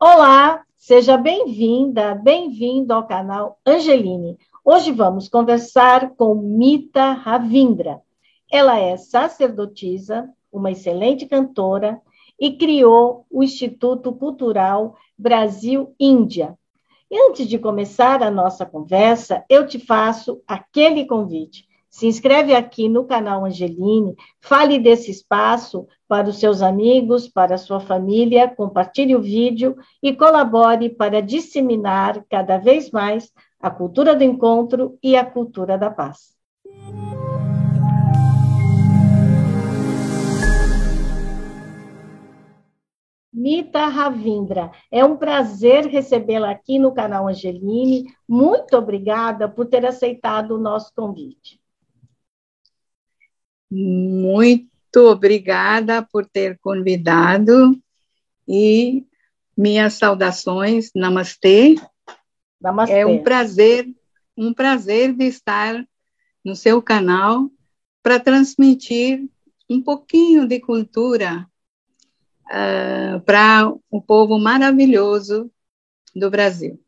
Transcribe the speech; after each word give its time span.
Olá, 0.00 0.64
seja 0.76 1.16
bem-vinda, 1.16 2.14
bem-vindo 2.14 2.94
ao 2.94 3.04
canal 3.04 3.58
Angeline. 3.66 4.38
Hoje 4.64 4.92
vamos 4.92 5.28
conversar 5.28 6.10
com 6.10 6.36
Mita 6.36 7.10
Ravindra. 7.10 8.00
Ela 8.48 8.78
é 8.78 8.96
sacerdotisa, 8.96 10.32
uma 10.52 10.70
excelente 10.70 11.26
cantora 11.26 12.00
e 12.38 12.56
criou 12.56 13.26
o 13.28 13.42
Instituto 13.42 14.12
Cultural 14.12 14.94
Brasil-Índia. 15.18 16.56
E 17.10 17.20
antes 17.28 17.48
de 17.48 17.58
começar 17.58 18.22
a 18.22 18.30
nossa 18.30 18.64
conversa, 18.64 19.44
eu 19.50 19.66
te 19.66 19.80
faço 19.80 20.40
aquele 20.46 21.06
convite. 21.06 21.67
Se 21.98 22.06
inscreve 22.06 22.54
aqui 22.54 22.88
no 22.88 23.04
canal 23.04 23.44
Angeline, 23.44 24.14
fale 24.40 24.78
desse 24.78 25.10
espaço 25.10 25.84
para 26.06 26.28
os 26.28 26.38
seus 26.38 26.62
amigos, 26.62 27.26
para 27.26 27.56
a 27.56 27.58
sua 27.58 27.80
família, 27.80 28.46
compartilhe 28.48 29.16
o 29.16 29.20
vídeo 29.20 29.76
e 30.00 30.14
colabore 30.14 30.90
para 30.90 31.20
disseminar 31.20 32.24
cada 32.30 32.56
vez 32.56 32.92
mais 32.92 33.32
a 33.60 33.68
cultura 33.68 34.14
do 34.14 34.22
encontro 34.22 34.96
e 35.02 35.16
a 35.16 35.26
cultura 35.26 35.76
da 35.76 35.90
paz. 35.90 36.36
Mita 43.32 43.86
Ravindra, 43.86 44.70
é 44.88 45.04
um 45.04 45.16
prazer 45.16 45.86
recebê-la 45.86 46.52
aqui 46.52 46.78
no 46.78 46.94
canal 46.94 47.26
Angeline. 47.26 48.04
Muito 48.28 48.76
obrigada 48.76 49.48
por 49.48 49.66
ter 49.66 49.84
aceitado 49.84 50.52
o 50.52 50.60
nosso 50.60 50.92
convite. 50.94 51.58
Muito 53.70 54.96
obrigada 54.96 56.02
por 56.02 56.26
ter 56.26 56.58
convidado 56.58 57.78
e 58.46 59.04
minhas 59.56 59.94
saudações. 59.94 60.90
Namastê. 60.94 61.74
Namastê. 62.60 63.00
É 63.00 63.06
um 63.06 63.22
prazer, 63.22 63.88
um 64.36 64.54
prazer 64.54 65.12
de 65.12 65.24
estar 65.24 65.84
no 66.44 66.56
seu 66.56 66.80
canal 66.80 67.50
para 68.02 68.18
transmitir 68.18 69.28
um 69.68 69.82
pouquinho 69.82 70.46
de 70.46 70.60
cultura 70.60 71.46
uh, 72.46 73.20
para 73.20 73.70
o 73.90 74.00
povo 74.00 74.38
maravilhoso 74.38 75.50
do 76.16 76.30
Brasil. 76.30 76.80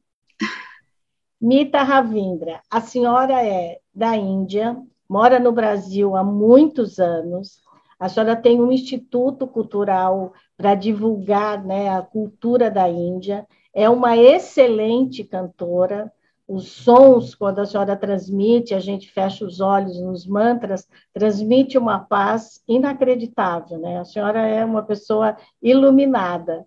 Mita 1.41 1.83
Ravindra, 1.83 2.63
a 2.71 2.81
senhora 2.81 3.43
é 3.45 3.81
da 3.95 4.17
Índia, 4.17 4.77
mora 5.11 5.41
no 5.41 5.51
Brasil 5.51 6.15
há 6.15 6.23
muitos 6.23 7.01
anos. 7.01 7.59
A 7.99 8.09
senhora 8.09 8.37
tem 8.37 8.61
um 8.61 8.71
instituto 8.71 9.45
cultural 9.45 10.33
para 10.57 10.77
divulgar 10.77 11.65
né, 11.65 11.89
a 11.89 12.01
cultura 12.01 12.71
da 12.71 12.89
Índia. 12.89 13.45
É 13.75 13.91
uma 13.91 14.17
excelente 14.17 15.25
cantora. 15.25 16.13
Os 16.47 16.69
sons, 16.69 17.35
quando 17.35 17.59
a 17.59 17.67
senhora 17.67 17.97
transmite, 17.97 18.73
a 18.73 18.79
gente 18.79 19.11
fecha 19.11 19.45
os 19.45 19.61
olhos 19.61 20.01
nos 20.01 20.27
mantras, 20.27 20.87
transmite 21.13 21.77
uma 21.77 21.99
paz 21.99 22.63
inacreditável. 22.69 23.79
Né? 23.79 23.99
A 23.99 24.05
senhora 24.05 24.47
é 24.47 24.65
uma 24.65 24.83
pessoa 24.85 25.37
iluminada. 25.61 26.65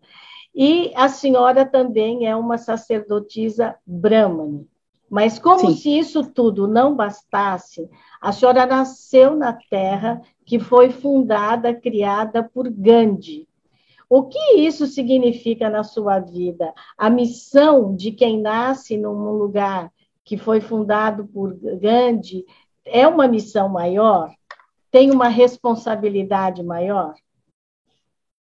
E 0.54 0.92
a 0.96 1.08
senhora 1.08 1.66
também 1.66 2.28
é 2.28 2.36
uma 2.36 2.58
sacerdotisa 2.58 3.76
brahmane. 3.88 4.68
Mas 5.14 5.38
como 5.38 5.60
Sim. 5.60 5.76
se 5.76 6.00
isso 6.00 6.24
tudo 6.24 6.68
não 6.68 6.96
bastasse, 6.96 7.88
a 8.20 8.32
senhora 8.32 8.66
nasceu 8.66 9.36
na 9.36 9.54
terra 9.54 10.20
que 10.44 10.58
foi 10.58 10.90
fundada, 10.90 11.72
criada 11.72 12.42
por 12.42 12.68
Gandhi. 12.68 13.48
O 14.10 14.24
que 14.24 14.56
isso 14.56 14.88
significa 14.88 15.70
na 15.70 15.84
sua 15.84 16.18
vida? 16.18 16.74
A 16.98 17.12
missão 17.12 17.96
de 17.96 18.12
quem 18.12 18.42
nasce 18.42 18.98
num 18.98 19.34
lugar 19.34 19.94
que 20.26 20.36
foi 20.36 20.60
fundado 20.60 21.28
por 21.28 21.54
Gandhi 21.54 22.44
é 22.84 23.08
uma 23.08 23.28
missão 23.28 23.70
maior? 23.70 24.34
Tem 24.90 25.12
uma 25.12 25.28
responsabilidade 25.28 26.64
maior? 26.64 27.14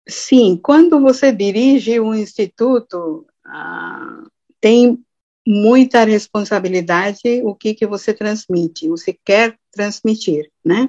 Sim, 0.09 0.57
quando 0.57 1.01
você 1.01 1.33
dirige 1.33 1.99
um 1.99 2.15
instituto, 2.15 3.27
ah, 3.45 4.23
tem 4.61 5.05
muita 5.51 6.05
responsabilidade 6.05 7.43
o 7.43 7.55
que 7.57 7.75
que 7.75 7.85
você 7.85 8.15
transmite, 8.15 8.89
você 8.89 9.13
quer 9.25 9.59
transmitir, 9.73 10.49
né? 10.65 10.89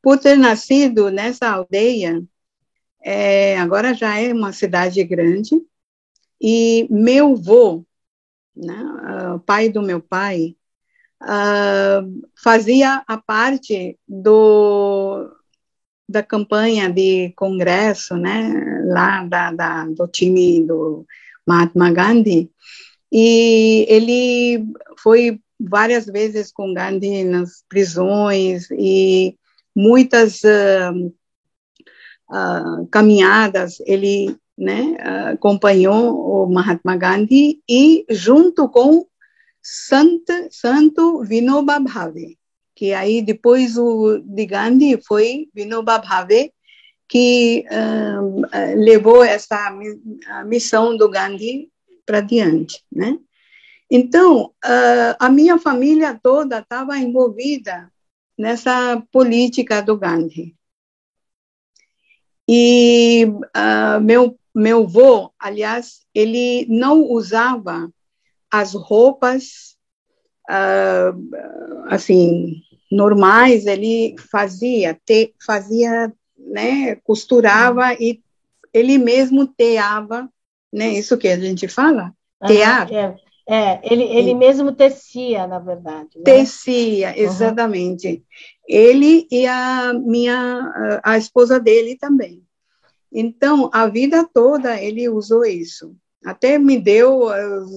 Por 0.00 0.18
ter 0.18 0.36
nascido 0.36 1.10
nessa 1.10 1.50
aldeia, 1.50 2.22
é, 3.02 3.58
agora 3.58 3.92
já 3.92 4.18
é 4.18 4.32
uma 4.32 4.52
cidade 4.52 5.04
grande, 5.04 5.60
e 6.40 6.86
meu 6.90 7.32
avô, 7.32 7.84
né, 8.56 8.82
uh, 9.34 9.40
pai 9.40 9.68
do 9.68 9.82
meu 9.82 10.00
pai, 10.00 10.56
uh, 11.22 12.22
fazia 12.42 13.02
a 13.06 13.18
parte 13.18 13.98
do 14.08 15.30
da 16.06 16.22
campanha 16.22 16.90
de 16.90 17.32
congresso, 17.34 18.16
né, 18.16 18.52
lá 18.86 19.24
da, 19.24 19.50
da 19.52 19.86
do 19.86 20.06
time 20.06 20.62
do 20.66 21.06
Mahatma 21.46 21.90
Gandhi, 21.90 22.50
e 23.16 23.86
ele 23.88 24.66
foi 24.98 25.40
várias 25.60 26.04
vezes 26.04 26.50
com 26.50 26.74
Gandhi 26.74 27.22
nas 27.22 27.64
prisões 27.68 28.68
e 28.72 29.38
muitas 29.74 30.40
uh, 30.42 31.14
uh, 32.28 32.88
caminhadas 32.90 33.78
ele 33.86 34.36
né, 34.58 34.96
acompanhou 35.32 36.44
o 36.44 36.52
Mahatma 36.52 36.96
Gandhi 36.96 37.62
e 37.68 38.04
junto 38.10 38.68
com 38.68 39.06
Santo, 39.62 40.32
Santo 40.50 41.22
Vinoba 41.22 41.78
Bhave, 41.78 42.36
que 42.74 42.92
aí 42.92 43.22
depois 43.22 43.76
o 43.78 44.18
de 44.24 44.44
Gandhi 44.44 45.00
foi 45.06 45.48
Vinoba 45.54 46.00
Bhave, 46.00 46.52
que 47.08 47.64
uh, 47.70 48.42
levou 48.76 49.22
essa 49.22 49.70
missão 50.44 50.96
do 50.96 51.08
Gandhi 51.08 51.70
para 52.04 52.20
diante, 52.20 52.82
né? 52.90 53.18
Então, 53.90 54.52
a 55.20 55.28
minha 55.28 55.58
família 55.58 56.18
toda 56.20 56.58
estava 56.58 56.98
envolvida 56.98 57.92
nessa 58.36 59.00
política 59.12 59.80
do 59.80 59.96
Gandhi. 59.96 60.56
E 62.48 63.26
uh, 63.26 64.00
meu 64.02 64.38
meu 64.54 64.84
avô, 64.84 65.32
aliás, 65.38 66.06
ele 66.14 66.64
não 66.68 67.02
usava 67.02 67.90
as 68.48 68.72
roupas 68.72 69.76
uh, 70.48 71.86
assim 71.88 72.62
normais, 72.88 73.66
ele 73.66 74.14
fazia, 74.30 74.96
te, 75.04 75.34
fazia, 75.44 76.12
né, 76.38 76.94
costurava 76.96 77.94
e 77.94 78.22
ele 78.72 78.96
mesmo 78.96 79.44
teava 79.44 80.30
né? 80.74 80.88
Isso 80.88 81.16
que 81.16 81.28
a 81.28 81.38
gente 81.38 81.68
fala? 81.68 82.12
Tear. 82.44 82.92
É, 82.92 83.14
é, 83.46 83.80
ele, 83.84 84.02
ele 84.02 84.34
mesmo 84.34 84.72
tecia, 84.72 85.46
na 85.46 85.60
verdade. 85.60 86.10
Né? 86.16 86.24
Tecia, 86.24 87.18
exatamente. 87.18 88.08
Uhum. 88.08 88.22
Ele 88.66 89.28
e 89.30 89.46
a 89.46 89.92
minha, 89.94 91.00
a 91.02 91.16
esposa 91.16 91.60
dele 91.60 91.96
também. 91.96 92.42
Então, 93.12 93.70
a 93.72 93.86
vida 93.86 94.28
toda 94.34 94.80
ele 94.80 95.08
usou 95.08 95.44
isso. 95.44 95.94
Até 96.24 96.58
me 96.58 96.80
deu 96.80 97.26
os 97.26 97.70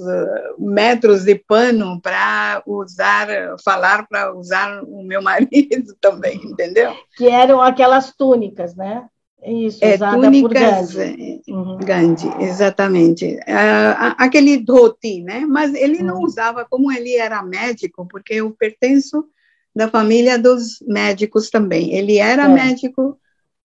metros 0.58 1.26
de 1.26 1.36
pano 1.36 2.02
para 2.02 2.64
usar, 2.66 3.28
falar 3.64 4.08
para 4.08 4.34
usar 4.34 4.82
o 4.84 5.04
meu 5.04 5.22
marido 5.22 5.96
também, 6.02 6.38
entendeu? 6.44 6.96
Que 7.16 7.28
eram 7.28 7.62
aquelas 7.62 8.16
túnicas, 8.16 8.74
né? 8.74 9.06
Isso, 9.44 9.84
é, 9.84 9.98
túnicas 9.98 10.94
Gandhi. 10.94 11.42
É, 11.48 11.52
uhum. 11.52 11.78
Gandhi, 11.78 12.28
exatamente. 12.44 13.26
Uh, 13.26 14.16
aquele 14.18 14.58
dhoti, 14.58 15.22
né? 15.22 15.42
Mas 15.42 15.74
ele 15.76 16.02
não 16.02 16.18
uhum. 16.18 16.24
usava, 16.24 16.66
como 16.66 16.92
ele 16.92 17.16
era 17.16 17.44
médico, 17.44 18.08
porque 18.10 18.36
eu 18.36 18.52
pertenço 18.52 19.26
da 19.76 19.88
família 19.88 20.40
dos 20.40 20.80
médicos 20.88 21.50
também. 21.52 21.94
Ele 21.94 22.18
era 22.18 22.46
é. 22.46 22.48
médico, 22.48 23.20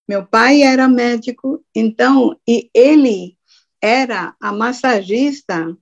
meu 0.07 0.27
pai 0.27 0.63
era 0.63 0.87
médico, 0.87 1.65
então, 1.75 2.37
e 2.47 2.71
ele 2.75 3.37
era 3.81 4.35
a 4.39 4.53
massagista 4.53 5.75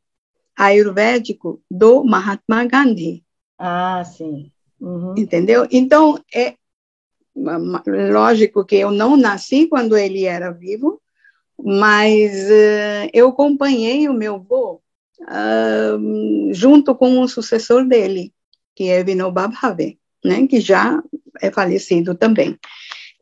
ayurvédico 0.56 1.60
do 1.68 2.04
Mahatma 2.04 2.64
Gandhi. 2.64 3.24
Ah, 3.58 4.04
sim. 4.04 4.52
Uhum. 4.80 5.14
Entendeu? 5.16 5.66
Então, 5.70 6.18
é, 6.32 6.54
Lógico 8.12 8.64
que 8.64 8.76
eu 8.76 8.90
não 8.90 9.16
nasci 9.16 9.66
quando 9.66 9.96
ele 9.96 10.24
era 10.24 10.50
vivo, 10.50 11.00
mas 11.62 12.32
uh, 12.44 13.10
eu 13.12 13.28
acompanhei 13.28 14.08
o 14.08 14.14
meu 14.14 14.36
avô 14.36 14.80
uh, 15.22 16.52
junto 16.52 16.94
com 16.94 17.20
o 17.20 17.28
sucessor 17.28 17.86
dele, 17.86 18.32
que 18.74 18.88
é 18.88 19.02
Vinoba 19.04 19.48
Bhave, 19.48 19.98
né, 20.24 20.46
que 20.46 20.60
já 20.60 21.02
é 21.40 21.50
falecido 21.50 22.14
também. 22.14 22.58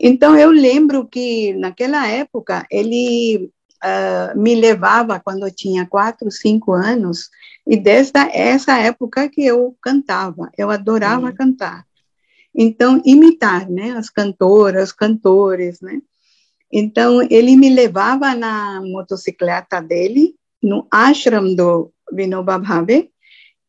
Então, 0.01 0.39
eu 0.39 0.51
lembro 0.51 1.07
que 1.07 1.53
naquela 1.55 2.07
época 2.07 2.65
ele 2.71 3.51
uh, 3.85 4.39
me 4.39 4.55
levava 4.55 5.19
quando 5.19 5.47
eu 5.47 5.55
tinha 5.55 5.87
quatro, 5.87 6.31
cinco 6.31 6.73
anos, 6.73 7.31
e 7.67 7.77
desde 7.77 8.19
essa 8.33 8.79
época 8.79 9.29
que 9.29 9.45
eu 9.45 9.77
cantava, 9.83 10.51
eu 10.57 10.71
adorava 10.71 11.33
cantar. 11.33 11.88
Então, 12.55 13.01
imitar, 13.05 13.69
né, 13.69 13.93
as 13.93 14.11
cantoras, 14.11 14.93
cantores, 14.93 15.81
né. 15.81 16.01
Então, 16.73 17.27
ele 17.31 17.57
me 17.57 17.71
levava 17.71 18.35
na 18.35 18.81
motocicleta 18.83 19.81
dele, 19.81 20.35
no 20.63 20.87
ashram 20.91 21.55
do 21.55 21.93
Vinoba 22.13 22.59
Bhave, 22.59 23.11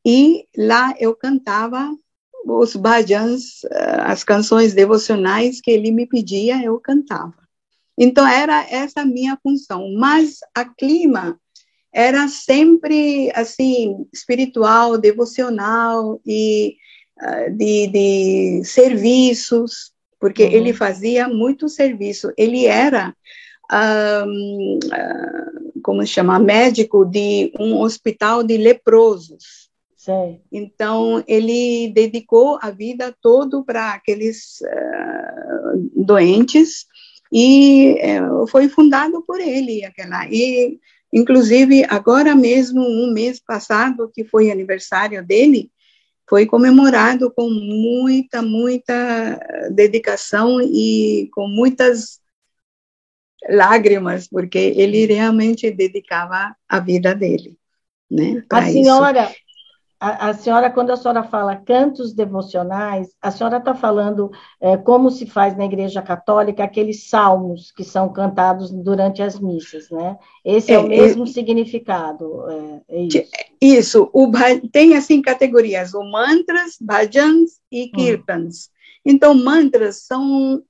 e 0.05 0.45
lá 0.57 0.93
eu 0.99 1.15
cantava 1.15 1.89
os 2.45 2.75
bhajans, 2.75 3.63
eh, 3.65 4.01
as 4.01 4.23
canções 4.23 4.73
devocionais 4.73 5.61
que 5.61 5.69
ele 5.71 5.91
me 5.91 6.05
pedia, 6.05 6.63
eu 6.63 6.79
cantava. 6.79 7.35
Então, 7.97 8.25
era 8.25 8.65
essa 8.69 9.05
minha 9.05 9.37
função. 9.43 9.93
Mas 9.93 10.37
a 10.55 10.65
clima 10.65 11.37
era 11.93 12.27
sempre, 12.27 13.31
assim, 13.35 14.07
espiritual, 14.13 14.97
devocional 14.97 16.19
e 16.25 16.75
de, 17.51 17.87
de, 17.87 18.63
serviços, 18.63 19.91
porque 20.19 20.43
uhum. 20.43 20.51
ele 20.51 20.73
fazia 20.73 21.27
muito 21.27 21.69
serviço. 21.69 22.31
Ele 22.37 22.65
era, 22.65 23.15
um, 24.25 24.79
uh, 24.85 25.81
como 25.81 26.01
se 26.01 26.13
chama, 26.13 26.39
médico 26.39 27.05
de 27.05 27.51
um 27.59 27.77
hospital 27.77 28.43
de 28.43 28.57
leprosos. 28.57 29.69
Então, 30.51 31.23
ele 31.27 31.91
dedicou 31.93 32.57
a 32.61 32.71
vida 32.71 33.15
toda 33.21 33.61
para 33.63 33.93
aqueles 33.93 34.59
uh, 34.61 36.03
doentes 36.03 36.85
e 37.31 37.97
uh, 38.21 38.47
foi 38.47 38.69
fundado 38.69 39.21
por 39.23 39.39
ele 39.39 39.83
aquela. 39.85 40.25
E, 40.29 40.79
inclusive, 41.13 41.85
agora 41.89 42.33
mesmo, 42.33 42.81
um 42.81 43.13
mês 43.13 43.39
passado, 43.39 44.09
que 44.13 44.23
foi 44.23 44.49
aniversário 44.49 45.23
dele, 45.23 45.69
foi 46.29 46.45
comemorado 46.45 47.31
com 47.31 47.49
muita, 47.49 48.41
muita 48.41 49.39
dedicação 49.71 50.61
e 50.61 51.27
com 51.33 51.47
muitas 51.47 52.21
lágrimas, 53.49 54.27
porque 54.27 54.59
ele 54.59 55.07
realmente 55.07 55.71
dedicava 55.71 56.55
a 56.67 56.79
vida 56.79 57.15
dele. 57.15 57.57
Né, 58.11 58.43
a 58.49 58.65
senhora, 58.65 59.23
isso 59.23 59.48
a, 59.99 60.29
a, 60.29 60.33
senhora, 60.33 60.69
quando 60.71 60.91
a 60.91 60.95
senhora 60.95 61.23
fala 61.23 61.57
cantos 61.57 62.13
devocionais, 62.13 63.13
a 63.21 63.31
senhora 63.31 63.57
está 63.57 63.75
falando 63.75 64.31
é, 64.61 64.77
como 64.77 65.11
se 65.11 65.25
faz 65.25 65.57
na 65.57 65.65
Igreja 65.65 66.01
Católica 66.01 66.63
aqueles 66.63 67.09
salmos 67.09 67.71
que 67.71 67.83
são 67.83 68.07
cantados 68.13 68.71
durante 68.71 69.21
as 69.21 69.37
missas, 69.37 69.89
né? 69.89 70.17
Esse 70.45 70.71
é, 70.71 70.75
é 70.75 70.79
o 70.79 70.87
mesmo 70.87 71.25
é, 71.25 71.27
significado. 71.27 72.49
É, 72.49 72.81
é 72.87 73.01
isso. 73.01 73.23
isso 73.61 74.09
o, 74.13 74.31
tem 74.71 74.95
assim 74.95 75.21
categorias: 75.21 75.93
o 75.93 76.03
mantras, 76.03 76.77
bhajans 76.79 77.59
e 77.69 77.85
hum. 77.85 77.91
kirtans. 77.93 78.67
Hum. 78.67 78.79
Então, 79.05 79.33
mantras 79.33 80.03
são 80.03 80.63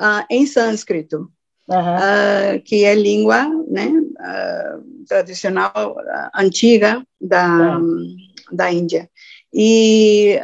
uh, 0.00 0.24
em 0.30 0.46
sânscrito. 0.46 1.30
Uhum. 1.70 1.76
Uh, 1.76 2.62
que 2.64 2.82
é 2.86 2.94
língua 2.94 3.44
né, 3.68 3.92
uh, 4.28 5.04
tradicional, 5.08 5.96
uh, 5.96 6.30
antiga 6.34 7.04
da, 7.20 7.78
uhum. 7.78 8.16
da 8.52 8.72
Índia. 8.72 9.10
E 9.50 10.38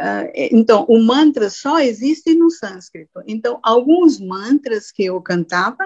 então 0.51 0.87
o 0.89 0.99
mantra 0.99 1.51
só 1.51 1.79
existe 1.79 2.35
no 2.35 2.51
sânscrito. 2.51 3.21
Então 3.27 3.61
alguns 3.63 4.19
mantras 4.19 4.91
que 4.91 5.05
eu 5.05 5.21
cantava, 5.21 5.85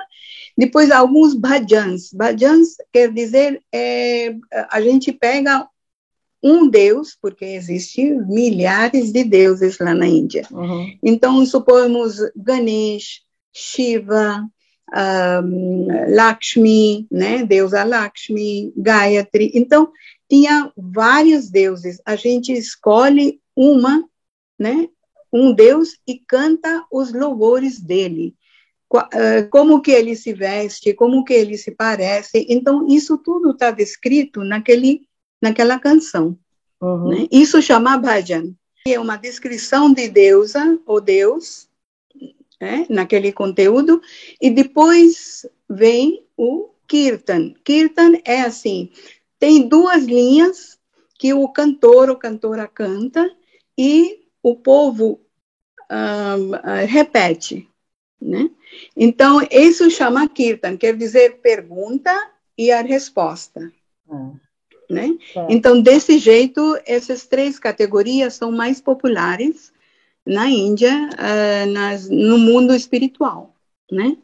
depois 0.56 0.92
alguns 0.92 1.34
bhajans. 1.34 2.12
Bhajans 2.12 2.76
quer 2.92 3.12
dizer 3.12 3.60
é, 3.74 4.36
a 4.70 4.80
gente 4.80 5.12
pega 5.12 5.66
um 6.42 6.68
deus, 6.68 7.16
porque 7.20 7.44
existem 7.44 8.24
milhares 8.26 9.12
de 9.12 9.24
deuses 9.24 9.78
lá 9.78 9.94
na 9.94 10.06
Índia. 10.06 10.46
Uhum. 10.50 10.96
Então 11.02 11.44
supomos 11.44 12.18
Ganesh, 12.36 13.22
Shiva, 13.52 14.48
um, 14.94 15.86
Lakshmi, 16.14 17.06
né, 17.10 17.44
deusa 17.44 17.84
Lakshmi, 17.84 18.72
Gayatri. 18.76 19.52
Então, 19.54 19.90
tinha 20.28 20.72
vários 20.76 21.50
deuses. 21.50 22.00
A 22.04 22.16
gente 22.16 22.52
escolhe 22.52 23.40
uma, 23.56 24.04
né, 24.58 24.88
um 25.32 25.52
deus 25.52 25.98
e 26.06 26.18
canta 26.18 26.84
os 26.90 27.12
louvores 27.12 27.80
dele. 27.80 28.34
Como 29.50 29.82
que 29.82 29.90
ele 29.90 30.16
se 30.16 30.32
veste, 30.32 30.94
como 30.94 31.22
que 31.22 31.34
ele 31.34 31.58
se 31.58 31.72
parece. 31.72 32.46
Então, 32.48 32.86
isso 32.88 33.18
tudo 33.18 33.50
está 33.50 33.70
descrito 33.70 34.42
naquele, 34.42 35.02
naquela 35.42 35.78
canção. 35.78 36.38
Uhum. 36.80 37.08
Né? 37.08 37.28
Isso 37.30 37.60
chama 37.60 37.98
bhajan. 37.98 38.54
É 38.86 38.98
uma 38.98 39.16
descrição 39.16 39.92
de 39.92 40.08
deusa 40.08 40.78
ou 40.86 41.00
deus 41.00 41.67
né, 42.60 42.86
naquele 42.88 43.32
conteúdo, 43.32 44.00
e 44.40 44.50
depois 44.50 45.46
vem 45.68 46.24
o 46.36 46.70
Kirtan. 46.86 47.54
Kirtan 47.64 48.14
é 48.24 48.40
assim, 48.40 48.90
tem 49.38 49.68
duas 49.68 50.04
linhas 50.04 50.78
que 51.18 51.34
o 51.34 51.48
cantor 51.48 52.10
ou 52.10 52.16
cantora 52.16 52.66
canta 52.66 53.28
e 53.76 54.20
o 54.42 54.56
povo 54.56 55.20
uh, 55.90 56.86
repete, 56.86 57.68
né? 58.20 58.50
Então, 58.96 59.40
isso 59.50 59.90
chama 59.90 60.28
Kirtan, 60.28 60.76
quer 60.76 60.96
dizer 60.96 61.40
pergunta 61.40 62.12
e 62.56 62.70
a 62.70 62.82
resposta. 62.82 63.72
Ah. 64.10 64.32
Né? 64.90 65.18
É. 65.36 65.46
Então, 65.50 65.80
desse 65.80 66.18
jeito, 66.18 66.78
essas 66.86 67.26
três 67.26 67.58
categorias 67.58 68.34
são 68.34 68.50
mais 68.50 68.80
populares 68.80 69.72
na 70.28 70.48
Índia, 70.48 71.08
uh, 71.14 71.70
nas, 71.72 72.08
no 72.08 72.38
mundo 72.38 72.74
espiritual, 72.74 73.54
né? 73.90 74.16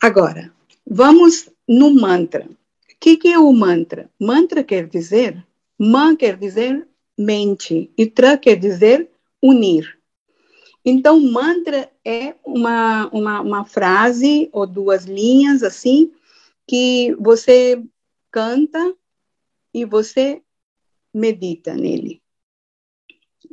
Agora, 0.00 0.52
vamos 0.86 1.50
no 1.68 1.92
mantra. 1.92 2.46
O 2.46 2.96
que, 3.00 3.16
que 3.16 3.28
é 3.28 3.38
o 3.38 3.52
mantra? 3.52 4.08
Mantra 4.20 4.62
quer 4.62 4.86
dizer, 4.86 5.44
man 5.76 6.14
quer 6.14 6.36
dizer 6.36 6.86
mente, 7.18 7.90
e 7.98 8.06
tra 8.06 8.38
quer 8.38 8.56
dizer 8.56 9.08
unir. 9.42 9.98
Então, 10.84 11.20
mantra 11.20 11.90
é 12.04 12.34
uma, 12.44 13.08
uma, 13.08 13.40
uma 13.40 13.64
frase 13.64 14.48
ou 14.52 14.66
duas 14.66 15.04
linhas 15.04 15.62
assim 15.62 16.12
que 16.66 17.14
você 17.18 17.82
canta 18.30 18.94
e 19.74 19.84
você 19.84 20.42
medita 21.12 21.74
nele. 21.74 22.22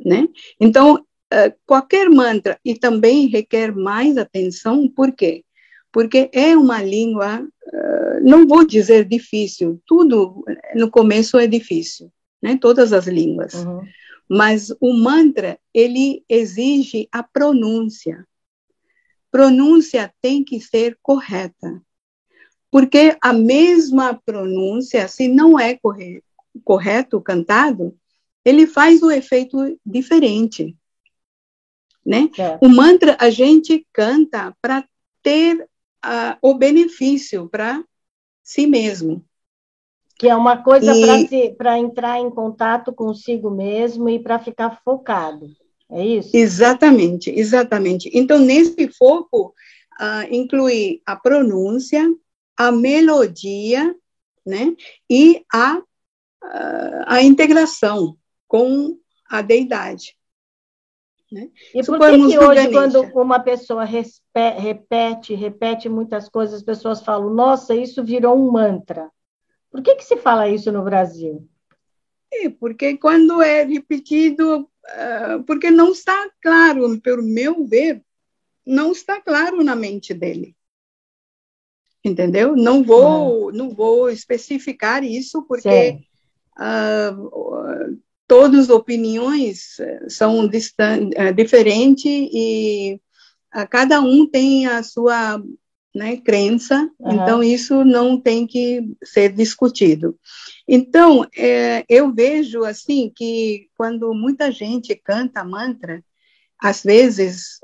Né? 0.04 0.28
Então, 0.58 1.04
eh, 1.32 1.54
qualquer 1.64 2.10
mantra 2.10 2.58
e 2.64 2.74
também 2.74 3.28
requer 3.28 3.72
mais 3.72 4.16
atenção, 4.16 4.88
por 4.88 5.12
quê? 5.12 5.44
Porque 5.92 6.28
é 6.32 6.56
uma 6.56 6.82
língua, 6.82 7.40
uh, 7.40 8.28
não 8.28 8.46
vou 8.46 8.66
dizer 8.66 9.04
difícil, 9.04 9.80
tudo 9.86 10.44
no 10.74 10.90
começo 10.90 11.38
é 11.38 11.46
difícil, 11.46 12.12
né? 12.42 12.58
Todas 12.60 12.92
as 12.92 13.06
línguas. 13.06 13.54
Uhum. 13.54 13.80
Mas 14.28 14.70
o 14.80 14.92
mantra, 14.92 15.58
ele 15.72 16.24
exige 16.28 17.08
a 17.12 17.22
pronúncia. 17.22 18.24
Pronúncia 19.30 20.12
tem 20.20 20.42
que 20.44 20.60
ser 20.60 20.98
correta. 21.02 21.80
Porque 22.70 23.16
a 23.20 23.32
mesma 23.32 24.14
pronúncia, 24.14 25.08
se 25.08 25.26
não 25.26 25.58
é 25.58 25.76
correto, 25.76 26.24
correto 26.64 27.20
cantado, 27.20 27.96
ele 28.44 28.66
faz 28.66 29.02
o 29.02 29.10
efeito 29.10 29.78
diferente 29.84 30.76
né? 32.10 32.28
É. 32.36 32.58
O 32.60 32.68
mantra 32.68 33.16
a 33.20 33.30
gente 33.30 33.86
canta 33.92 34.52
para 34.60 34.84
ter 35.22 35.62
uh, 36.04 36.36
o 36.42 36.54
benefício 36.54 37.48
para 37.48 37.84
si 38.42 38.66
mesmo. 38.66 39.24
Que 40.18 40.28
é 40.28 40.34
uma 40.34 40.60
coisa 40.60 40.92
para 41.56 41.78
entrar 41.78 42.18
em 42.18 42.28
contato 42.28 42.92
consigo 42.92 43.48
mesmo 43.48 44.08
e 44.08 44.18
para 44.18 44.40
ficar 44.40 44.80
focado. 44.84 45.46
É 45.88 46.04
isso? 46.04 46.36
Exatamente, 46.36 47.30
exatamente. 47.30 48.10
Então, 48.12 48.40
nesse 48.40 48.88
foco, 48.88 49.54
uh, 50.00 50.34
inclui 50.34 51.00
a 51.06 51.14
pronúncia, 51.14 52.04
a 52.56 52.72
melodia, 52.72 53.94
né? 54.44 54.74
E 55.08 55.44
a, 55.52 55.78
uh, 55.78 57.04
a 57.06 57.22
integração 57.22 58.16
com 58.48 58.98
a 59.28 59.42
deidade. 59.42 60.16
Né? 61.30 61.48
E 61.72 61.84
por 61.84 61.98
que, 62.00 62.28
que 62.28 62.38
hoje, 62.38 62.72
quando 62.72 63.02
uma 63.14 63.38
pessoa 63.38 63.84
repete, 63.84 65.34
repete 65.34 65.88
muitas 65.88 66.28
coisas, 66.28 66.56
as 66.56 66.62
pessoas 66.62 67.02
falam, 67.02 67.30
nossa, 67.30 67.74
isso 67.74 68.02
virou 68.02 68.36
um 68.36 68.50
mantra? 68.50 69.08
Por 69.70 69.80
que, 69.80 69.94
que 69.94 70.04
se 70.04 70.16
fala 70.16 70.48
isso 70.48 70.72
no 70.72 70.82
Brasil? 70.82 71.48
É, 72.32 72.48
porque 72.48 72.96
quando 72.96 73.40
é 73.40 73.62
repetido, 73.64 74.62
uh, 74.62 75.42
porque 75.46 75.70
não 75.70 75.92
está 75.92 76.28
claro, 76.42 77.00
pelo 77.00 77.22
meu 77.22 77.64
ver, 77.64 78.02
não 78.66 78.90
está 78.90 79.20
claro 79.20 79.62
na 79.62 79.76
mente 79.76 80.12
dele. 80.12 80.56
entendeu? 82.04 82.56
Não 82.56 82.82
vou, 82.82 83.46
uhum. 83.46 83.52
não 83.52 83.70
vou 83.70 84.10
especificar 84.10 85.04
isso 85.04 85.42
porque 85.42 86.00
todas 88.30 88.66
as 88.66 88.70
opiniões 88.70 89.76
são 90.08 90.44
uh, 90.44 91.34
diferentes 91.34 92.04
e 92.32 93.00
cada 93.68 94.00
um 94.00 94.24
tem 94.24 94.68
a 94.68 94.84
sua 94.84 95.42
né, 95.92 96.16
crença, 96.18 96.88
uhum. 97.00 97.12
então 97.12 97.42
isso 97.42 97.84
não 97.84 98.20
tem 98.20 98.46
que 98.46 98.88
ser 99.02 99.32
discutido. 99.32 100.16
Então, 100.68 101.26
é, 101.36 101.84
eu 101.88 102.14
vejo 102.14 102.62
assim 102.62 103.12
que 103.12 103.68
quando 103.76 104.14
muita 104.14 104.52
gente 104.52 104.94
canta 104.94 105.42
mantra, 105.42 106.00
às 106.56 106.84
vezes 106.84 107.58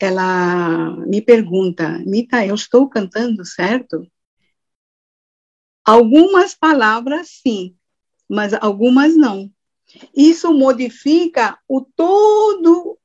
ela 0.00 0.96
me 1.06 1.22
pergunta, 1.22 2.02
Mita, 2.04 2.44
eu 2.44 2.56
estou 2.56 2.88
cantando 2.88 3.44
certo? 3.44 4.04
Algumas 5.84 6.52
palavras 6.52 7.28
sim, 7.46 7.76
mas 8.28 8.52
algumas 8.54 9.16
não. 9.16 9.53
Isso 10.14 10.52
modifica 10.52 11.58
o 11.68 11.80
todo, 11.80 12.98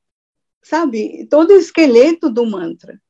sabe, 0.62 1.26
todo 1.30 1.50
o 1.50 1.58
esqueleto 1.58 2.30
do 2.30 2.46
mantra. 2.46 3.00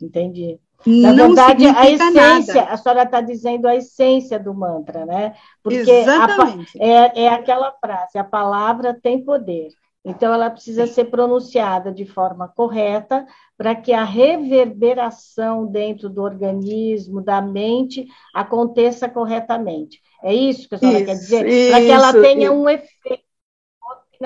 Entendi. 0.00 0.58
Na 0.84 1.12
não 1.12 1.28
verdade, 1.28 1.66
a 1.66 1.88
essência, 1.88 2.54
nada. 2.54 2.72
a 2.72 2.76
senhora 2.76 3.02
está 3.04 3.20
dizendo 3.20 3.68
a 3.68 3.76
essência 3.76 4.38
do 4.38 4.52
mantra, 4.52 5.06
né? 5.06 5.34
Porque 5.62 5.78
Exatamente. 5.78 6.82
A, 6.82 6.84
é, 6.84 7.22
é 7.24 7.28
aquela 7.28 7.72
frase, 7.72 8.18
a 8.18 8.24
palavra 8.24 8.98
tem 9.00 9.24
poder. 9.24 9.68
Então, 10.04 10.34
ela 10.34 10.50
precisa 10.50 10.86
ser 10.86 11.04
pronunciada 11.06 11.92
de 11.92 12.04
forma 12.04 12.48
correta 12.48 13.24
para 13.56 13.74
que 13.74 13.92
a 13.92 14.02
reverberação 14.02 15.66
dentro 15.66 16.10
do 16.10 16.22
organismo, 16.22 17.22
da 17.22 17.40
mente, 17.40 18.06
aconteça 18.34 19.08
corretamente. 19.08 20.00
É 20.22 20.34
isso 20.34 20.68
que 20.68 20.74
a 20.74 20.78
senhora 20.78 20.98
isso, 20.98 21.06
quer 21.06 21.14
dizer? 21.14 21.70
Para 21.70 21.80
que 21.80 21.90
ela 21.90 22.12
tenha 22.12 22.46
isso. 22.46 22.52
um 22.52 22.68
efeito. 22.68 23.22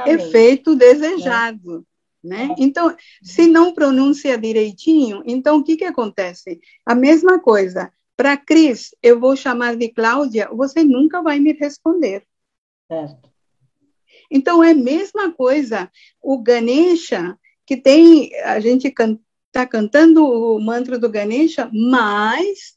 Efeito 0.06 0.75
desejado. 0.75 1.87
Né? 2.23 2.54
Então, 2.59 2.95
se 3.23 3.47
não 3.47 3.73
pronuncia 3.73 4.37
direitinho, 4.37 5.23
então 5.26 5.59
o 5.59 5.64
que, 5.64 5.76
que 5.76 5.85
acontece? 5.85 6.59
A 6.85 6.95
mesma 6.95 7.38
coisa. 7.38 7.92
Para 8.16 8.37
Cris, 8.37 8.95
eu 9.02 9.21
vou 9.21 9.37
chamar 9.37 9.76
de 9.76 9.90
Cláudia, 9.90 10.49
você 10.50 10.83
nunca 10.83 11.23
vai 11.23 11.38
me 11.38 11.52
responder. 11.52 12.26
Certo. 12.90 13.36
Então, 14.30 14.62
é 14.62 14.71
a 14.71 14.75
mesma 14.75 15.33
coisa. 15.33 15.90
O 16.23 16.42
Ganesha, 16.42 17.38
que 17.64 17.76
tem, 17.76 18.35
a 18.42 18.61
gente 18.61 18.88
está 18.88 19.66
can, 19.66 19.66
cantando 19.68 20.25
o 20.25 20.61
mantra 20.61 20.99
do 20.99 21.11
Ganesha, 21.11 21.71
mas 21.73 22.76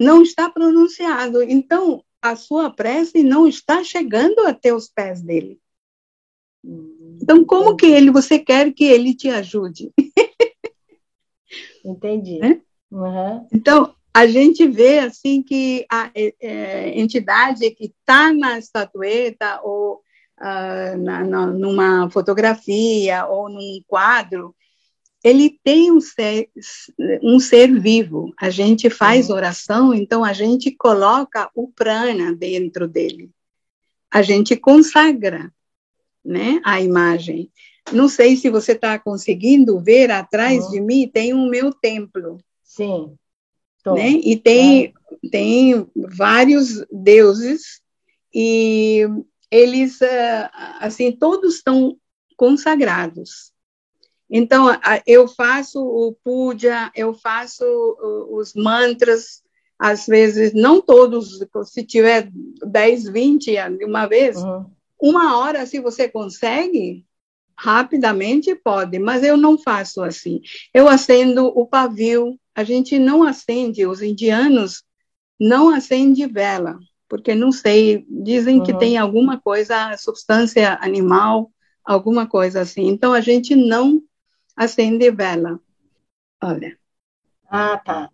não 0.00 0.22
está 0.22 0.48
pronunciado. 0.48 1.42
Então, 1.42 2.04
a 2.20 2.36
sua 2.36 2.70
prece 2.70 3.22
não 3.22 3.46
está 3.46 3.82
chegando 3.82 4.40
até 4.46 4.74
os 4.74 4.88
pés 4.88 5.22
dele. 5.22 5.58
Então, 7.22 7.44
como 7.44 7.76
que 7.76 7.86
ele, 7.86 8.10
você 8.10 8.38
quer 8.38 8.72
que 8.72 8.84
ele 8.84 9.14
te 9.14 9.28
ajude? 9.28 9.92
Entendi. 11.84 12.38
Né? 12.38 12.60
Uhum. 12.90 13.46
Então, 13.52 13.94
a 14.12 14.26
gente 14.26 14.66
vê 14.66 14.98
assim 14.98 15.42
que 15.42 15.86
a 15.90 16.10
é, 16.14 16.34
é 16.40 17.00
entidade 17.00 17.70
que 17.70 17.86
está 17.86 18.32
na 18.32 18.58
estatueta 18.58 19.60
ou 19.62 20.02
uh, 20.40 20.96
na, 20.98 21.24
na, 21.24 21.46
numa 21.46 22.10
fotografia 22.10 23.26
ou 23.26 23.48
num 23.48 23.80
quadro, 23.86 24.54
ele 25.22 25.58
tem 25.64 25.90
um 25.90 26.00
ser, 26.00 26.48
um 27.22 27.40
ser 27.40 27.78
vivo. 27.80 28.32
A 28.38 28.50
gente 28.50 28.88
faz 28.88 29.28
uhum. 29.28 29.36
oração, 29.36 29.94
então 29.94 30.24
a 30.24 30.32
gente 30.32 30.70
coloca 30.70 31.50
o 31.54 31.68
prana 31.68 32.34
dentro 32.34 32.86
dele. 32.86 33.30
A 34.10 34.22
gente 34.22 34.56
consagra 34.56 35.52
né, 36.24 36.60
a 36.64 36.80
imagem. 36.80 37.50
Não 37.92 38.08
sei 38.08 38.36
se 38.36 38.48
você 38.48 38.72
está 38.72 38.98
conseguindo 38.98 39.80
ver 39.80 40.10
atrás 40.10 40.64
uhum. 40.64 40.70
de 40.70 40.80
mim, 40.80 41.10
tem 41.12 41.34
o 41.34 41.48
meu 41.48 41.72
templo. 41.72 42.38
Sim. 42.62 43.14
Né? 43.86 44.10
E 44.22 44.36
tem, 44.36 44.84
é. 44.84 45.28
tem 45.30 45.86
vários 45.96 46.84
deuses, 46.92 47.80
e 48.32 49.06
eles, 49.50 50.00
ah, 50.02 50.78
assim, 50.80 51.12
todos 51.12 51.56
estão 51.56 51.96
consagrados. 52.36 53.52
Então, 54.30 54.66
eu 55.06 55.26
faço 55.26 55.80
o 55.80 56.14
puja, 56.22 56.90
eu 56.94 57.14
faço 57.14 57.64
os 58.30 58.52
mantras, 58.54 59.42
às 59.78 60.06
vezes, 60.06 60.52
não 60.52 60.82
todos, 60.82 61.38
se 61.64 61.82
tiver 61.84 62.28
10, 62.32 63.08
20 63.08 63.56
de 63.78 63.84
uma 63.84 64.06
vez, 64.06 64.36
uhum. 64.36 64.66
Uma 65.00 65.38
hora, 65.38 65.64
se 65.64 65.78
você 65.78 66.08
consegue, 66.08 67.04
rapidamente 67.56 68.54
pode, 68.54 68.98
mas 68.98 69.22
eu 69.22 69.36
não 69.36 69.56
faço 69.56 70.02
assim. 70.02 70.40
Eu 70.74 70.88
acendo 70.88 71.46
o 71.46 71.66
pavio, 71.66 72.38
a 72.54 72.64
gente 72.64 72.98
não 72.98 73.22
acende, 73.22 73.86
os 73.86 74.02
indianos 74.02 74.82
não 75.38 75.70
acende 75.70 76.26
vela, 76.26 76.78
porque 77.08 77.34
não 77.34 77.50
sei, 77.50 78.06
dizem 78.08 78.58
uhum. 78.58 78.64
que 78.64 78.78
tem 78.78 78.98
alguma 78.98 79.40
coisa, 79.40 79.96
substância 79.96 80.78
animal, 80.80 81.50
alguma 81.84 82.26
coisa 82.26 82.60
assim. 82.60 82.86
Então 82.86 83.12
a 83.12 83.20
gente 83.20 83.56
não 83.56 84.02
acende 84.56 85.10
vela. 85.10 85.60
Olha. 86.42 86.78
Ah, 87.50 87.78
tá. 87.78 88.10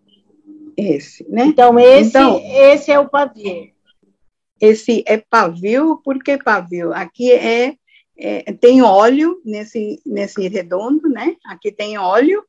Esse, 0.77 1.29
né? 1.29 1.47
Então 1.47 1.79
esse, 1.79 2.11
então, 2.11 2.41
esse 2.43 2.91
é 2.91 2.99
o 2.99 3.09
pavio 3.09 3.75
esse 4.65 5.05
é 5.07 5.19
pavio, 5.19 6.01
por 6.03 6.23
que 6.23 6.39
pavio? 6.39 6.93
Aqui 6.93 7.31
é, 7.31 7.77
é, 8.17 8.53
tem 8.55 8.83
óleo 8.83 9.41
nesse, 9.45 10.01
nesse 10.07 10.49
redondo, 10.49 11.09
né? 11.09 11.37
Aqui 11.45 11.71
tem 11.71 11.99
óleo, 11.99 12.43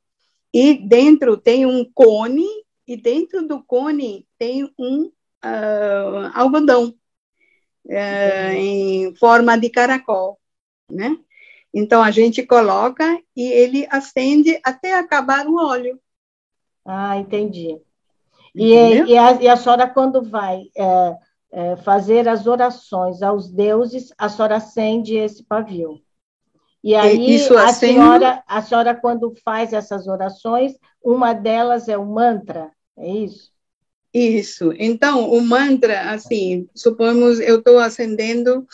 e 0.53 0.75
dentro 0.75 1.35
tem 1.35 1.65
um 1.65 1.83
cone, 1.93 2.47
e 2.87 2.95
dentro 2.95 3.45
do 3.45 3.61
cone 3.63 4.25
tem 4.37 4.69
um 4.79 5.11
uh, 5.45 6.31
algodão 6.33 6.93
uh, 7.85 8.51
em 8.55 9.15
forma 9.15 9.57
de 9.57 9.69
caracol, 9.69 10.39
né? 10.89 11.17
Então 11.73 12.01
a 12.01 12.09
gente 12.09 12.41
coloca 12.43 13.19
e 13.35 13.51
ele 13.51 13.85
acende 13.89 14.59
até 14.63 14.93
acabar 14.93 15.45
o 15.45 15.57
óleo. 15.57 15.99
Ah, 16.85 17.17
entendi. 17.17 17.79
E, 18.55 18.73
e, 18.73 19.17
a, 19.17 19.33
e 19.33 19.47
a 19.49 19.57
senhora, 19.57 19.89
quando 19.89 20.23
vai 20.23 20.69
é, 20.77 21.17
é, 21.51 21.75
fazer 21.77 22.29
as 22.29 22.47
orações 22.47 23.21
aos 23.21 23.51
deuses, 23.51 24.13
a 24.17 24.29
senhora 24.29 24.55
acende 24.55 25.15
esse 25.17 25.43
pavio. 25.43 26.01
E 26.81 26.93
aí, 26.95 27.35
Isso 27.35 27.57
a, 27.57 27.65
acende... 27.65 27.93
senhora, 27.93 28.43
a 28.47 28.61
senhora, 28.61 28.95
quando 28.95 29.33
faz 29.43 29.73
essas 29.73 30.07
orações, 30.07 30.77
uma 31.03 31.33
delas 31.33 31.89
é 31.89 31.97
o 31.97 32.05
mantra, 32.05 32.71
é 32.95 33.09
isso? 33.09 33.51
Isso. 34.15 34.71
Então, 34.79 35.29
o 35.29 35.41
mantra, 35.41 36.11
assim, 36.11 36.69
supomos 36.73 37.37
eu 37.41 37.59
estou 37.59 37.79
acendendo 37.79 38.59
uh, 38.59 38.65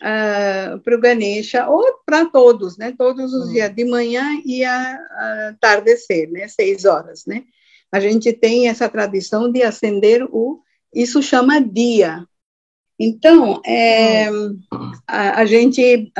ah, 0.00 0.80
para 0.84 0.94
o 0.94 1.00
Ganesha, 1.00 1.68
ou 1.68 1.82
para 2.06 2.26
todos, 2.26 2.78
né? 2.78 2.94
Todos 2.96 3.34
os 3.34 3.48
hum. 3.48 3.52
dias, 3.52 3.74
de 3.74 3.84
manhã 3.84 4.40
e 4.44 4.64
a, 4.64 4.94
a 4.94 5.56
tardecer, 5.60 6.30
né? 6.30 6.46
Seis 6.46 6.84
horas, 6.84 7.26
né? 7.26 7.42
A 7.90 7.98
gente 7.98 8.32
tem 8.32 8.68
essa 8.68 8.88
tradição 8.88 9.50
de 9.50 9.64
acender 9.64 10.22
o 10.30 10.62
isso 10.94 11.20
chama 11.20 11.60
dia. 11.60 12.24
Então, 12.96 13.60
é, 13.66 14.28
a, 15.04 15.40
a, 15.40 15.46
gente, 15.46 16.12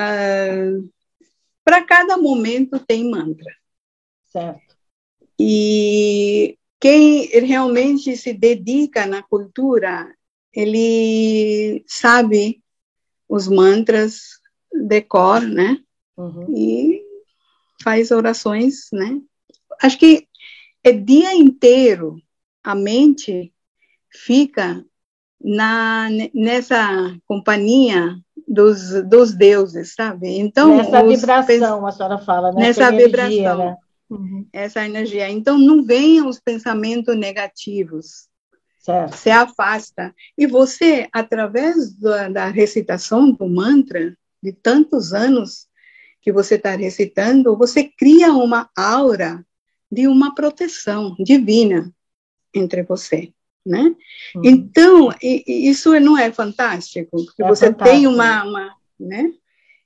para 1.65 1.85
cada 1.85 2.17
momento 2.17 2.81
tem 2.81 3.09
mantra. 3.09 3.51
Certo. 4.33 4.77
E 5.39 6.59
quem 6.81 7.27
realmente 7.41 8.17
se 8.17 8.33
dedica 8.33 9.07
na 9.07 9.23
cultura, 9.23 10.15
ele 10.53 11.85
sabe 11.87 12.63
os 13.29 13.49
mantras 13.49 14.41
de 14.73 15.01
cor, 15.03 15.43
né? 15.43 15.79
Uhum. 16.17 16.55
E 16.57 17.03
faz 17.83 18.11
orações, 18.11 18.89
né? 18.93 19.21
Acho 19.83 19.99
que 19.99 20.27
é 20.83 20.93
dia 20.93 21.35
inteiro 21.35 22.17
a 22.63 22.75
mente 22.75 23.53
fica 24.11 24.85
na 25.41 26.09
nessa 26.33 27.17
companhia 27.27 28.17
dos, 28.47 29.03
dos 29.05 29.33
deuses, 29.35 29.95
sabe? 29.95 30.39
Então 30.39 30.77
nessa 30.77 31.03
vibração, 31.03 31.87
a 31.87 31.93
senhora 31.93 32.19
fala, 32.19 32.53
né? 32.53 32.63
nessa 32.63 32.89
energia, 32.89 33.07
vibração, 33.07 33.59
né? 33.59 33.77
Uhum. 34.09 34.47
essa 34.53 34.85
energia. 34.85 35.29
Então 35.29 35.59
não 35.59 35.85
venham 35.85 36.29
os 36.29 36.39
pensamentos 36.39 37.17
negativos. 37.17 38.29
Certo. 38.79 39.17
Se 39.17 39.31
afasta. 39.31 40.15
E 40.39 40.47
você, 40.47 41.09
através 41.13 41.93
da, 41.99 42.29
da 42.29 42.47
recitação 42.47 43.33
do 43.33 43.49
mantra, 43.49 44.17
de 44.41 44.53
tantos 44.53 45.13
anos 45.13 45.67
que 46.23 46.33
você 46.33 46.55
está 46.55 46.77
recitando, 46.77 47.57
você 47.57 47.85
cria 47.85 48.33
uma 48.33 48.71
aura 48.77 49.45
de 49.91 50.07
uma 50.07 50.35
proteção 50.35 51.17
divina. 51.19 51.93
entre 52.55 52.83
você, 52.85 53.33
né? 53.65 53.95
Uhum. 54.35 54.43
Então, 54.45 55.11
isso 55.21 55.99
não 56.01 56.17
é 56.17 56.33
fantástico, 56.33 57.25
porque 57.25 57.43
é 57.43 57.49
você 57.49 57.67
fantástico. 57.67 57.97
tem 57.97 58.07
uma, 58.07 58.45
uma, 58.45 58.75
né? 58.99 59.33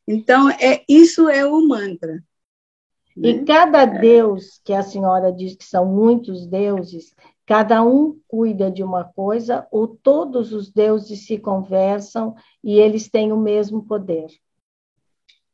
Então, 0.07 0.51
é, 0.51 0.85
isso 0.89 1.29
é 1.29 1.45
o 1.47 1.67
mantra. 1.67 2.23
E 3.23 3.35
né? 3.35 3.45
cada 3.45 3.83
é. 3.83 3.99
deus, 4.01 4.61
que 4.65 4.73
a 4.73 4.83
senhora 4.83 5.31
diz 5.31 5.55
que 5.55 5.65
são 5.65 5.85
muitos 5.85 6.47
deuses, 6.47 7.15
cada 7.47 7.83
um 7.83 8.19
cuida 8.27 8.71
de 8.71 8.83
uma 8.83 9.05
coisa, 9.05 9.67
ou 9.71 9.87
todos 9.89 10.53
os 10.53 10.71
deuses 10.71 11.27
se 11.27 11.39
conversam 11.39 12.35
e 12.65 12.79
eles 12.79 13.11
têm 13.11 13.33
o 13.33 13.37
mesmo 13.37 13.83
poder? 13.85 14.29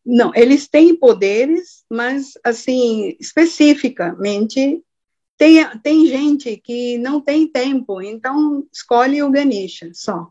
Não, 0.04 0.30
eles 0.34 0.68
têm 0.68 0.94
poderes, 0.94 1.84
mas, 1.90 2.34
assim, 2.44 3.16
especificamente, 3.18 4.80
tem, 5.36 5.66
tem 5.80 6.06
gente 6.06 6.56
que 6.58 6.96
não 6.98 7.20
tem 7.20 7.48
tempo, 7.48 8.00
então 8.00 8.64
escolhe 8.72 9.20
o 9.22 9.30
Ganesha 9.30 9.90
só. 9.92 10.30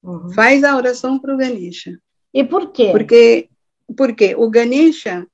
Uhum. 0.00 0.30
Faz 0.30 0.62
a 0.62 0.76
oração 0.76 1.18
para 1.18 1.34
o 1.34 1.36
Ganesha. 1.36 1.98
E 2.32 2.44
por 2.44 2.70
quê? 2.70 2.90
Porque, 2.92 3.48
porque 3.96 4.36
o 4.36 4.48
Ganesha 4.48 5.26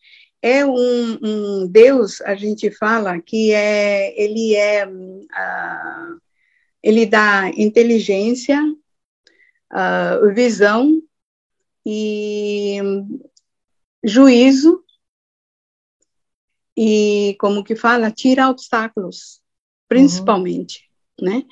é 0.45 0.63
um, 0.67 1.19
um 1.23 1.67
Deus, 1.67 2.21
a 2.21 2.35
gente 2.35 2.71
fala 2.71 3.19
que 3.19 3.51
é, 3.51 4.15
ele 4.23 4.55
é, 4.55 4.87
uh, 4.87 6.21
ele 6.83 7.07
dá 7.07 7.49
inteligência, 7.57 8.61
uh, 9.73 10.35
visão 10.35 11.01
e 11.87 12.79
juízo 14.05 14.85
e 16.77 17.35
como 17.41 17.65
que 17.65 17.75
fala 17.75 18.11
tira 18.11 18.51
obstáculos 18.51 19.41
principalmente 19.89 20.91
uhum. 21.21 21.27
né 21.29 21.43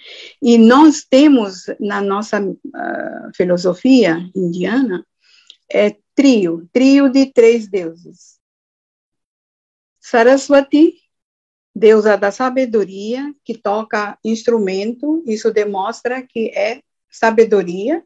e 0.42 0.58
nós 0.58 1.04
temos 1.04 1.64
na 1.78 2.02
nossa 2.02 2.42
uh, 2.42 3.34
filosofia 3.34 4.18
indiana 4.34 5.06
é 5.70 5.96
trio 6.14 6.68
trio 6.72 7.08
de 7.08 7.26
três 7.26 7.68
deuses 7.68 8.41
Saraswati 10.12 11.00
deusa 11.74 12.16
da 12.18 12.30
sabedoria 12.30 13.34
que 13.42 13.56
toca 13.56 14.18
instrumento 14.22 15.24
isso 15.26 15.50
demonstra 15.50 16.20
que 16.20 16.50
é 16.50 16.82
sabedoria 17.10 18.04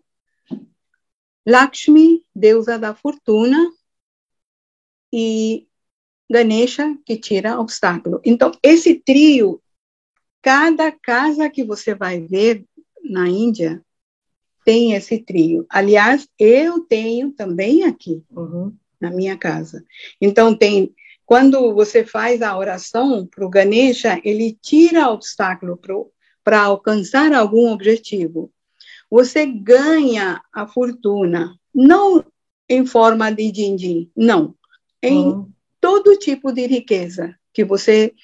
Lakshmi 1.44 2.22
deusa 2.34 2.78
da 2.78 2.94
fortuna 2.94 3.58
e 5.12 5.66
Ganesha, 6.30 6.96
que 7.04 7.16
tira 7.16 7.58
obstáculo. 7.58 8.20
Então, 8.24 8.52
esse 8.62 8.94
trio, 8.94 9.62
cada 10.42 10.90
casa 10.90 11.48
que 11.48 11.64
você 11.64 11.94
vai 11.94 12.20
ver 12.20 12.64
na 13.02 13.28
Índia, 13.28 13.82
tem 14.64 14.94
esse 14.94 15.18
trio. 15.18 15.64
Aliás, 15.68 16.28
eu 16.38 16.80
tenho 16.80 17.30
também 17.32 17.84
aqui, 17.84 18.24
uhum. 18.30 18.74
na 19.00 19.10
minha 19.10 19.36
casa. 19.38 19.84
Então, 20.20 20.56
tem. 20.56 20.94
Quando 21.26 21.74
você 21.74 22.04
faz 22.04 22.40
a 22.40 22.56
oração 22.56 23.26
para 23.26 23.44
o 23.44 23.50
Ganesha, 23.50 24.20
ele 24.24 24.56
tira 24.62 25.10
obstáculo 25.10 25.78
para 26.42 26.62
alcançar 26.62 27.32
algum 27.32 27.70
objetivo. 27.72 28.50
Você 29.10 29.44
ganha 29.44 30.40
a 30.52 30.66
fortuna, 30.66 31.54
não 31.74 32.24
em 32.68 32.86
forma 32.86 33.30
de 33.30 33.50
din-din, 33.50 34.10
não 34.16 34.54
em 35.02 35.26
uhum. 35.26 35.50
todo 35.80 36.18
tipo 36.18 36.52
de 36.52 36.66
riqueza 36.66 37.34
que 37.52 37.64
você 37.64 38.14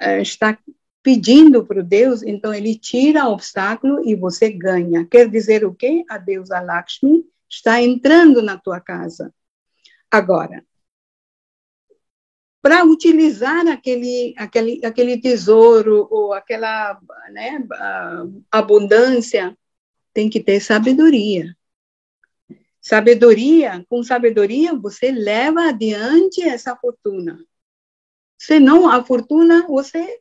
uh, 0.00 0.20
está 0.20 0.58
pedindo 1.02 1.64
para 1.64 1.80
o 1.80 1.84
Deus, 1.84 2.22
então 2.22 2.54
ele 2.54 2.76
tira 2.76 3.26
o 3.26 3.32
obstáculo 3.32 4.08
e 4.08 4.14
você 4.14 4.50
ganha. 4.50 5.04
Quer 5.04 5.28
dizer 5.28 5.64
o 5.64 5.74
quê? 5.74 6.04
A 6.08 6.16
deusa 6.16 6.60
Lakshmi 6.60 7.24
está 7.50 7.82
entrando 7.82 8.40
na 8.40 8.56
tua 8.56 8.80
casa. 8.80 9.34
Agora, 10.10 10.64
para 12.62 12.84
utilizar 12.84 13.66
aquele, 13.66 14.34
aquele, 14.38 14.86
aquele 14.86 15.20
tesouro 15.20 16.06
ou 16.08 16.32
aquela 16.32 16.98
né, 17.32 17.66
abundância, 18.50 19.58
tem 20.14 20.30
que 20.30 20.40
ter 20.40 20.60
sabedoria. 20.60 21.56
Sabedoria, 22.80 23.84
com 23.88 24.02
sabedoria, 24.02 24.74
você 24.74 25.10
leva 25.10 25.68
adiante 25.68 26.40
essa 26.40 26.76
fortuna. 26.76 27.44
Senão, 28.38 28.88
a 28.88 29.04
fortuna, 29.04 29.66
você 29.66 30.20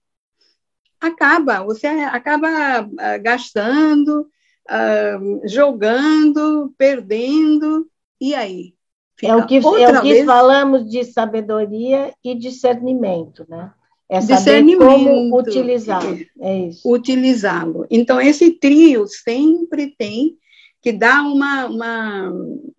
acaba, 0.99 1.63
você 1.63 1.88
acaba 1.88 2.84
uh, 2.84 3.21
gastando, 3.21 4.30
uh, 4.69 5.47
jogando, 5.47 6.73
perdendo, 6.77 7.89
e 8.19 8.36
aí? 8.36 8.75
É 9.23 9.36
o 9.36 9.45
que, 9.45 9.55
é 9.57 9.60
o 9.60 10.01
que 10.01 10.13
vez... 10.13 10.25
falamos 10.25 10.89
de 10.89 11.03
sabedoria 11.03 12.13
e 12.23 12.36
discernimento, 12.36 13.45
né? 13.47 13.71
É 14.10 14.19
saber 14.19 14.77
como 14.77 15.38
utilizá-lo. 15.38 16.19
É. 16.41 16.69
Utilizá-lo. 16.84 17.88
Então, 17.89 18.19
esse 18.19 18.51
trio 18.51 19.07
sempre 19.07 19.95
tem 19.97 20.38
que 20.81 20.91
dá 20.91 21.21
uma, 21.21 21.67
uma 21.67 22.34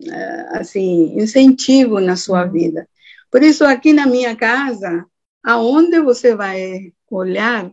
eh, 0.05 0.49
assim, 0.59 1.19
incentivo 1.19 2.01
na 2.01 2.17
sua 2.17 2.45
vida. 2.45 2.89
Por 3.31 3.43
isso, 3.43 3.65
aqui 3.65 3.93
na 3.93 4.07
minha 4.07 4.35
casa, 4.35 5.07
aonde 5.43 6.01
você 6.01 6.35
vai 6.35 6.93
olhar, 7.09 7.71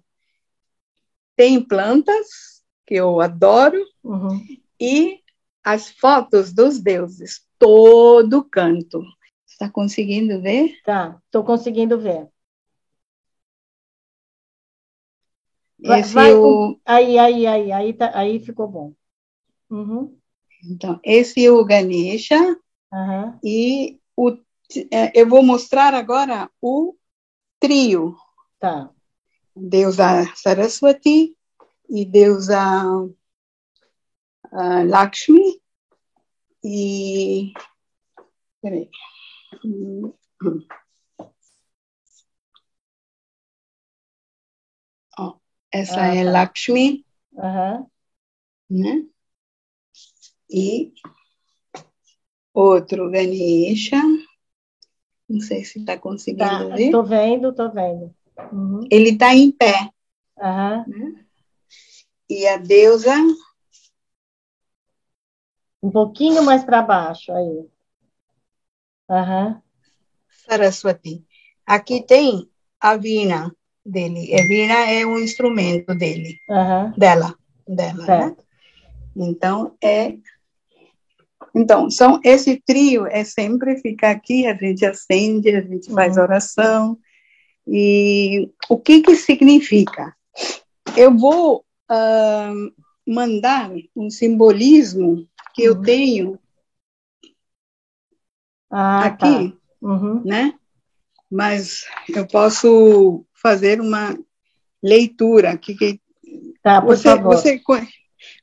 tem 1.36 1.60
plantas, 1.62 2.62
que 2.86 2.96
eu 2.96 3.20
adoro, 3.20 3.84
uhum. 4.04 4.40
e 4.80 5.20
as 5.64 5.90
fotos 5.90 6.54
dos 6.54 6.80
deuses, 6.80 7.46
todo 7.58 8.44
canto. 8.44 9.04
Está 9.48 9.70
conseguindo 9.70 10.42
ver? 10.42 10.80
Tá, 10.84 11.20
estou 11.26 11.44
conseguindo 11.44 12.00
ver. 12.00 12.28
Esse 15.82 16.14
vai, 16.14 16.34
o... 16.34 16.80
Aí, 16.86 17.18
aí, 17.18 17.48
aí, 17.48 17.72
aí, 17.72 17.94
tá, 17.94 18.12
aí 18.14 18.40
ficou 18.40 18.68
bom. 18.68 18.94
Uhum. 19.70 20.18
Então, 20.64 21.00
esse 21.04 21.46
é 21.46 21.52
o 21.52 21.64
Ganesha. 21.64 22.38
Uhum. 22.92 23.40
E 23.44 24.00
o, 24.16 24.38
é, 24.92 25.12
eu 25.20 25.28
vou 25.28 25.42
mostrar 25.42 25.94
agora 25.94 26.50
o 26.62 26.96
trio. 27.60 28.16
Tá. 28.60 28.90
Deusa 29.56 30.26
Saraswati 30.36 31.36
e 31.90 32.06
deusa 32.06 32.60
uh, 34.52 34.88
Lakshmi 34.88 35.62
e 36.64 37.54
peraí. 38.62 38.90
Oh, 45.18 45.36
essa 45.72 46.02
é 46.06 46.24
tá. 46.24 46.32
Lakshmi, 46.32 47.06
uhum. 47.34 47.88
né? 48.70 49.06
e 50.50 50.92
outro 52.54 53.10
Ganesha. 53.12 54.02
Não 55.28 55.40
sei 55.42 55.64
se 55.64 55.80
está 55.80 55.98
conseguindo 55.98 56.70
tá, 56.70 56.76
ver. 56.76 56.86
Estou 56.86 57.06
vendo, 57.06 57.50
estou 57.50 57.72
vendo. 57.72 58.16
Uhum. 58.52 58.82
Ele 58.90 59.12
está 59.12 59.36
em 59.36 59.52
pé. 59.52 59.92
Uhum. 60.38 60.86
Né? 60.88 61.26
E 62.28 62.48
a 62.48 62.58
deusa. 62.58 63.16
Um 65.82 65.90
pouquinho 65.90 66.44
mais 66.44 66.64
para 66.64 66.82
baixo 66.82 67.32
aí. 67.32 67.66
Uhum. 69.10 69.62
Saraswati. 70.48 71.24
Aqui 71.66 72.04
tem 72.06 72.50
a 72.80 72.98
vina 72.98 73.56
dele. 73.86 74.34
A 74.34 74.44
vina 74.44 74.90
é 74.90 75.06
um 75.06 75.18
instrumento 75.20 75.96
dele, 75.96 76.38
uhum. 76.50 76.92
dela, 76.98 77.36
dela, 77.68 78.06
né? 78.06 78.36
Então 79.16 79.76
é 79.82 80.16
então, 81.56 81.90
são, 81.90 82.20
esse 82.24 82.62
trio 82.66 83.08
é 83.08 83.24
sempre 83.24 83.78
ficar 83.78 84.12
aqui, 84.12 84.46
a 84.46 84.54
gente 84.54 84.86
acende, 84.86 85.50
a 85.50 85.62
gente 85.62 85.92
faz 85.92 86.16
uhum. 86.16 86.24
oração. 86.24 86.98
E 87.68 88.50
o 88.70 88.78
que 88.78 89.02
que 89.02 89.16
significa? 89.16 90.16
Eu 90.96 91.16
vou 91.16 91.66
uh, 91.92 92.72
mandar 93.06 93.72
um 93.96 94.10
simbolismo 94.10 95.28
que 95.60 95.70
uhum. 95.70 95.76
eu 95.76 95.82
tenho 95.82 96.40
ah, 98.72 99.06
aqui, 99.06 99.52
tá. 99.52 99.58
uhum. 99.82 100.24
né? 100.24 100.54
Mas 101.30 101.86
eu 102.16 102.26
posso 102.26 103.26
fazer 103.34 103.82
uma 103.82 104.18
leitura 104.82 105.52
aqui. 105.52 105.76
Que, 105.76 106.02
tá, 106.64 106.80
você. 106.80 107.16
Você, 107.16 107.62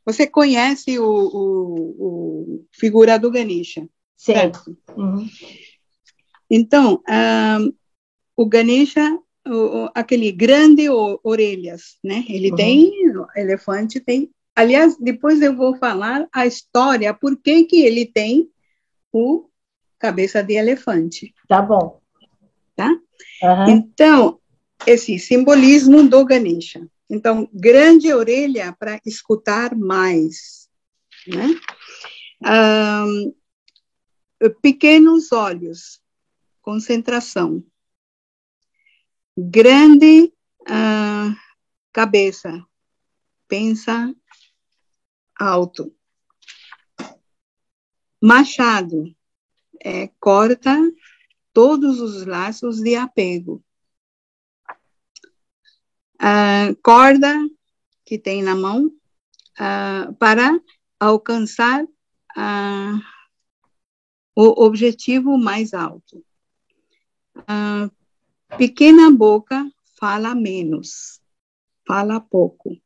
você 0.05 0.26
conhece 0.26 0.98
o, 0.98 1.05
o, 1.05 1.96
o 1.98 2.66
figura 2.72 3.18
do 3.18 3.31
Ganesha, 3.31 3.88
certo? 4.16 4.76
Uhum. 4.96 5.29
Então, 6.50 7.02
um, 7.09 7.72
o 8.37 8.46
Ganesha 8.46 9.18
o, 9.48 9.88
aquele 9.94 10.31
grande 10.33 10.88
o, 10.90 11.20
orelhas, 11.22 11.98
né? 12.02 12.24
Ele 12.29 12.50
uhum. 12.50 12.57
tem, 12.57 12.92
elefante 13.37 14.00
tem. 14.00 14.31
Aliás, 14.56 14.96
depois 14.98 15.40
eu 15.42 15.54
vou 15.54 15.76
falar 15.76 16.26
a 16.32 16.46
história, 16.46 17.12
por 17.12 17.36
que 17.36 17.64
que 17.64 17.84
ele 17.84 18.06
tem 18.06 18.50
o 19.12 19.48
cabeça 19.98 20.42
de 20.42 20.54
elefante. 20.54 21.34
Tá 21.48 21.62
bom. 21.62 22.00
Tá? 22.74 22.88
Uhum. 23.42 23.68
Então, 23.68 24.40
esse 24.86 25.18
simbolismo 25.18 26.08
do 26.08 26.24
Ganesha. 26.24 26.86
Então, 27.08 27.48
grande 27.52 28.12
orelha 28.12 28.74
para 28.78 29.00
escutar 29.06 29.74
mais, 29.76 30.68
né? 31.26 31.48
Um, 32.44 33.34
pequenos 34.60 35.32
olhos, 35.32 36.00
concentração. 36.60 37.64
Grande 39.38 40.32
uh, 40.62 41.36
cabeça, 41.92 42.64
pensa 43.48 44.12
alto. 45.38 45.94
Machado, 48.22 49.14
é, 49.81 50.09
corta 50.18 50.77
todos 51.53 52.01
os 52.01 52.27
laços 52.27 52.81
de 52.81 52.96
apego. 52.96 53.62
Uh, 56.16 56.75
corda 56.83 57.35
que 58.05 58.18
tem 58.18 58.42
na 58.42 58.55
mão 58.55 58.87
uh, 58.87 60.14
para 60.18 60.59
alcançar 60.99 61.85
uh, 61.85 63.01
o 64.35 64.64
objetivo 64.64 65.38
mais 65.38 65.72
alto. 65.72 66.25
pequena 68.59 69.11
boca 69.11 69.70
fala 69.99 70.35
menos, 70.35 71.20
fala 71.87 72.20
pouco. 72.20 72.77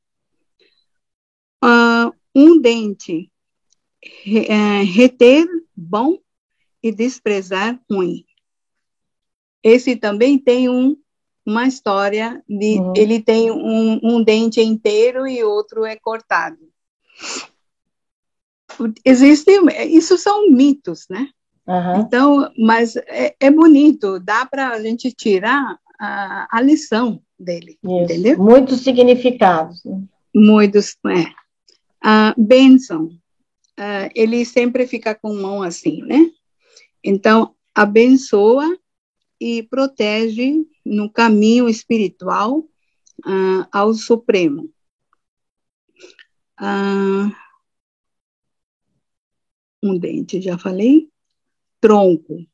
Um 2.35 2.61
dente 2.61 3.31
eh, 4.27 4.83
reter 4.83 5.47
bom 5.77 6.19
e 6.83 6.91
desprezar 6.93 7.79
ruim. 7.91 8.25
Esse 9.63 9.97
também 9.97 10.39
tem 10.39 10.69
um, 10.69 10.97
uma 11.45 11.67
história 11.67 12.43
de 12.49 12.79
uhum. 12.79 12.93
ele 12.97 13.21
tem 13.21 13.51
um, 13.51 14.01
um 14.03 14.23
dente 14.23 14.61
inteiro 14.61 15.27
e 15.27 15.45
outro 15.45 15.85
é 15.85 15.97
cortado. 15.97 16.59
Existe, 19.05 19.51
isso 19.89 20.17
são 20.17 20.49
mitos, 20.51 21.07
né? 21.11 21.29
Uhum. 21.67 22.01
Então, 22.01 22.53
mas 22.59 22.97
é, 22.97 23.35
é 23.39 23.51
bonito, 23.51 24.19
dá 24.19 24.47
para 24.47 24.71
a 24.71 24.83
gente 24.83 25.13
tirar 25.13 25.79
a, 26.01 26.49
a 26.51 26.61
lição 26.63 27.21
dele, 27.39 27.79
isso. 27.83 28.03
entendeu? 28.03 28.39
Muitos 28.39 28.81
significados. 28.81 29.85
Né? 29.85 30.03
Muitos, 30.35 30.97
é. 31.07 31.40
A 32.03 32.35
Benson, 32.37 33.05
uh, 33.79 34.11
ele 34.15 34.45
sempre 34.45 34.87
fica 34.87 35.15
com 35.15 35.35
mão 35.35 35.63
assim, 35.63 36.03
né? 36.03 36.31
Então, 37.05 37.55
abençoa 37.75 38.79
e 39.41 39.63
protege 39.63 40.67
no 40.85 41.11
caminho 41.11 41.69
espiritual 41.69 42.59
uh, 42.59 43.67
ao 43.73 43.95
Supremo. 43.95 44.71
Uh, 46.61 47.35
um 49.83 49.99
dente, 49.99 50.41
já 50.41 50.59
falei. 50.59 51.09
Tronco. 51.81 52.47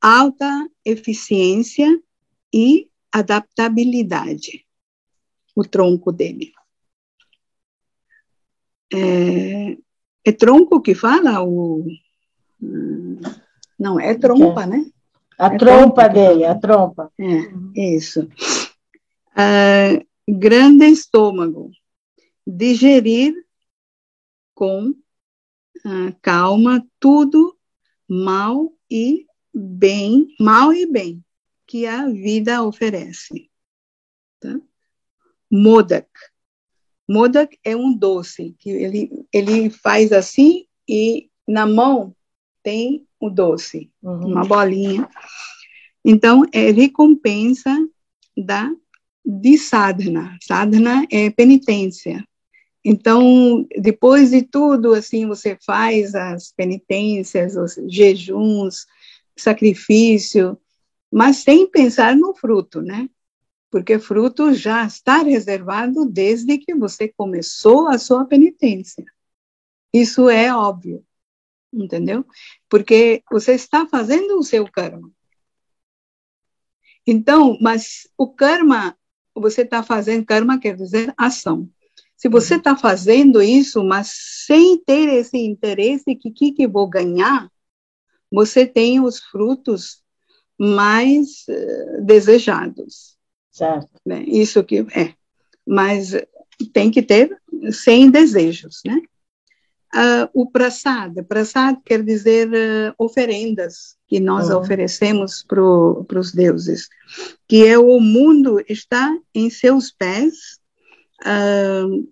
Alta 0.00 0.68
eficiência 0.84 2.02
e 2.52 2.90
adaptabilidade. 3.12 4.66
O 5.56 5.64
tronco 5.64 6.12
dele. 6.12 6.52
É, 8.92 9.76
é 10.24 10.32
tronco 10.32 10.80
que 10.80 10.94
fala 10.94 11.42
o 11.42 11.84
não, 13.78 13.98
é 13.98 14.14
trompa, 14.14 14.66
né? 14.66 14.84
A 15.38 15.54
é 15.54 15.56
trompa, 15.56 16.06
dele, 16.06 16.44
a 16.44 16.54
trompa. 16.54 17.10
É, 17.18 17.96
isso. 17.96 18.28
Uh, 19.32 20.06
grande 20.28 20.84
estômago. 20.84 21.70
Digerir 22.46 23.34
com 24.54 24.90
uh, 24.90 26.16
calma 26.20 26.86
tudo 26.98 27.56
mal 28.06 28.70
e 28.90 29.26
bem, 29.54 30.26
mal 30.38 30.74
e 30.74 30.84
bem, 30.84 31.24
que 31.66 31.86
a 31.86 32.06
vida 32.06 32.62
oferece. 32.62 33.50
Tá? 34.40 34.60
Modak. 35.50 36.10
Modak 37.10 37.58
é 37.64 37.74
um 37.74 37.92
doce, 37.92 38.54
que 38.60 38.70
ele, 38.70 39.10
ele 39.32 39.68
faz 39.68 40.12
assim 40.12 40.64
e 40.88 41.28
na 41.46 41.66
mão 41.66 42.14
tem 42.62 43.04
o 43.18 43.28
doce, 43.28 43.90
uhum. 44.00 44.28
uma 44.28 44.44
bolinha. 44.44 45.08
Então, 46.04 46.44
é 46.52 46.70
recompensa 46.70 47.76
da 48.36 48.70
de 49.26 49.58
sadhana. 49.58 50.38
Sadhana 50.40 51.04
é 51.10 51.30
penitência. 51.30 52.24
Então, 52.84 53.66
depois 53.76 54.30
de 54.30 54.42
tudo, 54.42 54.94
assim, 54.94 55.26
você 55.26 55.58
faz 55.66 56.14
as 56.14 56.52
penitências, 56.52 57.56
os 57.56 57.74
jejuns, 57.88 58.86
sacrifício, 59.36 60.56
mas 61.12 61.38
sem 61.38 61.68
pensar 61.68 62.16
no 62.16 62.34
fruto, 62.36 62.80
né? 62.80 63.08
Porque 63.70 63.98
fruto 63.98 64.52
já 64.52 64.84
está 64.84 65.22
reservado 65.22 66.04
desde 66.04 66.58
que 66.58 66.74
você 66.74 67.08
começou 67.08 67.88
a 67.88 67.98
sua 67.98 68.24
penitência. 68.24 69.04
Isso 69.92 70.28
é 70.28 70.54
óbvio 70.54 71.04
entendeu? 71.72 72.24
Porque 72.68 73.22
você 73.30 73.52
está 73.52 73.86
fazendo 73.86 74.38
o 74.38 74.42
seu 74.42 74.70
karma. 74.70 75.10
Então, 77.06 77.56
mas 77.60 78.08
o 78.16 78.28
karma, 78.28 78.96
você 79.34 79.62
está 79.62 79.82
fazendo, 79.82 80.26
karma 80.26 80.58
quer 80.58 80.76
dizer 80.76 81.12
ação. 81.16 81.68
Se 82.16 82.28
você 82.28 82.56
está 82.56 82.76
fazendo 82.76 83.40
isso, 83.40 83.82
mas 83.82 84.12
sem 84.46 84.78
ter 84.78 85.08
esse 85.08 85.38
interesse, 85.38 86.14
que 86.14 86.30
que, 86.30 86.52
que 86.52 86.68
vou 86.68 86.86
ganhar, 86.86 87.50
você 88.30 88.66
tem 88.66 89.00
os 89.00 89.18
frutos 89.18 90.02
mais 90.58 91.46
uh, 91.48 92.04
desejados. 92.04 93.18
Certo. 93.60 93.90
Né? 94.06 94.24
Isso 94.26 94.64
que 94.64 94.86
é. 94.94 95.12
Mas 95.66 96.16
tem 96.72 96.90
que 96.90 97.02
ter 97.02 97.36
sem 97.70 98.10
desejos, 98.10 98.80
né? 98.86 99.02
Uh, 99.92 100.30
o 100.32 100.48
prasad, 100.48 101.12
prasad 101.28 101.76
quer 101.84 102.04
dizer 102.04 102.48
uh, 102.48 102.94
oferendas 102.96 103.96
que 104.06 104.20
nós 104.20 104.48
uhum. 104.48 104.58
oferecemos 104.58 105.42
para 105.42 105.60
os 106.20 106.32
deuses, 106.32 106.88
que 107.48 107.66
é 107.66 107.76
o 107.76 107.98
mundo 107.98 108.64
está 108.68 109.12
em 109.34 109.50
seus 109.50 109.90
pés, 109.90 110.60
uh, 111.22 112.08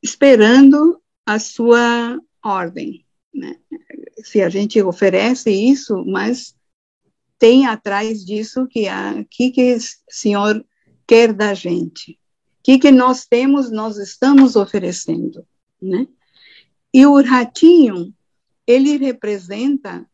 esperando 0.00 1.02
a 1.26 1.40
sua 1.40 2.16
ordem. 2.44 3.04
Né? 3.34 3.56
Se 4.22 4.40
a 4.40 4.48
gente 4.48 4.80
oferece 4.80 5.50
isso, 5.50 6.04
mas 6.06 6.54
tem 7.38 7.66
atrás 7.66 8.24
disso 8.24 8.66
que 8.66 8.86
o 8.88 9.24
que, 9.30 9.50
que 9.50 9.74
o 9.74 9.78
Senhor 10.08 10.64
quer 11.06 11.32
da 11.32 11.54
gente, 11.54 12.18
que, 12.62 12.78
que 12.78 12.90
nós 12.90 13.26
temos, 13.26 13.70
nós 13.70 13.98
estamos 13.98 14.56
oferecendo, 14.56 15.46
né? 15.80 16.06
E 16.92 17.04
o 17.06 17.20
ratinho, 17.20 18.14
ele 18.66 18.96
representa 18.96 20.08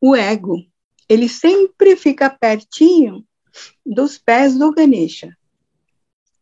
o 0.00 0.14
ego. 0.14 0.64
Ele 1.08 1.28
sempre 1.28 1.96
fica 1.96 2.28
pertinho 2.28 3.24
dos 3.84 4.18
pés 4.18 4.56
do 4.58 4.70
Ganesha. 4.72 5.36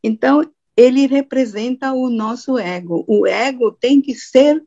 Então, 0.02 0.42
ele 0.76 1.06
representa 1.06 1.92
o 1.92 2.10
nosso 2.10 2.58
ego. 2.58 3.04
O 3.08 3.26
ego 3.26 3.72
tem 3.72 4.02
que 4.02 4.14
ser 4.14 4.62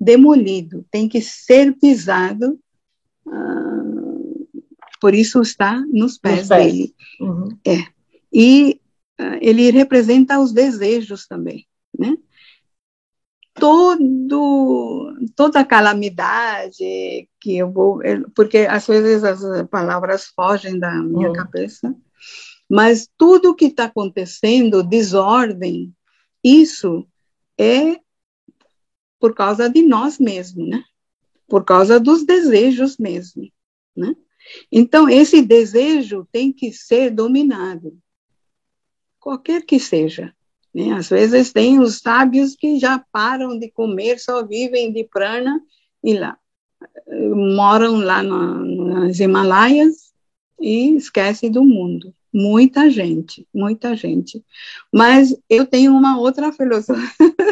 demolido, 0.00 0.84
tem 0.90 1.08
que 1.08 1.20
ser 1.20 1.78
pisado. 1.78 2.58
Uh, 3.26 4.09
por 5.00 5.14
isso 5.14 5.40
está 5.40 5.80
nos 5.92 6.18
pés, 6.18 6.38
nos 6.40 6.48
pés. 6.48 6.72
dele. 6.72 6.94
Uhum. 7.20 7.58
É. 7.66 7.78
E 8.32 8.80
uh, 9.20 9.38
ele 9.40 9.70
representa 9.70 10.38
os 10.38 10.52
desejos 10.52 11.26
também, 11.26 11.66
né? 11.98 12.16
todo 13.54 15.14
toda 15.36 15.64
calamidade 15.64 17.28
que 17.38 17.56
eu 17.58 17.70
vou 17.70 18.00
porque 18.34 18.58
às 18.58 18.86
vezes 18.86 19.22
as 19.22 19.68
palavras 19.68 20.26
fogem 20.26 20.78
da 20.78 20.90
minha 21.02 21.28
uhum. 21.28 21.34
cabeça 21.34 21.94
mas 22.68 23.08
tudo 23.18 23.54
que 23.54 23.66
está 23.66 23.84
acontecendo 23.84 24.82
desordem 24.82 25.92
isso 26.42 27.06
é 27.58 27.98
por 29.18 29.34
causa 29.34 29.68
de 29.68 29.82
nós 29.82 30.18
mesmos 30.18 30.68
né 30.68 30.82
por 31.46 31.64
causa 31.64 32.00
dos 32.00 32.24
desejos 32.24 32.96
mesmo 32.96 33.50
né 33.96 34.14
Então, 34.70 35.08
esse 35.08 35.42
desejo 35.42 36.26
tem 36.30 36.52
que 36.52 36.72
ser 36.72 37.10
dominado, 37.10 37.96
qualquer 39.18 39.64
que 39.64 39.78
seja. 39.78 40.34
Né? 40.74 40.92
Às 40.92 41.08
vezes, 41.08 41.52
tem 41.52 41.78
os 41.80 41.98
sábios 41.98 42.54
que 42.54 42.78
já 42.78 42.98
param 43.12 43.58
de 43.58 43.70
comer, 43.70 44.18
só 44.18 44.44
vivem 44.44 44.92
de 44.92 45.04
prana 45.04 45.60
e 46.02 46.14
lá. 46.14 46.38
Moram 47.34 47.98
lá 47.98 48.22
no, 48.22 48.64
nas 48.86 49.18
Himalaias 49.18 50.12
e 50.60 50.96
esquecem 50.96 51.50
do 51.50 51.64
mundo. 51.64 52.14
Muita 52.32 52.88
gente, 52.88 53.46
muita 53.52 53.96
gente. 53.96 54.44
Mas 54.92 55.36
eu 55.48 55.66
tenho 55.66 55.92
uma 55.92 56.18
outra 56.18 56.52
filosofia. 56.52 57.20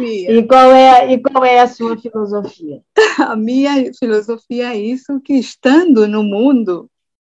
E 0.00 0.42
qual 0.46 0.72
é, 0.72 1.12
e 1.12 1.18
qual 1.20 1.44
é 1.44 1.60
a 1.60 1.68
sua 1.68 1.98
filosofia? 1.98 2.82
A 3.18 3.36
minha 3.36 3.92
filosofia 3.94 4.72
é 4.72 4.78
isso, 4.78 5.20
que 5.20 5.34
estando 5.34 6.06
no 6.06 6.22
mundo 6.22 6.90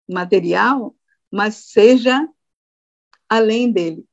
material, 0.08 0.94
mas 1.30 1.56
seja 1.56 2.26
além 3.28 3.70
dele. 3.70 4.04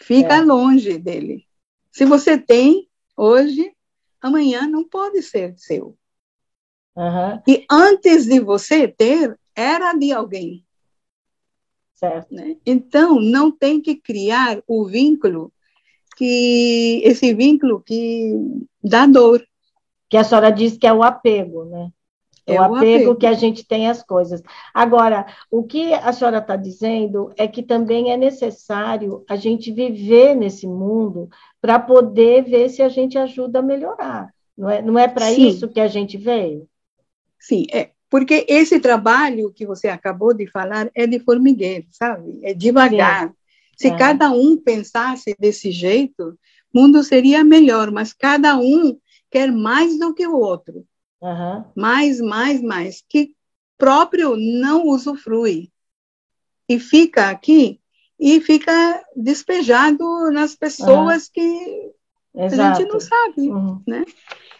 Fica 0.00 0.36
é. 0.36 0.40
longe 0.40 0.98
dele. 0.98 1.44
Se 1.92 2.04
você 2.04 2.36
tem 2.38 2.88
hoje, 3.16 3.72
amanhã 4.20 4.66
não 4.66 4.84
pode 4.84 5.22
ser 5.22 5.54
seu. 5.56 5.96
Uhum. 6.96 7.42
E 7.46 7.64
antes 7.70 8.26
de 8.26 8.40
você 8.40 8.88
ter, 8.88 9.38
era 9.54 9.92
de 9.92 10.12
alguém. 10.12 10.65
Certo. 11.96 12.32
Né? 12.32 12.56
Então, 12.64 13.20
não 13.20 13.50
tem 13.50 13.80
que 13.80 13.96
criar 13.96 14.62
o 14.66 14.84
vínculo 14.84 15.52
que 16.16 17.02
esse 17.04 17.34
vínculo 17.34 17.80
que 17.80 18.34
dá 18.82 19.06
dor. 19.06 19.44
Que 20.08 20.16
a 20.16 20.22
senhora 20.22 20.50
diz 20.50 20.76
que 20.76 20.86
é 20.86 20.92
o 20.92 21.02
apego, 21.02 21.64
né? 21.64 21.90
É, 22.46 22.54
é 22.54 22.60
o, 22.60 22.64
apego, 22.64 22.76
apego, 22.76 23.16
que 23.16 23.26
a 23.26 23.32
gente 23.32 23.66
tem 23.66 23.88
às 23.88 24.04
coisas. 24.04 24.40
Agora, 24.72 25.26
o 25.50 25.64
que 25.64 25.92
a 25.92 26.12
senhora 26.12 26.38
está 26.38 26.54
dizendo 26.54 27.32
é 27.36 27.48
que 27.48 27.60
também 27.60 28.12
é 28.12 28.16
necessário 28.16 29.24
a 29.28 29.34
gente 29.34 29.72
viver 29.72 30.36
nesse 30.36 30.64
mundo 30.64 31.28
para 31.60 31.78
poder 31.80 32.44
ver 32.44 32.68
se 32.68 32.82
a 32.82 32.88
gente 32.88 33.18
ajuda 33.18 33.58
a 33.58 33.62
melhorar. 33.62 34.32
Não 34.56 34.70
é, 34.70 34.80
não 34.80 34.96
é 34.96 35.08
para 35.08 35.32
isso 35.32 35.68
que 35.68 35.80
a 35.80 35.88
gente 35.88 36.16
veio? 36.16 36.68
Sim, 37.38 37.66
é, 37.72 37.90
porque 38.08 38.46
esse 38.48 38.78
trabalho 38.78 39.52
que 39.52 39.66
você 39.66 39.88
acabou 39.88 40.32
de 40.32 40.46
falar 40.46 40.90
é 40.94 41.06
de 41.06 41.18
formigueiro, 41.18 41.86
sabe? 41.90 42.38
É 42.42 42.54
devagar. 42.54 43.28
Sim. 43.28 43.34
Se 43.76 43.88
é. 43.88 43.96
cada 43.96 44.30
um 44.30 44.56
pensasse 44.56 45.36
desse 45.38 45.70
jeito, 45.70 46.38
o 46.72 46.80
mundo 46.80 47.02
seria 47.02 47.44
melhor, 47.44 47.90
mas 47.90 48.12
cada 48.12 48.56
um 48.56 48.98
quer 49.30 49.50
mais 49.50 49.98
do 49.98 50.14
que 50.14 50.26
o 50.26 50.36
outro. 50.36 50.86
Uhum. 51.20 51.64
Mais, 51.76 52.20
mais, 52.20 52.62
mais. 52.62 53.02
Que 53.08 53.34
próprio 53.76 54.36
não 54.36 54.86
usufrui. 54.86 55.70
E 56.68 56.78
fica 56.78 57.28
aqui 57.30 57.80
e 58.18 58.40
fica 58.40 59.04
despejado 59.14 60.30
nas 60.30 60.54
pessoas 60.54 61.24
uhum. 61.24 61.30
que 61.34 61.92
Exato. 62.36 62.60
a 62.60 62.74
gente 62.74 62.92
não 62.92 63.00
sabe, 63.00 63.48
uhum. 63.48 63.80
né? 63.86 64.04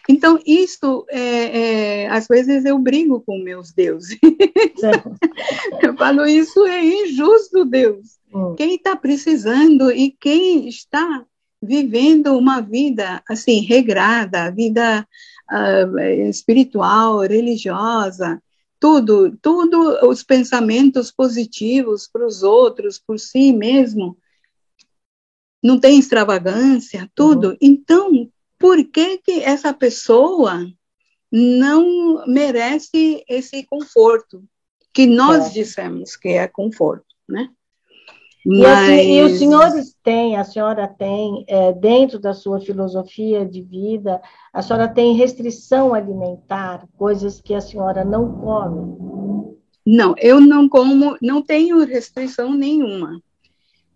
Então, 0.09 0.39
isso, 0.45 1.05
é, 1.09 1.59
é, 2.01 2.07
às 2.09 2.27
vezes 2.27 2.63
eu 2.63 2.79
brigo 2.79 3.21
com 3.25 3.43
meus 3.43 3.73
deuses. 3.73 4.17
eu 5.83 5.95
falo, 5.97 6.25
isso 6.25 6.65
é 6.65 6.83
injusto, 6.83 7.65
Deus. 7.65 8.17
Hum. 8.33 8.55
Quem 8.55 8.75
está 8.75 8.95
precisando 8.95 9.91
e 9.91 10.11
quem 10.11 10.67
está 10.69 11.25
vivendo 11.61 12.37
uma 12.37 12.61
vida, 12.61 13.21
assim, 13.27 13.59
regrada, 13.61 14.51
vida 14.51 15.05
uh, 15.51 15.99
espiritual, 16.29 17.19
religiosa, 17.19 18.41
tudo, 18.79 19.35
tudo 19.41 20.07
os 20.07 20.23
pensamentos 20.23 21.11
positivos 21.11 22.07
para 22.07 22.25
os 22.25 22.43
outros, 22.43 22.97
por 22.99 23.19
si 23.19 23.51
mesmo, 23.51 24.17
não 25.63 25.79
tem 25.79 25.99
extravagância, 25.99 27.09
tudo. 27.15 27.49
Uhum. 27.49 27.57
Então, 27.61 28.29
por 28.57 28.83
que, 28.83 29.17
que 29.19 29.41
essa 29.41 29.73
pessoa 29.73 30.65
não 31.31 32.25
merece 32.25 33.23
esse 33.27 33.63
conforto 33.63 34.43
que 34.93 35.05
nós 35.05 35.47
é. 35.47 35.49
dissemos 35.49 36.15
que 36.15 36.29
é 36.29 36.47
conforto, 36.47 37.05
né? 37.27 37.49
E, 38.45 38.61
Mas... 38.61 38.89
assim, 38.89 39.11
e 39.11 39.23
os 39.23 39.39
senhores 39.39 39.95
têm, 40.01 40.37
a 40.37 40.43
senhora 40.43 40.87
tem, 40.87 41.43
é, 41.47 41.73
dentro 41.73 42.17
da 42.17 42.33
sua 42.33 42.61
filosofia 42.61 43.45
de 43.45 43.61
vida, 43.61 44.21
a 44.53 44.61
senhora 44.61 44.87
tem 44.87 45.15
restrição 45.15 45.93
alimentar, 45.93 46.87
coisas 46.97 47.41
que 47.41 47.53
a 47.53 47.59
senhora 47.59 48.05
não 48.05 48.39
come? 48.39 49.57
Não, 49.85 50.15
eu 50.17 50.39
não 50.39 50.69
como, 50.69 51.17
não 51.21 51.41
tenho 51.41 51.83
restrição 51.85 52.53
nenhuma 52.53 53.21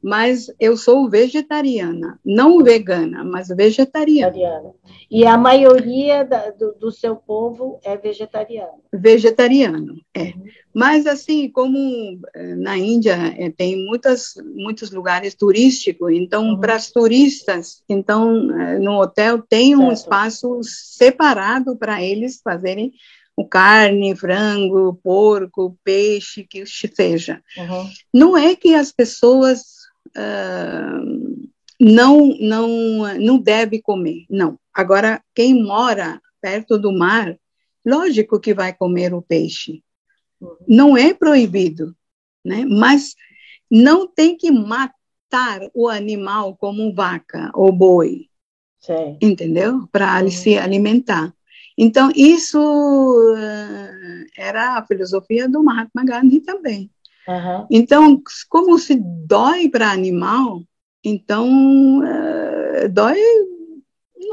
mas 0.02 0.52
eu 0.60 0.76
sou 0.76 1.10
vegetariana, 1.10 2.20
não 2.26 2.64
vegana, 2.64 3.24
mas 3.24 3.50
vegetariana. 3.50 4.32
vegetariana. 4.32 4.72
E 5.10 5.26
a 5.26 5.38
maioria 5.38 6.24
da, 6.24 6.50
do, 6.52 6.74
do, 6.74 6.92
seu 6.92 7.16
povo 7.16 7.80
é 7.84 7.96
vegetariano? 7.98 8.82
Vegetariano, 8.92 9.96
é. 10.14 10.24
Uhum. 10.24 10.46
Mas 10.74 11.06
assim, 11.06 11.50
como 11.50 12.20
eh, 12.34 12.56
na 12.56 12.78
Índia 12.78 13.16
é, 13.38 13.50
tem 13.50 13.86
muitas, 13.86 14.34
muitos 14.56 14.90
lugares 14.90 15.36
turísticos, 15.36 16.12
então 16.14 16.52
uhum. 16.52 16.60
para 16.60 16.78
os 16.78 16.90
turistas, 16.90 17.84
então 17.88 18.50
eh, 18.60 18.80
no 18.80 19.02
hotel 19.02 19.42
tem 19.42 19.76
um 19.76 19.92
espaço 19.92 20.62
separado 20.64 21.76
para 21.76 22.02
eles 22.02 22.40
fazerem 22.42 22.94
o 23.36 23.46
carne, 23.46 24.16
frango, 24.16 25.00
porco, 25.04 25.78
peixe, 25.84 26.44
que 26.44 26.66
seja. 26.66 27.42
Uhum. 27.58 27.90
Não 28.14 28.38
é 28.38 28.56
que 28.56 28.74
as 28.74 28.92
pessoas 28.92 29.81
uh, 30.18 31.50
não, 31.80 32.28
não, 32.40 33.20
não 33.20 33.38
deve 33.40 33.82
comer, 33.82 34.26
não. 34.30 34.60
Agora, 34.74 35.22
quem 35.34 35.64
mora 35.64 36.22
perto 36.40 36.78
do 36.78 36.92
mar, 36.92 37.38
lógico 37.86 38.40
que 38.40 38.54
vai 38.54 38.74
comer 38.74 39.14
o 39.14 39.22
peixe. 39.22 39.84
Não 40.68 40.98
é 40.98 41.14
proibido, 41.14 41.96
né? 42.44 42.66
Mas 42.66 43.16
não 43.70 44.08
tem 44.08 44.36
que 44.36 44.52
matar 44.52 45.70
o 45.74 45.88
animal 45.88 46.56
como 46.58 46.94
vaca 46.94 47.52
ou 47.54 47.72
boi, 47.72 48.28
Sim. 48.80 49.18
entendeu? 49.22 49.88
Para 49.92 50.28
se 50.30 50.58
alimentar. 50.58 51.34
Então, 51.78 52.12
isso 52.16 52.60
uh, 52.60 54.26
era 54.38 54.78
a 54.78 54.86
filosofia 54.86 55.48
do 55.48 55.64
Mahatma 55.64 56.04
Gandhi 56.04 56.42
também. 56.42 56.92
Uhum. 57.28 57.68
Então, 57.70 58.22
como 58.50 58.78
se 58.80 58.96
dói 58.96 59.70
para 59.70 59.92
animal, 59.92 60.62
então 61.04 62.00
uh, 62.00 62.90
dói, 62.92 63.20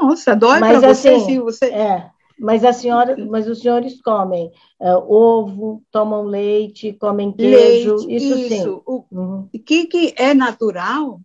nossa, 0.00 0.34
dói 0.34 0.58
para 0.58 0.80
você 0.80 1.10
assim, 1.10 1.24
se 1.24 1.38
você. 1.38 1.66
É, 1.66 2.10
mas 2.38 2.64
a 2.64 2.72
senhora, 2.72 3.16
mas 3.26 3.48
os 3.48 3.60
senhores 3.60 4.00
comem 4.00 4.50
uh, 4.80 5.12
ovo, 5.12 5.82
tomam 5.90 6.24
leite, 6.24 6.92
comem 6.92 7.32
queijo, 7.32 7.96
leite, 7.96 8.14
isso, 8.14 8.38
isso 8.38 8.48
sim. 8.48 8.68
O 8.86 9.04
uhum. 9.10 9.48
que, 9.66 9.86
que 9.86 10.14
é 10.16 10.32
natural, 10.34 11.20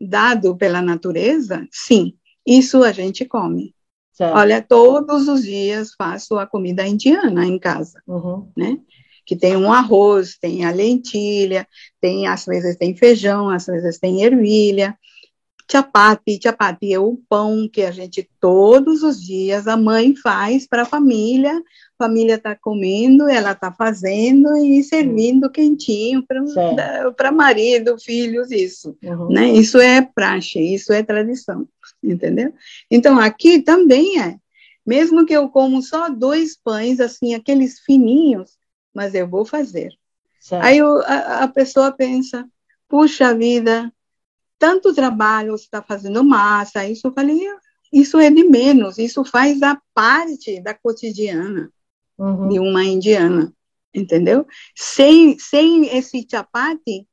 dado 0.00 0.56
pela 0.56 0.80
natureza, 0.80 1.66
sim, 1.70 2.14
isso 2.46 2.82
a 2.82 2.92
gente 2.92 3.24
come. 3.24 3.74
Certo. 4.12 4.36
Olha, 4.36 4.62
todos 4.62 5.26
os 5.26 5.42
dias 5.42 5.92
faço 5.98 6.38
a 6.38 6.46
comida 6.46 6.86
indiana 6.86 7.44
em 7.44 7.58
casa, 7.58 8.00
uhum. 8.06 8.48
né? 8.56 8.78
Que 9.24 9.36
tem 9.36 9.56
um 9.56 9.72
arroz, 9.72 10.36
tem 10.38 10.64
a 10.64 10.70
lentilha, 10.70 11.66
tem 12.00 12.26
às 12.26 12.44
vezes 12.44 12.76
tem 12.76 12.94
feijão, 12.94 13.48
às 13.48 13.66
vezes 13.66 13.98
tem 13.98 14.22
ervilha, 14.22 14.96
chapati, 15.70 16.38
chapati 16.42 16.92
é 16.92 16.98
o 16.98 17.18
pão 17.28 17.68
que 17.68 17.82
a 17.82 17.90
gente 17.90 18.28
todos 18.40 19.02
os 19.02 19.20
dias 19.20 19.66
a 19.66 19.76
mãe 19.76 20.14
faz 20.14 20.66
para 20.66 20.82
a 20.82 20.86
família, 20.86 21.56
a 21.98 22.04
família 22.04 22.34
está 22.34 22.54
comendo, 22.54 23.28
ela 23.28 23.52
está 23.52 23.72
fazendo 23.72 24.56
e 24.56 24.82
servindo 24.82 25.50
quentinho 25.50 26.24
para 27.16 27.32
marido, 27.32 27.98
filhos, 27.98 28.50
isso, 28.50 28.96
uhum. 29.02 29.28
né? 29.30 29.48
Isso 29.48 29.78
é 29.78 30.02
praxe, 30.02 30.60
isso 30.60 30.92
é 30.92 31.02
tradição, 31.02 31.66
entendeu? 32.02 32.52
Então 32.90 33.18
aqui 33.18 33.62
também 33.62 34.20
é, 34.20 34.36
mesmo 34.86 35.24
que 35.24 35.32
eu 35.32 35.48
como 35.48 35.82
só 35.82 36.10
dois 36.10 36.58
pães, 36.62 37.00
assim, 37.00 37.34
aqueles 37.34 37.80
fininhos, 37.80 38.50
mas 38.94 39.14
eu 39.14 39.28
vou 39.28 39.44
fazer. 39.44 39.92
Certo. 40.40 40.64
Aí 40.64 40.78
eu, 40.78 40.98
a, 41.00 41.44
a, 41.44 41.48
pessoa 41.48 41.90
pensa, 41.90 42.46
puxa 42.88 43.34
vida, 43.34 43.92
tanto 44.58 44.94
trabalho 44.94 45.52
você 45.52 45.64
está 45.64 45.82
fazendo 45.82 46.22
massa, 46.22 46.86
isso 46.86 47.08
eu 47.08 47.12
falei, 47.12 47.40
isso 47.92 48.18
é 48.18 48.30
de 48.30 48.44
menos, 48.44 48.98
isso 48.98 49.24
faz 49.24 49.62
a 49.62 49.80
parte 49.92 50.60
da 50.60 50.74
cotidiana 50.74 51.70
uhum. 52.18 52.48
de 52.48 52.58
uma 52.58 52.84
indiana, 52.84 53.52
entendeu? 53.92 54.46
Sem, 54.76 55.38
sem 55.38 55.96
esse 55.96 56.26
chapati, 56.30 57.06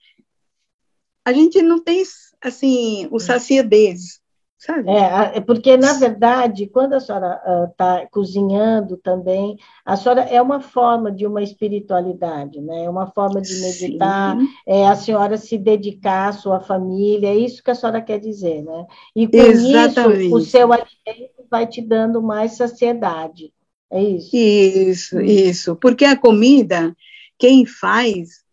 a 1.24 1.34
gente 1.34 1.62
não 1.62 1.84
tem, 1.84 2.04
assim, 2.41 3.08
o 3.12 3.20
saciedade, 3.20 4.20
sabe? 4.62 4.91
É, 4.91 5.38
é, 5.38 5.41
porque, 5.41 5.76
na 5.76 5.93
verdade, 5.93 6.67
quando 6.67 6.93
a 6.93 7.00
senhora 7.00 7.41
está 7.71 8.04
uh, 8.04 8.08
cozinhando 8.12 8.95
também, 8.95 9.58
a 9.84 9.97
senhora 9.97 10.21
é 10.21 10.39
uma 10.39 10.62
forma 10.62 11.12
de 11.12 11.26
uma 11.26 11.41
espiritualidade, 11.41 12.62
né? 12.62 12.86
É 12.86 12.89
uma 12.89 13.08
forma 13.08 13.41
de 13.41 13.60
meditar, 13.60 14.38
Sim. 14.38 14.47
é 14.67 14.88
a 14.88 14.95
senhora 14.95 15.36
se 15.36 15.58
dedicar 15.58 16.30
à 16.30 16.34
sua 16.34 16.60
família, 16.60 17.30
é 17.30 17.36
isso 17.36 17.63
que 17.63 17.71
a 17.71 17.76
senhora 17.76 18.02
quer 18.02 18.19
dizer, 18.19 18.62
né? 18.62 18.86
E 19.15 19.28
com 19.28 19.36
Exatamente. 19.36 20.28
isso, 20.28 20.36
o 20.36 20.41
seu 20.41 20.71
alimento 20.71 21.43
vai 21.50 21.65
te 21.65 21.82
dando 21.82 22.21
mais 22.21 22.52
saciedade. 22.52 23.52
É 23.89 24.02
isso? 24.02 24.30
Isso, 24.36 25.17
hum. 25.17 25.21
isso. 25.21 25.76
Porque 25.76 26.06
a 26.06 26.15
comida, 26.15 26.95
quem 27.38 27.65
faz, 27.65 28.43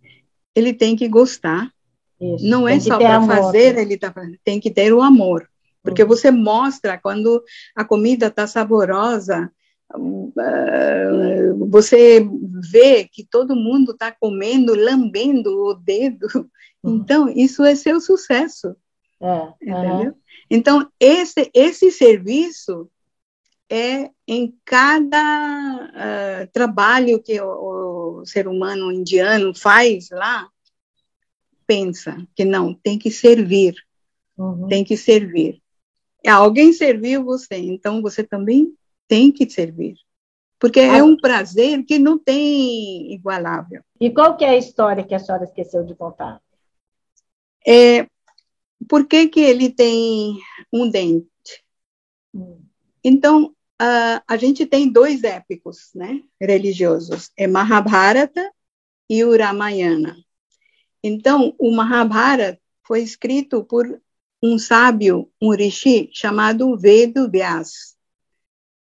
ele 0.54 0.72
tem 0.72 0.96
que 0.96 1.06
gostar. 1.06 1.70
Isso. 2.18 2.46
Não 2.46 2.66
é 2.66 2.80
só 2.80 2.96
para 2.96 3.22
fazer, 3.26 3.76
ele 3.76 3.98
tá, 3.98 4.12
tem 4.42 4.58
que 4.58 4.70
ter 4.70 4.92
o 4.92 5.02
amor. 5.02 5.46
Porque 5.82 6.02
uhum. 6.02 6.08
você 6.08 6.30
mostra 6.30 6.98
quando 6.98 7.42
a 7.74 7.84
comida 7.84 8.26
está 8.26 8.46
saborosa, 8.46 9.50
uh, 9.94 11.68
você 11.68 12.26
vê 12.70 13.08
que 13.10 13.24
todo 13.24 13.56
mundo 13.56 13.92
está 13.92 14.12
comendo, 14.12 14.74
lambendo 14.74 15.50
o 15.50 15.74
dedo. 15.74 16.26
Uhum. 16.80 16.98
Então, 16.98 17.28
isso 17.28 17.64
é 17.64 17.74
seu 17.74 18.00
sucesso. 18.00 18.76
É, 19.20 19.52
entendeu? 19.60 20.12
Uhum. 20.12 20.14
Então, 20.48 20.88
esse, 21.00 21.50
esse 21.52 21.90
serviço 21.90 22.88
é 23.68 24.10
em 24.26 24.56
cada 24.64 25.90
uh, 25.90 26.52
trabalho 26.52 27.20
que 27.22 27.40
o, 27.40 28.20
o, 28.20 28.24
ser 28.24 28.48
humano 28.48 28.90
indiano 28.90 29.54
faz 29.54 30.08
lá, 30.10 30.48
pensa 31.66 32.16
que 32.34 32.44
não, 32.44 32.72
tem 32.72 32.98
que 32.98 33.10
servir, 33.10 33.74
uhum. 34.36 34.68
tem 34.68 34.84
que 34.84 34.96
servir. 34.96 35.60
Alguém 36.26 36.72
serviu 36.72 37.24
você, 37.24 37.56
então 37.56 38.02
você 38.02 38.24
também 38.24 38.74
tem 39.06 39.30
que 39.32 39.48
servir. 39.48 39.94
Porque 40.58 40.80
é 40.80 41.02
um 41.02 41.16
prazer 41.16 41.84
que 41.84 41.98
não 41.98 42.18
tem 42.18 43.12
igualável. 43.12 43.80
E 44.00 44.10
qual 44.10 44.36
que 44.36 44.44
é 44.44 44.50
a 44.50 44.56
história 44.56 45.04
que 45.04 45.14
a 45.14 45.18
senhora 45.18 45.44
esqueceu 45.44 45.84
de 45.84 45.94
contar? 45.94 46.40
É, 47.66 48.08
por 48.88 49.06
que, 49.06 49.28
que 49.28 49.40
ele 49.40 49.70
tem 49.70 50.36
um 50.72 50.90
dente? 50.90 51.28
Hum. 52.34 52.60
Então, 53.04 53.54
uh, 53.80 54.20
a 54.26 54.36
gente 54.36 54.66
tem 54.66 54.90
dois 54.90 55.22
épicos 55.22 55.90
né, 55.94 56.22
religiosos, 56.40 57.30
é 57.36 57.46
Mahabharata 57.46 58.52
e 59.08 59.24
o 59.24 59.36
Ramayana. 59.36 60.16
Então, 61.02 61.54
o 61.58 61.70
Mahabharata 61.70 62.60
foi 62.84 63.02
escrito 63.02 63.64
por 63.64 64.00
um 64.42 64.58
sábio, 64.58 65.30
um 65.40 65.50
rishi, 65.54 66.10
chamado 66.12 66.76
Vedo 66.76 67.30
Vyas. 67.30 67.96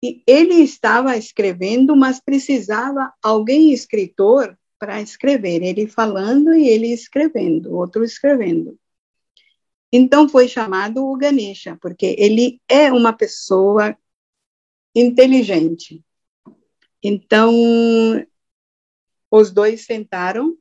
E 0.03 0.22
ele 0.26 0.55
estava 0.55 1.16
escrevendo, 1.16 1.94
mas 1.94 2.20
precisava 2.20 3.12
alguém 3.22 3.72
escritor 3.72 4.59
para 4.79 5.00
escrever, 5.00 5.62
ele 5.62 5.87
falando 5.87 6.55
e 6.55 6.66
ele 6.66 6.88
escrevendo, 6.88 7.76
outro 7.76 8.03
escrevendo. 8.03 8.79
Então 9.92 10.29
foi 10.29 10.48
chamado 10.48 11.05
o 11.05 11.16
Ganesha, 11.16 11.76
porque 11.83 12.14
ele 12.18 12.61
é 12.68 12.90
uma 12.90 13.12
pessoa 13.12 13.96
inteligente. 14.94 16.03
Então 17.03 17.53
os 19.31 19.50
dois 19.50 19.85
sentaram 19.85 20.57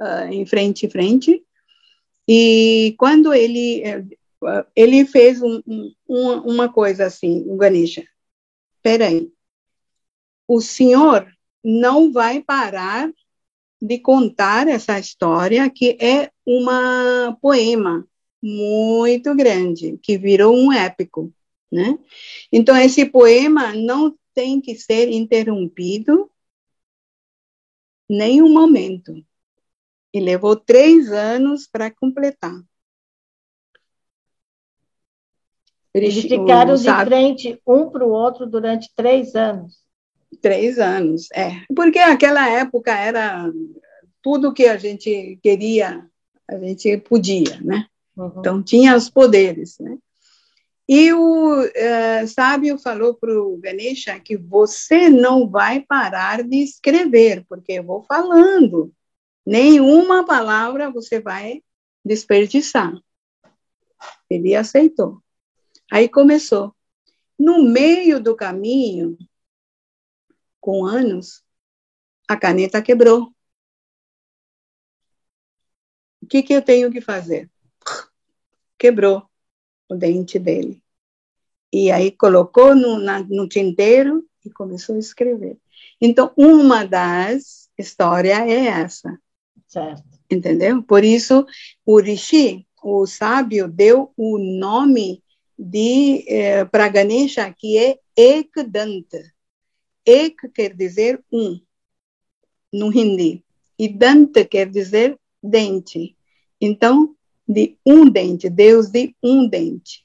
uh, 0.00 0.26
em 0.30 0.44
frente 0.44 0.86
em 0.86 0.90
frente 0.90 1.46
e 2.32 2.94
quando 2.96 3.34
ele 3.34 3.82
eh, 3.82 4.04
ele 4.76 5.04
fez 5.04 5.42
um, 5.42 5.60
um, 6.08 6.32
uma 6.42 6.72
coisa 6.72 7.06
assim, 7.06 7.42
o 7.48 7.56
Ganesha, 7.56 8.06
peraí, 8.80 9.32
o 10.46 10.60
senhor 10.60 11.26
não 11.62 12.12
vai 12.12 12.40
parar 12.40 13.12
de 13.82 13.98
contar 13.98 14.68
essa 14.68 14.96
história 14.96 15.68
que 15.68 15.98
é 16.00 16.30
uma 16.46 17.36
poema 17.42 18.06
muito 18.40 19.34
grande 19.34 19.98
que 20.00 20.16
virou 20.16 20.56
um 20.56 20.72
épico, 20.72 21.32
né? 21.70 21.98
Então 22.52 22.76
esse 22.76 23.06
poema 23.06 23.74
não 23.74 24.16
tem 24.32 24.60
que 24.60 24.76
ser 24.76 25.10
interrompido 25.10 26.30
nenhum 28.08 28.52
momento 28.52 29.20
e 30.12 30.20
levou 30.20 30.56
três 30.56 31.10
anos 31.12 31.66
para 31.66 31.90
completar. 31.90 32.54
Eles 35.92 36.22
ficaram 36.22 36.74
de 36.74 37.04
frente 37.04 37.60
um 37.66 37.90
para 37.90 38.06
o 38.06 38.10
outro 38.10 38.46
durante 38.46 38.90
três 38.94 39.34
anos. 39.34 39.80
Três 40.40 40.78
anos, 40.78 41.28
é. 41.32 41.62
Porque 41.74 41.98
aquela 41.98 42.48
época 42.48 42.92
era 42.96 43.50
tudo 44.22 44.54
que 44.54 44.66
a 44.66 44.76
gente 44.76 45.38
queria, 45.42 46.06
a 46.48 46.58
gente 46.58 46.96
podia, 46.98 47.60
né? 47.60 47.86
Uhum. 48.16 48.32
Então 48.38 48.62
tinha 48.62 48.96
os 48.96 49.10
poderes, 49.10 49.78
né? 49.80 49.98
E 50.88 51.12
o 51.12 51.62
uh, 51.62 52.28
sábio 52.28 52.76
falou 52.78 53.14
para 53.14 53.32
o 53.32 53.56
Ganesha 53.58 54.18
que 54.18 54.36
você 54.36 55.08
não 55.08 55.48
vai 55.48 55.80
parar 55.80 56.42
de 56.42 56.56
escrever, 56.56 57.44
porque 57.48 57.74
eu 57.74 57.84
vou 57.84 58.02
falando. 58.02 58.92
Nenhuma 59.44 60.24
palavra 60.24 60.90
você 60.90 61.20
vai 61.20 61.62
desperdiçar. 62.04 62.92
Ele 64.28 64.54
aceitou. 64.54 65.22
Aí 65.90 66.08
começou. 66.08 66.74
No 67.38 67.64
meio 67.64 68.22
do 68.22 68.36
caminho, 68.36 69.16
com 70.60 70.84
anos, 70.84 71.42
a 72.28 72.36
caneta 72.36 72.82
quebrou. 72.82 73.34
O 76.22 76.26
que, 76.26 76.42
que 76.42 76.52
eu 76.52 76.62
tenho 76.62 76.92
que 76.92 77.00
fazer? 77.00 77.50
Quebrou 78.78 79.28
o 79.88 79.96
dente 79.96 80.38
dele. 80.38 80.82
E 81.72 81.90
aí 81.90 82.10
colocou 82.10 82.74
no, 82.74 82.98
na, 82.98 83.20
no 83.20 83.48
tinteiro 83.48 84.28
e 84.44 84.50
começou 84.50 84.96
a 84.96 84.98
escrever. 84.98 85.58
Então, 86.00 86.32
uma 86.36 86.84
das 86.84 87.70
histórias 87.78 88.38
é 88.38 88.66
essa. 88.66 89.18
Certo. 89.70 90.02
Entendeu? 90.28 90.82
Por 90.82 91.04
isso, 91.04 91.46
o 91.86 92.00
Rishi, 92.00 92.66
o 92.82 93.06
sábio, 93.06 93.68
deu 93.68 94.12
o 94.16 94.36
nome 94.36 95.22
de 95.56 96.24
eh, 96.26 96.64
para 96.64 96.88
Ganesha, 96.88 97.54
que 97.56 97.78
é 97.78 98.00
Ekdanta. 98.16 99.22
Ek 100.04 100.48
quer 100.48 100.74
dizer 100.74 101.22
um, 101.32 101.60
no 102.72 102.92
hindi. 102.92 103.44
E 103.78 103.88
Danta 103.88 104.44
quer 104.44 104.68
dizer 104.68 105.16
dente. 105.40 106.16
Então, 106.60 107.14
de 107.46 107.78
um 107.86 108.10
dente, 108.10 108.50
Deus 108.50 108.90
de 108.90 109.14
um 109.22 109.48
dente. 109.48 110.04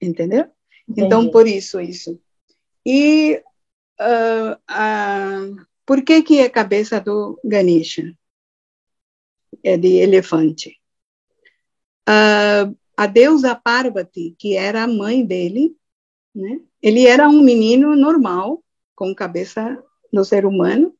Entendeu? 0.00 0.40
Então, 0.40 0.50
Entendi. 0.88 1.06
Então, 1.06 1.30
por 1.30 1.46
isso, 1.46 1.80
isso. 1.80 2.20
E 2.84 3.42
uh, 3.98 4.52
uh, 4.70 5.66
por 5.88 6.02
que, 6.02 6.22
que 6.22 6.38
é 6.38 6.50
cabeça 6.50 7.00
do 7.00 7.40
Ganesha? 7.42 8.14
É 9.64 9.74
de 9.78 9.96
elefante. 9.96 10.78
Uh, 12.06 12.76
a 12.94 13.06
deusa 13.06 13.54
Parvati, 13.54 14.36
que 14.38 14.54
era 14.54 14.82
a 14.82 14.86
mãe 14.86 15.24
dele, 15.24 15.74
né? 16.34 16.60
ele 16.82 17.06
era 17.06 17.26
um 17.26 17.40
menino 17.40 17.96
normal, 17.96 18.62
com 18.94 19.14
cabeça 19.14 19.82
do 20.12 20.22
ser 20.26 20.44
humano, 20.44 20.94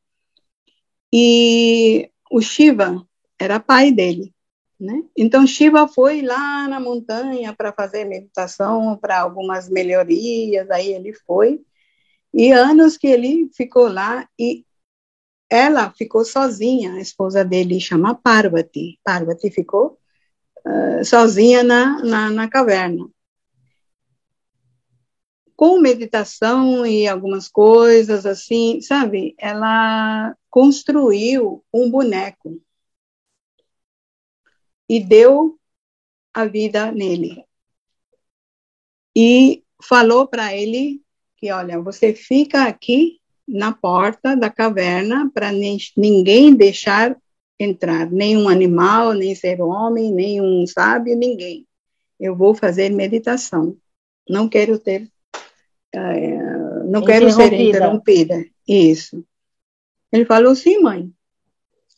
e 1.13 2.11
o 2.31 2.41
Shiva 2.41 3.07
era 3.39 3.61
pai 3.61 3.93
dele. 3.93 4.35
Né? 4.81 5.03
Então, 5.15 5.47
Shiva 5.47 5.87
foi 5.87 6.23
lá 6.23 6.67
na 6.67 6.81
montanha 6.81 7.55
para 7.55 7.75
fazer 7.75 8.07
meditação, 8.07 8.97
para 8.97 9.21
algumas 9.21 9.69
melhorias, 9.69 10.71
aí 10.71 10.95
ele 10.95 11.13
foi, 11.13 11.61
e 12.33 12.53
anos 12.53 12.97
que 12.97 13.07
ele 13.07 13.51
ficou 13.55 13.87
lá, 13.87 14.27
e 14.39 14.65
ela 15.51 15.91
ficou 15.93 16.25
sozinha, 16.25 16.95
a 16.95 17.01
esposa 17.01 17.45
dele 17.45 17.81
chama 17.81 18.15
Parvati. 18.15 18.99
Parvati 19.03 19.51
ficou 19.51 19.99
uh, 20.67 21.05
sozinha 21.05 21.63
na, 21.63 22.03
na, 22.03 22.31
na 22.31 22.49
caverna. 22.49 23.09
Com 25.57 25.81
meditação 25.81 26.87
e 26.87 27.09
algumas 27.09 27.49
coisas 27.49 28.25
assim, 28.27 28.81
sabe? 28.81 29.35
Ela 29.39 30.37
construiu 30.51 31.65
um 31.73 31.91
boneco 31.91 32.61
e 34.89 35.01
deu 35.01 35.59
a 36.33 36.45
vida 36.45 36.93
nele. 36.93 37.45
E 39.17 39.65
falou 39.83 40.29
para 40.29 40.55
ele 40.55 41.03
que, 41.37 41.51
olha, 41.51 41.81
você 41.81 42.15
fica 42.15 42.65
aqui 42.65 43.18
na 43.49 43.73
porta 43.73 44.37
da 44.37 44.51
caverna 44.51 45.31
para 45.33 45.51
ninguém 45.51 46.55
deixar 46.55 47.17
entrar, 47.59 48.11
nenhum 48.11 48.49
animal, 48.49 49.15
nem 49.15 49.35
ser 49.35 49.61
homem, 49.63 50.13
nenhum 50.13 50.67
sábio, 50.67 51.17
ninguém. 51.17 51.67
eu 52.21 52.37
vou 52.37 52.55
fazer 52.55 52.91
meditação. 52.91 53.77
Não 54.29 54.49
quero 54.49 54.79
ter, 54.79 55.11
é, 55.93 56.37
não 56.85 57.03
quero 57.03 57.31
ser 57.33 57.53
interrompida. 57.55 58.45
Isso. 58.67 59.25
Ele 60.13 60.27
falou, 60.27 60.55
sim, 60.55 60.81
mãe. 60.81 61.11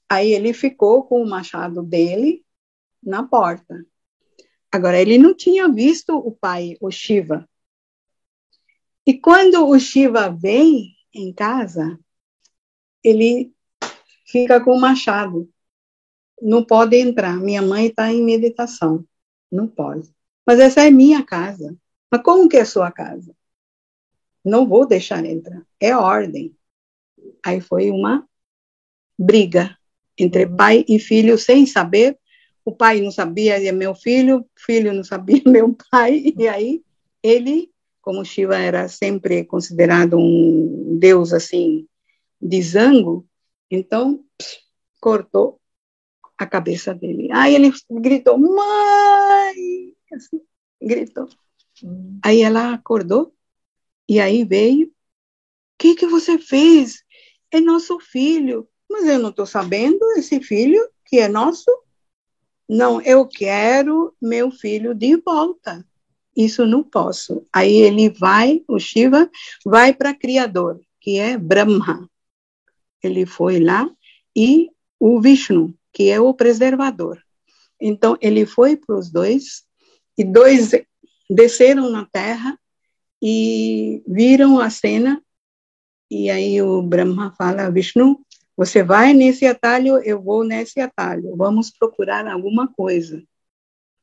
Aí 0.08 0.32
ele 0.32 0.52
ficou 0.52 1.02
com 1.04 1.22
o 1.22 1.28
machado 1.28 1.82
dele 1.82 2.44
na 3.02 3.22
porta. 3.22 3.84
Agora, 4.70 5.00
ele 5.00 5.18
não 5.18 5.34
tinha 5.34 5.68
visto 5.68 6.16
o 6.16 6.30
pai, 6.30 6.76
o 6.80 6.90
Shiva. 6.90 7.48
E 9.06 9.14
quando 9.14 9.66
o 9.66 9.78
Shiva 9.78 10.30
vem 10.30 10.94
em 11.14 11.32
casa, 11.32 11.98
ele 13.02 13.52
fica 14.26 14.62
com 14.62 14.72
o 14.72 14.80
machado. 14.80 15.48
Não 16.40 16.64
pode 16.64 16.96
entrar. 16.96 17.36
Minha 17.36 17.62
mãe 17.62 17.86
está 17.86 18.12
em 18.12 18.22
meditação. 18.22 19.04
Não 19.50 19.66
pode. 19.66 20.12
Mas 20.46 20.58
essa 20.58 20.86
é 20.86 20.90
minha 20.90 21.22
casa. 21.24 21.76
Mas 22.10 22.22
como 22.22 22.48
que 22.48 22.56
é 22.56 22.64
sua 22.64 22.90
casa? 22.90 23.34
Não 24.44 24.66
vou 24.66 24.86
deixar 24.86 25.24
entrar. 25.24 25.62
É 25.78 25.94
ordem. 25.94 26.56
Aí 27.44 27.60
foi 27.60 27.90
uma 27.90 28.26
briga 29.18 29.76
entre 30.16 30.44
uhum. 30.44 30.56
pai 30.56 30.84
e 30.88 30.98
filho 30.98 31.38
sem 31.38 31.66
saber. 31.66 32.18
O 32.64 32.72
pai 32.74 33.00
não 33.00 33.10
sabia 33.10 33.62
é 33.62 33.72
meu 33.72 33.94
filho, 33.94 34.40
o 34.40 34.46
filho 34.56 34.92
não 34.92 35.04
sabia 35.04 35.42
meu 35.46 35.76
pai. 35.90 36.34
E 36.36 36.48
aí 36.48 36.82
ele, 37.22 37.70
como 38.00 38.24
Shiva 38.24 38.56
era 38.56 38.88
sempre 38.88 39.44
considerado 39.44 40.18
um 40.18 40.98
deus 40.98 41.32
assim 41.32 41.86
de 42.40 42.62
zango, 42.62 43.26
então 43.70 44.24
cortou 45.00 45.60
a 46.38 46.46
cabeça 46.46 46.94
dele. 46.94 47.28
Aí 47.32 47.54
ele 47.54 47.70
gritou, 47.90 48.38
mãe! 48.38 49.94
Assim, 50.12 50.40
gritou. 50.80 51.28
Hum. 51.84 52.18
Aí 52.24 52.40
ela 52.40 52.74
acordou, 52.74 53.34
e 54.08 54.18
aí 54.18 54.44
veio, 54.44 54.88
o 54.88 54.92
que, 55.78 55.94
que 55.94 56.06
você 56.06 56.38
fez? 56.38 57.04
É 57.50 57.60
nosso 57.60 57.98
filho. 58.00 58.68
Mas 58.90 59.04
eu 59.06 59.18
não 59.18 59.30
estou 59.30 59.46
sabendo, 59.46 60.04
esse 60.16 60.40
filho 60.40 60.88
que 61.06 61.18
é 61.18 61.28
nosso? 61.28 61.70
Não, 62.68 63.00
eu 63.02 63.26
quero 63.26 64.14
meu 64.20 64.50
filho 64.50 64.94
de 64.94 65.16
volta. 65.16 65.86
Isso 66.36 66.66
não 66.66 66.82
posso. 66.82 67.46
Aí 67.52 67.74
ele 67.74 68.08
vai, 68.08 68.62
o 68.68 68.78
Shiva, 68.78 69.30
vai 69.64 69.92
para 69.92 70.14
Criador, 70.14 70.80
que 71.00 71.18
é 71.18 71.36
Brahma. 71.36 72.08
Ele 73.02 73.26
foi 73.26 73.58
lá 73.58 73.90
e 74.36 74.70
o 74.98 75.20
Vishnu, 75.20 75.74
que 75.92 76.10
é 76.10 76.20
o 76.20 76.34
preservador. 76.34 77.20
Então, 77.80 78.16
ele 78.20 78.44
foi 78.44 78.76
para 78.76 78.96
os 78.96 79.10
dois, 79.10 79.64
e 80.16 80.22
dois 80.22 80.72
desceram 81.28 81.88
na 81.90 82.04
terra 82.04 82.58
e 83.22 84.02
viram 84.06 84.58
a 84.60 84.68
cena, 84.68 85.22
e 86.10 86.30
aí 86.30 86.60
o 86.60 86.82
Brahma 86.82 87.34
fala, 87.36 87.70
Vishnu, 87.70 88.20
você 88.56 88.82
vai 88.82 89.14
nesse 89.14 89.46
atalho, 89.46 89.98
eu 90.04 90.20
vou 90.20 90.44
nesse 90.44 90.80
atalho, 90.80 91.34
vamos 91.36 91.70
procurar 91.70 92.26
alguma 92.26 92.68
coisa. 92.68 93.22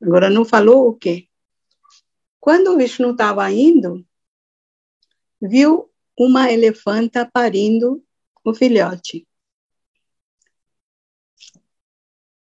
Agora, 0.01 0.29
não 0.29 0.43
falou 0.43 0.87
o 0.87 0.93
quê? 0.93 1.27
Quando 2.47 2.71
o 2.71 2.77
Vishnu 2.77 3.11
estava 3.11 3.51
indo, 3.51 4.07
viu 5.41 5.91
uma 6.17 6.49
elefanta 6.49 7.29
parindo 7.29 8.01
o 8.41 8.53
filhote. 8.53 9.27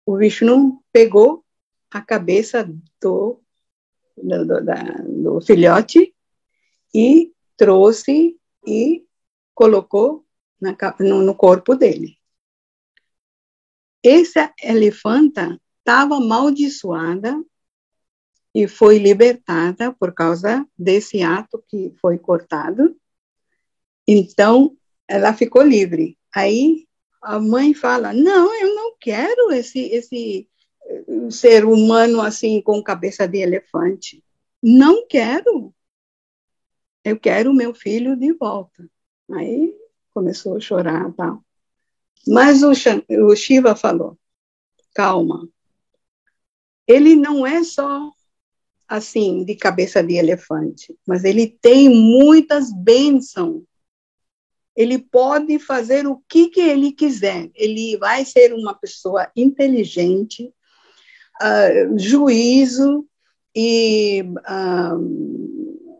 o 0.05 0.15
Vishnu 0.15 0.81
pegou 0.93 1.43
a 1.91 2.01
cabeça 2.01 2.63
do, 3.01 3.43
do, 4.15 4.45
do, 4.45 4.63
da, 4.63 4.81
do 5.05 5.41
filhote 5.41 6.15
e 6.95 7.33
trouxe 7.57 8.39
e 8.65 9.05
colocou 9.53 10.25
na, 10.61 10.73
no, 11.01 11.21
no 11.21 11.35
corpo 11.35 11.75
dele. 11.75 12.17
Essa 14.01 14.53
elefanta 14.63 15.59
estava 15.79 16.15
amaldiçoada 16.15 17.43
e 18.57 18.67
foi 18.67 18.97
libertada 18.97 19.93
por 19.93 20.11
causa 20.11 20.67
desse 20.75 21.21
ato 21.21 21.63
que 21.67 21.93
foi 22.01 22.17
cortado. 22.17 22.99
Então, 24.07 24.75
ela 25.07 25.31
ficou 25.31 25.61
livre. 25.61 26.17
Aí 26.33 26.87
a 27.21 27.39
mãe 27.39 27.75
fala: 27.75 28.13
Não, 28.13 28.51
eu 28.59 28.73
não 28.73 28.95
quero 28.99 29.51
esse, 29.51 29.81
esse 29.93 30.49
eh, 30.87 31.29
ser 31.29 31.65
humano 31.65 32.19
assim 32.19 32.59
com 32.59 32.81
cabeça 32.81 33.27
de 33.27 33.37
elefante. 33.37 34.23
Não 34.59 35.05
quero. 35.05 35.71
Eu 37.03 37.19
quero 37.19 37.53
meu 37.53 37.75
filho 37.75 38.15
de 38.15 38.33
volta. 38.33 38.89
Aí 39.33 39.71
começou 40.15 40.57
a 40.57 40.59
chorar 40.59 41.13
tal. 41.13 41.45
Mas 42.27 42.63
o, 42.63 42.71
o 43.23 43.35
Shiva 43.35 43.75
falou: 43.75 44.17
calma. 44.95 45.47
Ele 46.87 47.15
não 47.15 47.45
é 47.45 47.63
só 47.63 48.16
assim 48.87 49.43
de 49.43 49.55
cabeça 49.55 50.01
de 50.01 50.15
elefante, 50.15 50.95
mas 51.05 51.23
ele 51.23 51.47
tem 51.61 51.89
muitas 51.89 52.71
bênçãos 52.71 53.63
ele 54.77 54.99
pode 54.99 55.57
fazer 55.57 56.05
o 56.05 56.21
que, 56.29 56.49
que 56.49 56.61
ele 56.61 56.91
quiser. 56.91 57.49
Ele 57.55 57.97
vai 57.97 58.23
ser 58.23 58.53
uma 58.53 58.75
pessoa 58.75 59.27
inteligente, 59.35 60.53
uh, 61.41 61.97
juízo 61.97 63.03
e 63.55 64.21
uh, 64.21 65.97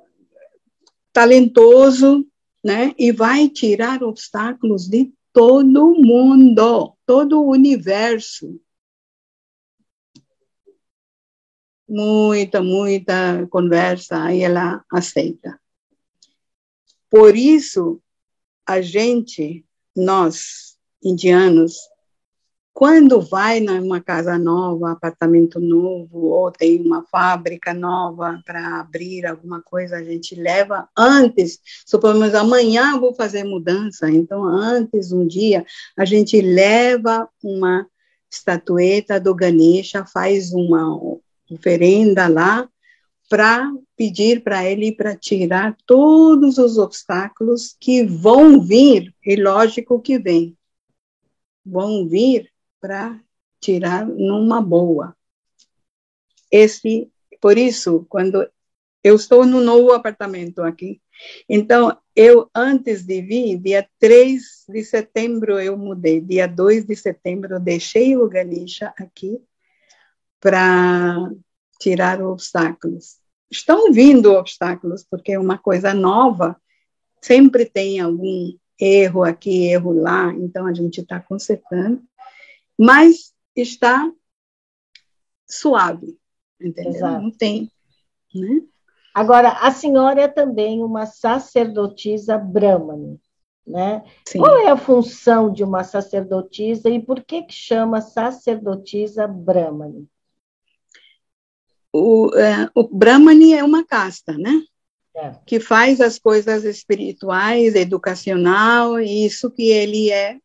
talentoso, 1.11 2.23
né? 2.63 2.93
E 2.99 3.11
vai 3.11 3.49
tirar 3.49 4.03
obstáculos 4.03 4.88
de 4.88 5.11
todo 5.33 5.95
mundo, 5.95 6.93
todo 7.03 7.41
o 7.41 7.49
universo. 7.49 8.61
Muita, 11.88 12.61
muita 12.61 13.47
conversa, 13.49 14.21
aí 14.23 14.43
ela 14.43 14.83
aceita. 14.91 15.59
Por 17.09 17.35
isso, 17.35 18.01
a 18.65 18.81
gente, 18.81 19.65
nós, 19.95 20.77
indianos, 21.01 21.77
quando 22.77 23.19
vai 23.19 23.59
numa 23.59 23.99
casa 23.99 24.38
nova, 24.38 24.91
apartamento 24.91 25.59
novo, 25.59 26.27
ou 26.27 26.51
tem 26.51 26.79
uma 26.79 27.03
fábrica 27.07 27.73
nova 27.73 28.39
para 28.45 28.79
abrir 28.79 29.25
alguma 29.25 29.63
coisa, 29.63 29.97
a 29.97 30.03
gente 30.03 30.35
leva 30.35 30.88
antes, 30.95 31.59
supomos 31.88 32.35
amanhã 32.35 32.99
vou 32.99 33.15
fazer 33.15 33.43
mudança, 33.43 34.11
então 34.11 34.43
antes, 34.43 35.11
um 35.11 35.25
dia, 35.25 35.65
a 35.97 36.05
gente 36.05 36.39
leva 36.39 37.27
uma 37.41 37.88
estatueta 38.31 39.19
do 39.19 39.33
Ganesha, 39.33 40.05
faz 40.05 40.53
uma 40.53 40.95
oferenda 41.50 42.28
lá, 42.28 42.70
para 43.30 43.70
pedir 43.95 44.41
para 44.41 44.66
ele 44.66 44.91
para 44.91 45.16
tirar 45.16 45.76
todos 45.86 46.58
os 46.58 46.78
obstáculos 46.78 47.76
que 47.80 48.04
vão 48.04 48.62
vir, 48.62 49.14
e 49.26 49.36
lógico 49.36 50.00
que 50.00 50.18
vem, 50.18 50.58
vão 51.66 52.08
vir 52.08 52.50
para 52.80 53.20
tirar 53.60 54.06
numa 54.06 54.62
boa. 54.62 55.16
Esse, 56.50 57.12
por 57.41 57.58
isso, 57.58 58.06
quando 58.08 58.48
eu 59.04 59.16
estou 59.16 59.45
no 59.45 59.60
novo 59.62 59.91
apartamento 59.91 60.62
aqui, 60.62 61.02
então 61.50 61.98
eu 62.16 62.50
antes 62.56 63.04
de 63.04 63.22
vir, 63.22 63.58
dia 63.58 63.88
3 64.00 64.66
de 64.70 64.84
setembro 64.84 65.60
eu 65.60 65.78
mudei, 65.78 66.22
dia 66.22 66.48
2 66.48 66.86
de 66.86 66.95
setembro 66.95 67.56
eu 67.56 67.60
deixei 67.60 68.16
o 68.16 68.30
Ganesha 68.30 68.93
aqui 68.98 69.41
para 70.39 71.29
tirar 71.79 72.21
obstáculos. 72.21 73.17
Estão 73.49 73.91
vindo 73.91 74.33
obstáculos, 74.33 75.05
porque 75.09 75.33
é 75.33 75.39
uma 75.39 75.57
coisa 75.57 75.93
nova, 75.93 76.59
sempre 77.21 77.65
tem 77.65 77.99
algum 77.99 78.53
erro 78.79 79.23
aqui, 79.23 79.67
erro 79.67 79.93
lá, 79.93 80.31
então 80.33 80.67
a 80.67 80.73
gente 80.73 81.01
está 81.01 81.19
consertando, 81.19 82.01
mas 82.77 83.33
está 83.55 84.11
suave, 85.49 86.17
entendeu? 86.61 86.93
Exato. 86.93 87.21
Não 87.21 87.31
tem, 87.31 87.71
né? 88.35 88.61
Agora, 89.13 89.49
a 89.49 89.71
senhora 89.71 90.21
é 90.21 90.27
também 90.27 90.83
uma 90.83 91.07
sacerdotisa 91.07 92.38
brahmane, 92.38 93.19
né? 93.65 94.03
Sim. 94.27 94.39
Qual 94.39 94.59
é 94.59 94.69
a 94.69 94.77
função 94.77 95.51
de 95.51 95.63
uma 95.63 95.83
sacerdotisa 95.83 96.88
e 96.89 97.01
por 97.01 97.23
que 97.23 97.41
que 97.41 97.53
chama 97.53 97.99
sacerdotisa 97.99 99.25
brahmane? 99.25 100.07
O, 101.93 102.31
é, 102.35 102.69
o 102.75 102.83
Brahmani 102.83 103.53
é 103.53 103.63
uma 103.63 103.85
casta, 103.85 104.38
né? 104.38 104.61
É. 105.15 105.35
Que 105.45 105.59
faz 105.59 105.99
as 105.99 106.19
coisas 106.19 106.63
espirituais, 106.63 107.75
educacional, 107.75 108.99
isso 108.99 109.49
que 109.49 109.69
ele 109.69 110.11
é, 110.11 110.38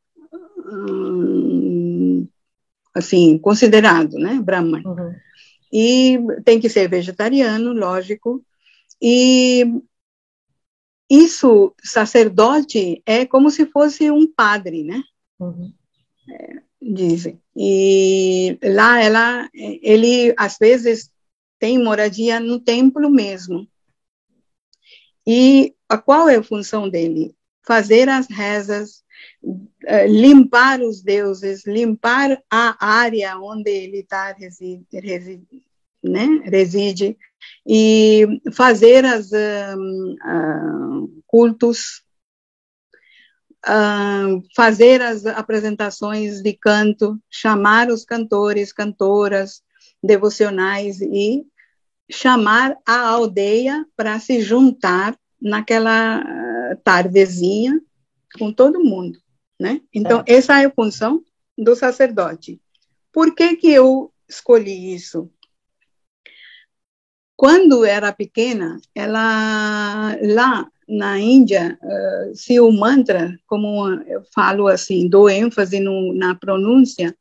hum, 0.66 2.26
assim, 2.94 3.38
considerado, 3.38 4.14
né? 4.18 4.40
Brahman. 4.42 4.82
Uhum. 4.84 5.14
e 5.72 6.18
tem 6.44 6.60
que 6.60 6.68
ser 6.68 6.88
vegetariano, 6.88 7.72
lógico, 7.72 8.44
e 9.00 9.64
isso, 11.10 11.74
sacerdote, 11.82 13.02
é 13.04 13.26
como 13.26 13.50
se 13.50 13.66
fosse 13.66 14.10
um 14.10 14.26
padre, 14.26 14.82
né? 14.82 15.02
Uhum. 15.38 15.70
É, 16.30 16.62
dizem. 16.80 17.38
E 17.54 18.58
lá 18.64 19.02
ela, 19.02 19.50
ele 19.52 20.32
às 20.38 20.56
vezes 20.58 21.10
tem 21.62 21.78
moradia 21.78 22.40
no 22.40 22.58
templo 22.58 23.08
mesmo. 23.08 23.68
E 25.24 25.76
a 25.88 25.96
qual 25.96 26.28
é 26.28 26.34
a 26.34 26.42
função 26.42 26.88
dele? 26.88 27.36
Fazer 27.64 28.08
as 28.08 28.26
rezas, 28.26 29.04
eh, 29.84 30.08
limpar 30.08 30.80
os 30.80 31.00
deuses, 31.00 31.64
limpar 31.64 32.36
a 32.50 32.84
área 32.84 33.38
onde 33.38 33.70
ele 33.70 33.98
está 33.98 34.32
reside, 34.32 34.84
reside, 34.92 35.62
né, 36.02 36.26
reside 36.46 37.16
e 37.64 38.26
fazer 38.52 39.04
as 39.04 39.30
uh, 39.30 41.22
cultos 41.28 42.02
uh, 43.68 44.42
fazer 44.56 45.00
as 45.00 45.26
apresentações 45.26 46.42
de 46.42 46.54
canto, 46.54 47.22
chamar 47.30 47.88
os 47.88 48.04
cantores, 48.04 48.72
cantoras 48.72 49.62
devocionais 50.02 51.00
e 51.00 51.46
chamar 52.10 52.76
a 52.86 53.00
aldeia 53.00 53.86
para 53.96 54.18
se 54.18 54.40
juntar 54.40 55.16
naquela 55.40 56.18
ah, 56.18 56.76
tardezinha 56.84 57.80
com 58.38 58.52
todo 58.52 58.82
mundo, 58.82 59.18
né? 59.58 59.80
Então, 59.92 60.22
é. 60.26 60.34
essa 60.34 60.60
é 60.60 60.66
a 60.66 60.70
função 60.70 61.22
do 61.56 61.74
sacerdote. 61.74 62.60
Por 63.12 63.34
que 63.34 63.56
que 63.56 63.68
eu 63.68 64.12
escolhi 64.28 64.94
isso? 64.94 65.30
Quando 67.36 67.84
era 67.84 68.12
pequena, 68.12 68.80
ela 68.94 70.16
lá 70.22 70.70
na 70.88 71.18
Índia, 71.18 71.78
uh, 71.82 72.34
se 72.34 72.60
o 72.60 72.70
mantra, 72.70 73.36
como 73.46 73.88
eu 74.06 74.22
falo 74.34 74.68
assim, 74.68 75.08
dou 75.08 75.28
ênfase 75.28 75.80
no, 75.80 76.12
na 76.14 76.34
pronúncia, 76.34 77.16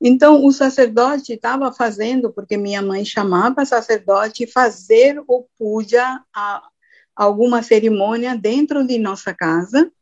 então 0.00 0.44
o 0.44 0.52
sacerdote 0.52 1.34
estava 1.34 1.72
fazendo, 1.72 2.32
porque 2.32 2.56
minha 2.56 2.80
mãe 2.80 3.04
chamava 3.04 3.64
sacerdote, 3.64 4.46
fazer 4.46 5.22
o 5.26 5.46
puja, 5.58 6.22
a, 6.34 6.62
alguma 7.14 7.62
cerimônia 7.62 8.36
dentro 8.36 8.86
de 8.86 8.98
nossa 8.98 9.34
casa, 9.34 9.92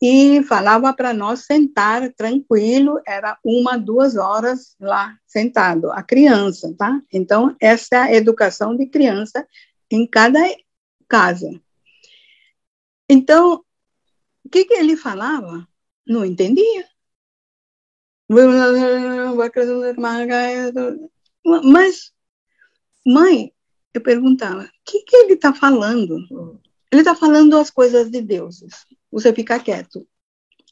e 0.00 0.42
falava 0.42 0.92
para 0.92 1.12
nós 1.12 1.40
sentar 1.46 2.12
tranquilo, 2.12 3.00
era 3.06 3.38
uma, 3.44 3.78
duas 3.78 4.16
horas 4.16 4.76
lá 4.80 5.16
sentado, 5.26 5.90
a 5.90 6.02
criança, 6.02 6.74
tá? 6.76 7.00
Então, 7.12 7.56
essa 7.60 7.96
é 7.96 7.98
a 7.98 8.14
educação 8.14 8.76
de 8.76 8.86
criança 8.86 9.46
em 9.90 10.06
cada 10.06 10.40
casa. 11.08 11.60
Então, 13.08 13.64
o 14.44 14.48
que, 14.48 14.64
que 14.64 14.74
ele 14.74 14.96
falava? 14.96 15.66
Não 16.06 16.24
entendia. 16.24 16.86
Mas, 21.64 22.12
mãe, 23.06 23.52
eu 23.94 24.00
perguntava, 24.00 24.62
o 24.62 24.68
que, 24.84 25.02
que 25.02 25.16
ele 25.16 25.34
está 25.34 25.54
falando? 25.54 26.18
Ele 26.90 27.02
está 27.02 27.14
falando 27.14 27.56
as 27.56 27.70
coisas 27.70 28.10
de 28.10 28.20
deuses. 28.20 28.84
Você 29.10 29.32
fica 29.32 29.60
quieto. 29.60 30.06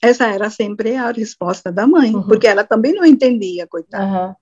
Essa 0.03 0.27
era 0.27 0.51
sempre 0.51 0.97
a 0.97 1.11
resposta 1.11 1.71
da 1.71 1.87
mãe, 1.87 2.15
uhum. 2.15 2.27
porque 2.27 2.47
ela 2.47 2.65
também 2.65 2.93
não 2.93 3.05
entendia, 3.05 3.67
coitada. 3.67 4.05
Uhum 4.05 4.35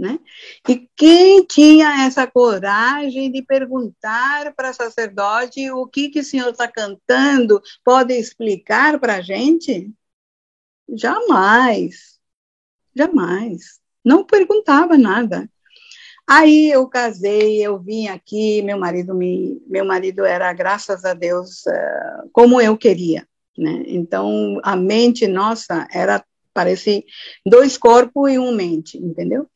né? 0.00 0.18
E 0.66 0.88
quem 0.96 1.44
tinha 1.44 2.06
essa 2.06 2.26
coragem 2.26 3.30
de 3.30 3.42
perguntar 3.42 4.54
para 4.54 4.72
sacerdote 4.72 5.70
o 5.70 5.86
que, 5.86 6.08
que 6.08 6.20
o 6.20 6.24
senhor 6.24 6.50
está 6.50 6.66
cantando, 6.66 7.60
pode 7.84 8.14
explicar 8.14 8.98
para 8.98 9.16
a 9.16 9.20
gente? 9.20 9.92
Jamais, 10.88 12.18
jamais. 12.94 13.80
Não 14.04 14.24
perguntava 14.24 14.96
nada. 14.96 15.48
Aí 16.26 16.70
eu 16.70 16.86
casei, 16.86 17.60
eu 17.60 17.78
vim 17.78 18.06
aqui, 18.06 18.62
meu 18.62 18.78
marido 18.78 19.14
me, 19.14 19.60
meu 19.66 19.84
marido 19.84 20.24
era, 20.24 20.52
graças 20.52 21.04
a 21.04 21.12
Deus, 21.12 21.66
uh, 21.66 22.30
como 22.32 22.60
eu 22.60 22.76
queria, 22.76 23.26
né? 23.58 23.82
Então 23.86 24.60
a 24.62 24.76
mente 24.76 25.26
nossa 25.26 25.88
era 25.92 26.24
parecia 26.54 27.02
dois 27.44 27.76
corpos 27.76 28.30
e 28.30 28.38
uma 28.38 28.52
mente, 28.52 28.96
entendeu? 28.96 29.46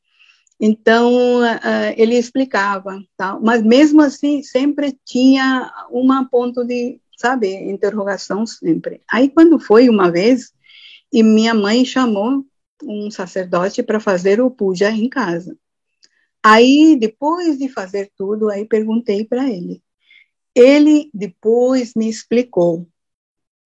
Então, 0.60 1.42
uh, 1.42 1.94
ele 1.96 2.16
explicava, 2.16 3.00
tá? 3.16 3.38
mas 3.40 3.62
mesmo 3.62 4.00
assim, 4.00 4.42
sempre 4.42 4.96
tinha 5.04 5.70
uma 5.90 6.28
ponto 6.28 6.64
de, 6.64 7.00
sabe, 7.16 7.52
interrogação 7.54 8.46
sempre. 8.46 9.02
Aí, 9.10 9.28
quando 9.28 9.58
foi 9.58 9.88
uma 9.88 10.10
vez, 10.10 10.52
e 11.12 11.22
minha 11.22 11.54
mãe 11.54 11.84
chamou 11.84 12.44
um 12.82 13.10
sacerdote 13.10 13.82
para 13.82 14.00
fazer 14.00 14.40
o 14.40 14.50
puja 14.50 14.90
em 14.90 15.08
casa. 15.08 15.56
Aí, 16.42 16.96
depois 16.98 17.58
de 17.58 17.68
fazer 17.68 18.12
tudo, 18.16 18.50
aí 18.50 18.66
perguntei 18.66 19.24
para 19.24 19.48
ele. 19.48 19.82
Ele 20.54 21.10
depois 21.12 21.94
me 21.94 22.08
explicou 22.08 22.88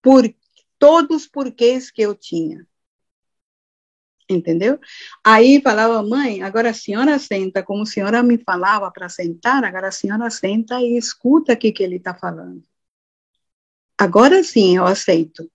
por 0.02 0.22
todos 0.78 1.22
os 1.24 1.28
porquês 1.28 1.90
que 1.90 2.02
eu 2.02 2.14
tinha 2.14 2.66
entendeu? 4.28 4.78
Aí 5.24 5.60
falava, 5.62 6.02
mãe, 6.02 6.42
agora 6.42 6.70
a 6.70 6.74
senhora 6.74 7.18
senta, 7.18 7.62
como 7.62 7.82
a 7.82 7.86
senhora 7.86 8.22
me 8.22 8.38
falava 8.38 8.90
para 8.90 9.08
sentar, 9.08 9.64
agora 9.64 9.88
a 9.88 9.92
senhora 9.92 10.28
senta 10.30 10.80
e 10.80 10.96
escuta 10.96 11.54
o 11.54 11.56
que, 11.56 11.74
ele 11.80 11.96
está 11.96 12.14
falando. 12.14 12.62
Agora 13.96 14.42
sim 14.44 14.76
eu 14.76 14.84
aceito. 14.84 15.50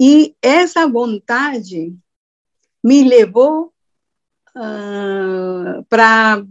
E 0.00 0.36
essa 0.42 0.86
vontade 0.86 1.96
me 2.86 3.02
levou 3.02 3.74
uh, 4.54 4.60
ah, 4.60 5.84
para 5.88 6.46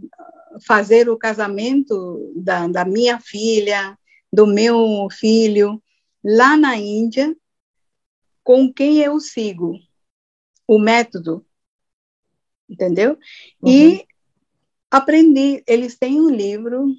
fazer 0.66 1.08
o 1.08 1.16
casamento 1.16 2.30
da, 2.36 2.68
da 2.68 2.84
minha 2.84 3.18
filha, 3.18 3.98
do 4.30 4.46
meu 4.46 5.08
filho, 5.10 5.82
lá 6.22 6.54
na 6.54 6.76
Índia, 6.76 7.34
com 8.44 8.70
quem 8.70 8.98
eu 8.98 9.18
sigo 9.18 9.78
o 10.68 10.78
método, 10.78 11.42
entendeu? 12.68 13.12
Uhum. 13.62 13.70
E 13.70 14.06
aprendi, 14.90 15.64
eles 15.66 15.96
têm 15.96 16.20
um 16.20 16.28
livro, 16.28 16.94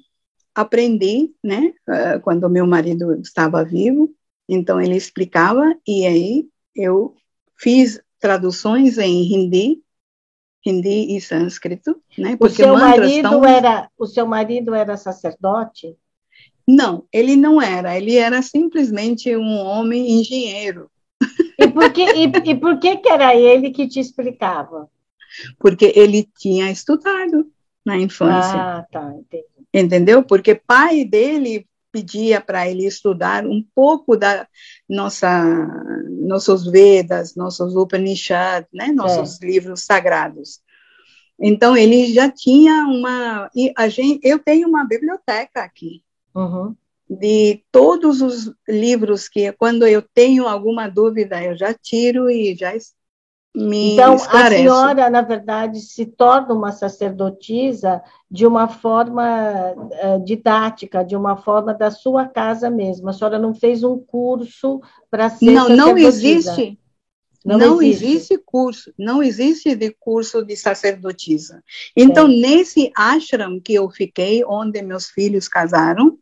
aprendi, 0.52 1.32
né, 1.44 1.72
eh, 1.88 2.18
quando 2.18 2.50
meu 2.50 2.66
marido 2.66 3.14
estava 3.20 3.64
vivo, 3.64 4.12
então 4.48 4.80
ele 4.80 4.96
explicava, 4.96 5.78
e 5.86 6.04
aí 6.04 6.48
eu 6.74 7.14
fiz 7.56 8.02
traduções 8.18 8.98
em 8.98 9.32
hindi, 9.32 9.82
hindi 10.64 11.16
e 11.16 11.20
sânscrito, 11.20 12.00
né? 12.16 12.36
Porque 12.36 12.62
o 12.62 12.66
seu 12.66 12.76
marido 12.76 13.30
tão... 13.30 13.44
era, 13.44 13.88
o 13.98 14.06
seu 14.06 14.26
marido 14.26 14.74
era 14.74 14.96
sacerdote? 14.96 15.96
Não, 16.66 17.04
ele 17.12 17.36
não 17.36 17.62
era, 17.62 17.96
ele 17.96 18.16
era 18.16 18.42
simplesmente 18.42 19.34
um 19.36 19.56
homem 19.58 20.20
engenheiro. 20.20 20.90
E 21.58 21.66
por, 21.66 21.90
que, 21.92 22.02
e, 22.02 22.24
e 22.24 22.54
por 22.54 22.78
que, 22.78 22.98
que 22.98 23.08
era 23.08 23.34
ele 23.34 23.70
que 23.70 23.88
te 23.88 23.98
explicava? 23.98 24.88
Porque 25.58 25.92
ele 25.96 26.28
tinha 26.38 26.70
estudado 26.70 27.50
na 27.84 27.96
infância. 27.96 28.54
Ah, 28.54 28.86
tá, 28.90 29.14
entendi. 29.14 29.44
Entendeu? 29.72 30.22
Porque 30.22 30.54
pai 30.54 31.04
dele 31.04 31.66
pedia 31.92 32.40
para 32.40 32.68
ele 32.68 32.86
estudar 32.86 33.46
um 33.46 33.64
pouco 33.74 34.16
da 34.16 34.46
nossa 34.88 35.44
nossos 36.20 36.66
Vedas, 36.66 37.34
nossos 37.34 37.74
Upanishads, 37.74 38.68
né, 38.72 38.88
nossos 38.88 39.40
é. 39.42 39.46
livros 39.46 39.84
sagrados. 39.84 40.60
Então 41.40 41.76
ele 41.76 42.12
já 42.12 42.30
tinha 42.30 42.86
uma 42.86 43.50
e 43.54 43.72
a 43.76 43.88
gente, 43.88 44.20
eu 44.22 44.38
tenho 44.38 44.68
uma 44.68 44.84
biblioteca 44.84 45.62
aqui. 45.62 46.02
Uhum 46.34 46.74
de 47.08 47.64
todos 47.72 48.20
os 48.20 48.52
livros 48.68 49.28
que, 49.28 49.50
quando 49.52 49.86
eu 49.86 50.02
tenho 50.02 50.46
alguma 50.46 50.88
dúvida, 50.88 51.42
eu 51.42 51.56
já 51.56 51.72
tiro 51.72 52.28
e 52.28 52.54
já 52.54 52.76
me 53.54 53.94
Então, 53.94 54.14
esclareço. 54.14 54.54
a 54.54 54.58
senhora, 54.58 55.10
na 55.10 55.22
verdade, 55.22 55.80
se 55.80 56.06
torna 56.06 56.54
uma 56.54 56.72
sacerdotisa 56.72 58.02
de 58.30 58.46
uma 58.46 58.68
forma 58.68 59.72
uh, 59.74 60.24
didática, 60.24 61.04
de 61.04 61.16
uma 61.16 61.36
forma 61.36 61.74
da 61.74 61.90
sua 61.90 62.26
casa 62.26 62.70
mesmo. 62.70 63.08
A 63.08 63.12
senhora 63.12 63.38
não 63.38 63.54
fez 63.54 63.82
um 63.82 63.98
curso 63.98 64.80
para 65.10 65.28
ser 65.30 65.50
Não, 65.50 65.68
não 65.68 65.98
existe. 65.98 66.78
Não, 67.44 67.56
não 67.56 67.82
existe. 67.82 68.04
existe. 68.04 68.38
curso, 68.44 68.92
não 68.98 69.22
existe 69.22 69.74
de 69.74 69.90
curso 69.98 70.44
de 70.44 70.54
sacerdotisa. 70.56 71.62
Então, 71.96 72.26
é. 72.26 72.28
nesse 72.28 72.92
ashram 72.96 73.58
que 73.60 73.74
eu 73.74 73.88
fiquei, 73.90 74.44
onde 74.44 74.82
meus 74.82 75.06
filhos 75.08 75.48
casaram, 75.48 76.18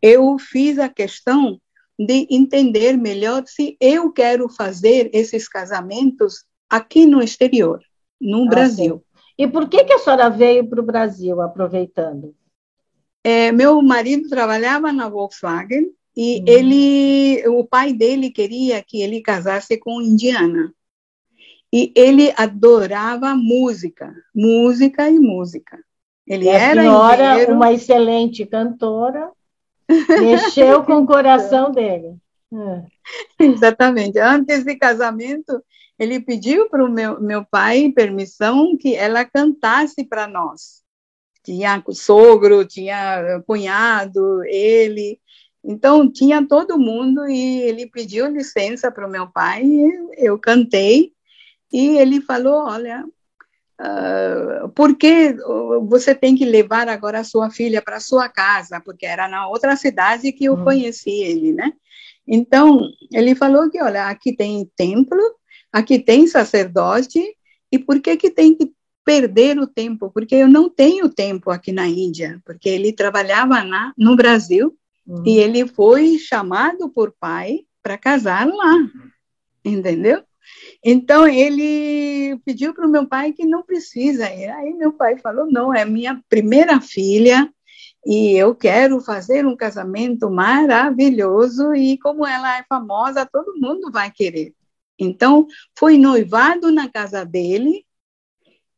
eu 0.00 0.38
fiz 0.38 0.78
a 0.78 0.88
questão 0.88 1.60
de 1.98 2.26
entender 2.30 2.96
melhor 2.96 3.44
se 3.46 3.76
eu 3.80 4.10
quero 4.10 4.48
fazer 4.48 5.10
esses 5.12 5.48
casamentos 5.48 6.44
aqui 6.74 7.06
no 7.06 7.22
exterior, 7.22 7.80
no 8.20 8.44
ah, 8.44 8.48
Brasil. 8.48 8.96
Sim. 8.96 9.20
E 9.38 9.48
por 9.48 9.68
que, 9.68 9.84
que 9.84 9.92
a 9.92 9.98
senhora 9.98 10.28
veio 10.28 10.68
para 10.68 10.80
o 10.80 10.84
Brasil, 10.84 11.40
aproveitando? 11.40 12.34
É, 13.22 13.50
meu 13.52 13.80
marido 13.80 14.28
trabalhava 14.28 14.92
na 14.92 15.08
Volkswagen 15.08 15.90
e 16.16 16.38
uhum. 16.38 16.44
ele, 16.46 17.48
o 17.48 17.64
pai 17.64 17.92
dele 17.92 18.30
queria 18.30 18.82
que 18.82 19.00
ele 19.00 19.20
casasse 19.20 19.76
com 19.78 20.00
indiana. 20.00 20.72
E 21.72 21.92
ele 21.96 22.32
adorava 22.36 23.34
música, 23.34 24.14
música 24.34 25.08
e 25.08 25.18
música. 25.18 25.78
Ele 26.26 26.44
e 26.44 26.48
a 26.48 26.52
era 26.52 26.82
senhora, 26.82 27.52
uma 27.52 27.72
excelente 27.72 28.46
cantora, 28.46 29.30
mexeu 30.20 30.84
com 30.84 31.02
o 31.02 31.06
coração 31.06 31.72
dele. 31.72 32.16
É. 32.52 32.84
Exatamente. 33.44 34.18
Antes 34.18 34.64
de 34.64 34.76
casamento, 34.76 35.60
ele 35.98 36.20
pediu 36.20 36.68
para 36.68 36.84
o 36.84 36.90
meu, 36.90 37.20
meu 37.20 37.44
pai 37.44 37.90
permissão 37.94 38.76
que 38.76 38.94
ela 38.94 39.24
cantasse 39.24 40.04
para 40.04 40.26
nós. 40.26 40.82
Tinha 41.44 41.82
sogro, 41.90 42.64
tinha 42.64 43.42
cunhado, 43.46 44.42
ele. 44.44 45.20
Então, 45.62 46.10
tinha 46.10 46.46
todo 46.46 46.78
mundo 46.78 47.28
e 47.28 47.62
ele 47.62 47.86
pediu 47.86 48.26
licença 48.26 48.90
para 48.90 49.06
o 49.06 49.10
meu 49.10 49.30
pai, 49.30 49.64
eu 50.16 50.38
cantei, 50.38 51.12
e 51.72 51.98
ele 51.98 52.20
falou: 52.20 52.66
Olha, 52.66 53.04
uh, 53.80 54.68
por 54.70 54.96
que 54.96 55.34
você 55.88 56.14
tem 56.14 56.34
que 56.36 56.44
levar 56.44 56.88
agora 56.88 57.20
a 57.20 57.24
sua 57.24 57.50
filha 57.50 57.82
para 57.82 58.00
sua 58.00 58.28
casa? 58.28 58.80
Porque 58.80 59.06
era 59.06 59.28
na 59.28 59.48
outra 59.48 59.76
cidade 59.76 60.32
que 60.32 60.46
eu 60.46 60.54
uhum. 60.54 60.64
conheci 60.64 61.10
ele, 61.10 61.52
né? 61.52 61.72
Então, 62.26 62.80
ele 63.12 63.34
falou 63.34 63.70
que, 63.70 63.82
olha, 63.82 64.08
aqui 64.08 64.34
tem 64.34 64.70
templo, 64.76 65.20
aqui 65.74 65.98
tem 65.98 66.28
sacerdote, 66.28 67.20
e 67.72 67.80
por 67.80 68.00
que 68.00 68.16
que 68.16 68.30
tem 68.30 68.54
que 68.54 68.72
perder 69.04 69.58
o 69.58 69.66
tempo? 69.66 70.08
Porque 70.08 70.36
eu 70.36 70.46
não 70.46 70.70
tenho 70.70 71.08
tempo 71.08 71.50
aqui 71.50 71.72
na 71.72 71.88
Índia, 71.88 72.40
porque 72.44 72.68
ele 72.68 72.92
trabalhava 72.92 73.64
na, 73.64 73.92
no 73.98 74.14
Brasil, 74.14 74.72
uhum. 75.04 75.24
e 75.26 75.36
ele 75.36 75.66
foi 75.66 76.16
chamado 76.16 76.88
por 76.88 77.12
pai 77.18 77.66
para 77.82 77.98
casar 77.98 78.46
lá, 78.46 78.88
entendeu? 79.64 80.22
Então, 80.82 81.26
ele 81.26 82.38
pediu 82.44 82.72
para 82.72 82.86
o 82.86 82.90
meu 82.90 83.04
pai 83.08 83.32
que 83.32 83.44
não 83.44 83.64
precisa 83.64 84.32
ir. 84.32 84.50
Aí 84.50 84.74
meu 84.74 84.92
pai 84.92 85.18
falou, 85.18 85.50
não, 85.50 85.74
é 85.74 85.84
minha 85.84 86.22
primeira 86.28 86.80
filha, 86.80 87.50
e 88.06 88.32
eu 88.36 88.54
quero 88.54 89.00
fazer 89.00 89.44
um 89.44 89.56
casamento 89.56 90.30
maravilhoso 90.30 91.74
e 91.74 91.98
como 91.98 92.24
ela 92.24 92.58
é 92.58 92.64
famosa, 92.68 93.26
todo 93.26 93.58
mundo 93.58 93.90
vai 93.90 94.08
querer. 94.12 94.54
Então, 94.98 95.46
foi 95.76 95.98
noivado 95.98 96.72
na 96.72 96.88
casa 96.88 97.24
dele 97.24 97.84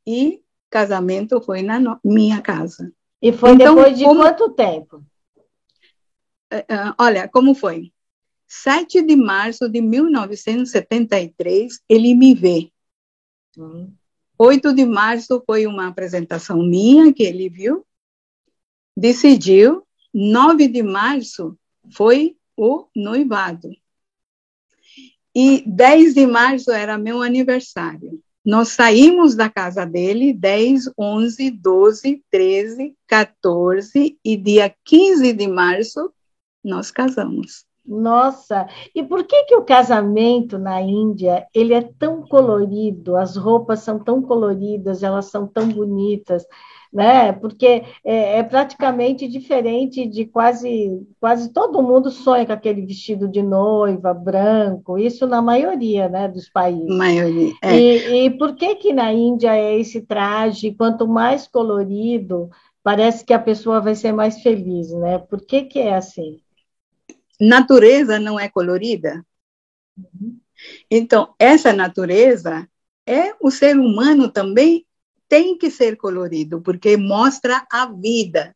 e 0.07 0.43
casamento 0.71 1.41
foi 1.41 1.63
na 1.63 1.79
no, 1.79 2.01
minha 2.05 2.41
casa. 2.41 2.93
E 3.21 3.33
foi 3.33 3.53
então, 3.53 3.75
depois 3.75 3.99
de 3.99 4.05
como, 4.05 4.21
quanto 4.21 4.51
tempo? 4.51 5.05
Uh, 6.53 6.95
olha, 6.99 7.29
como 7.29 7.55
foi? 7.55 7.93
7 8.47 9.03
de 9.03 9.17
março 9.17 9.69
de 9.69 9.81
1973, 9.81 11.81
ele 11.89 12.15
me 12.15 12.35
vê. 12.35 12.71
Uhum. 13.57 13.93
8 14.39 14.75
de 14.75 14.85
março 14.85 15.43
foi 15.45 15.67
uma 15.67 15.89
apresentação 15.89 16.63
minha 16.63 17.13
que 17.13 17.23
ele 17.23 17.49
viu 17.49 17.87
decidiu, 18.97 19.87
9 20.15 20.69
de 20.69 20.83
março 20.83 21.59
foi 21.93 22.37
o 22.57 22.87
noivado. 22.97 23.71
E 25.39 25.63
10 25.67 26.15
de 26.15 26.27
março 26.27 26.71
era 26.71 26.97
meu 26.97 27.21
aniversário. 27.21 28.19
Nós 28.43 28.69
saímos 28.69 29.35
da 29.35 29.51
casa 29.51 29.85
dele 29.85 30.33
10, 30.33 30.93
11, 30.99 31.51
12, 31.51 32.25
13, 32.31 32.95
14 33.07 34.19
e 34.25 34.37
dia 34.39 34.75
15 34.83 35.35
de 35.35 35.47
março 35.47 36.11
nós 36.65 36.91
casamos. 36.91 37.67
Nossa, 37.85 38.67
e 38.95 39.03
por 39.03 39.25
que 39.25 39.45
que 39.45 39.55
o 39.55 39.63
casamento 39.63 40.59
na 40.59 40.81
Índia, 40.81 41.47
ele 41.55 41.75
é 41.75 41.83
tão 41.83 42.23
colorido, 42.23 43.15
as 43.15 43.37
roupas 43.37 43.81
são 43.81 43.99
tão 43.99 44.23
coloridas, 44.23 45.03
elas 45.03 45.27
são 45.27 45.47
tão 45.47 45.69
bonitas? 45.69 46.47
Né? 46.97 47.31
Porque 47.31 47.85
é, 48.03 48.39
é, 48.39 48.43
praticamente 48.43 49.29
diferente 49.29 50.07
de 50.07 50.25
quase 50.25 51.07
quase 51.21 51.53
todo 51.53 51.83
mundo 51.83 52.11
sonha 52.11 52.47
com 52.47 52.55
aquele 52.55 52.87
vestido 52.87 53.29
de 53.29 53.43
noiva 53.43 54.15
branco, 54.15 54.99
isso 54.99 55.27
na 55.27 55.43
maioria, 55.43 56.09
né, 56.09 56.27
dos 56.27 56.49
países. 56.49 56.97
Maioria. 56.97 57.53
É. 57.63 57.79
E, 57.79 58.27
e 58.27 58.31
por 58.31 58.57
que 58.57 58.77
que 58.77 58.95
na 58.95 59.13
Índia 59.13 59.55
é 59.55 59.79
esse 59.79 60.01
traje? 60.01 60.73
Quanto 60.73 61.07
mais 61.07 61.47
colorido, 61.47 62.49
parece 62.83 63.23
que 63.27 63.35
a 63.35 63.39
pessoa 63.39 63.79
vai 63.79 63.95
ser 63.95 64.13
mais 64.13 64.41
feliz, 64.41 64.91
né? 64.93 65.19
Por 65.19 65.45
que 65.45 65.65
que 65.65 65.79
é 65.79 65.95
assim? 65.95 66.41
Natureza 67.39 68.19
não 68.19 68.41
é 68.41 68.49
colorida. 68.49 69.23
Uhum. 69.99 70.39
Então 70.91 71.35
essa 71.39 71.75
natureza 71.75 72.67
é 73.07 73.35
o 73.39 73.51
ser 73.51 73.77
humano 73.77 74.31
também 74.31 74.86
tem 75.29 75.57
que 75.59 75.71
ser 75.71 75.97
colorido, 75.97 76.61
porque 76.61 76.97
mostra 76.97 77.67
a 77.71 77.87
vida. 77.87 78.55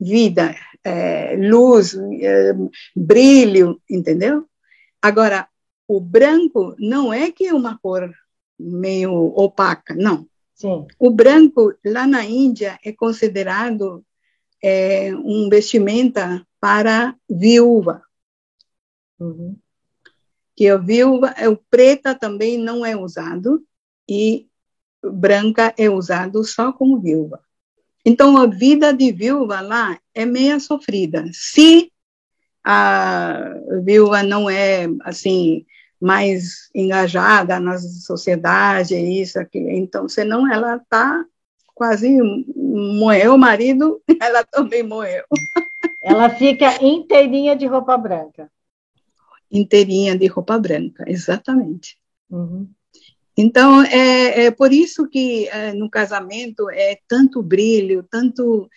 Vida, 0.00 0.54
é, 0.82 1.36
luz, 1.36 1.94
é, 1.94 2.52
brilho, 2.96 3.80
entendeu? 3.88 4.48
Agora, 5.00 5.48
o 5.86 6.00
branco 6.00 6.74
não 6.78 7.12
é 7.12 7.30
que 7.30 7.46
é 7.46 7.54
uma 7.54 7.78
cor 7.78 8.12
meio 8.58 9.12
opaca, 9.12 9.94
não. 9.94 10.26
Sim. 10.54 10.86
O 10.98 11.10
branco, 11.10 11.74
lá 11.84 12.06
na 12.06 12.24
Índia, 12.24 12.78
é 12.84 12.92
considerado 12.92 14.04
é, 14.62 15.14
um 15.14 15.48
vestimenta 15.48 16.46
para 16.60 17.16
viúva. 17.28 18.02
Uhum. 19.18 19.56
Que 20.54 20.68
a 20.68 20.76
viúva, 20.76 21.34
o 21.48 21.56
preta 21.56 22.14
também 22.14 22.58
não 22.58 22.86
é 22.86 22.96
usado, 22.96 23.64
e 24.08 24.48
branca 25.02 25.74
é 25.76 25.88
usado 25.88 26.44
só 26.44 26.72
como 26.72 27.00
viúva. 27.00 27.40
Então, 28.04 28.36
a 28.36 28.46
vida 28.46 28.92
de 28.92 29.12
viúva 29.12 29.60
lá 29.60 29.98
é 30.14 30.26
meia 30.26 30.58
sofrida. 30.58 31.24
Se 31.32 31.90
a 32.64 33.54
viúva 33.84 34.22
não 34.22 34.50
é, 34.50 34.86
assim, 35.02 35.64
mais 36.00 36.68
engajada 36.74 37.60
na 37.60 37.78
sociedade, 37.78 38.96
isso, 38.96 39.38
aquilo, 39.38 39.70
então, 39.70 40.08
senão 40.08 40.52
ela 40.52 40.76
está 40.76 41.24
quase 41.74 42.18
morreu 42.56 43.34
o 43.34 43.38
marido, 43.38 44.00
ela 44.20 44.44
também 44.44 44.82
morreu. 44.82 45.24
Ela 46.02 46.28
fica 46.30 46.82
inteirinha 46.84 47.56
de 47.56 47.66
roupa 47.66 47.96
branca. 47.96 48.50
Inteirinha 49.50 50.16
de 50.16 50.26
roupa 50.26 50.58
branca, 50.58 51.04
exatamente. 51.06 51.98
Uhum. 52.30 52.68
Então, 53.36 53.82
é, 53.82 54.46
é 54.46 54.50
por 54.50 54.72
isso 54.72 55.08
que 55.08 55.48
é, 55.48 55.72
no 55.72 55.88
casamento 55.88 56.68
é 56.70 56.98
tanto 57.08 57.42
brilho, 57.42 58.06
tanto 58.10 58.68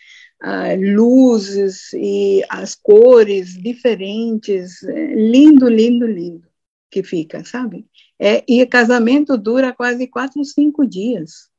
uh, 0.44 0.96
luzes 0.96 1.92
e 1.94 2.44
as 2.50 2.76
cores 2.76 3.54
diferentes, 3.54 4.82
é 4.84 5.14
lindo, 5.14 5.68
lindo, 5.68 6.08
lindo 6.08 6.48
que 6.90 7.04
fica, 7.04 7.44
sabe? 7.44 7.86
É, 8.18 8.44
e 8.48 8.64
o 8.64 8.70
casamento 8.70 9.38
dura 9.38 9.74
quase 9.74 10.08
quatro, 10.08 10.44
cinco 10.46 10.88
dias. 10.88 11.50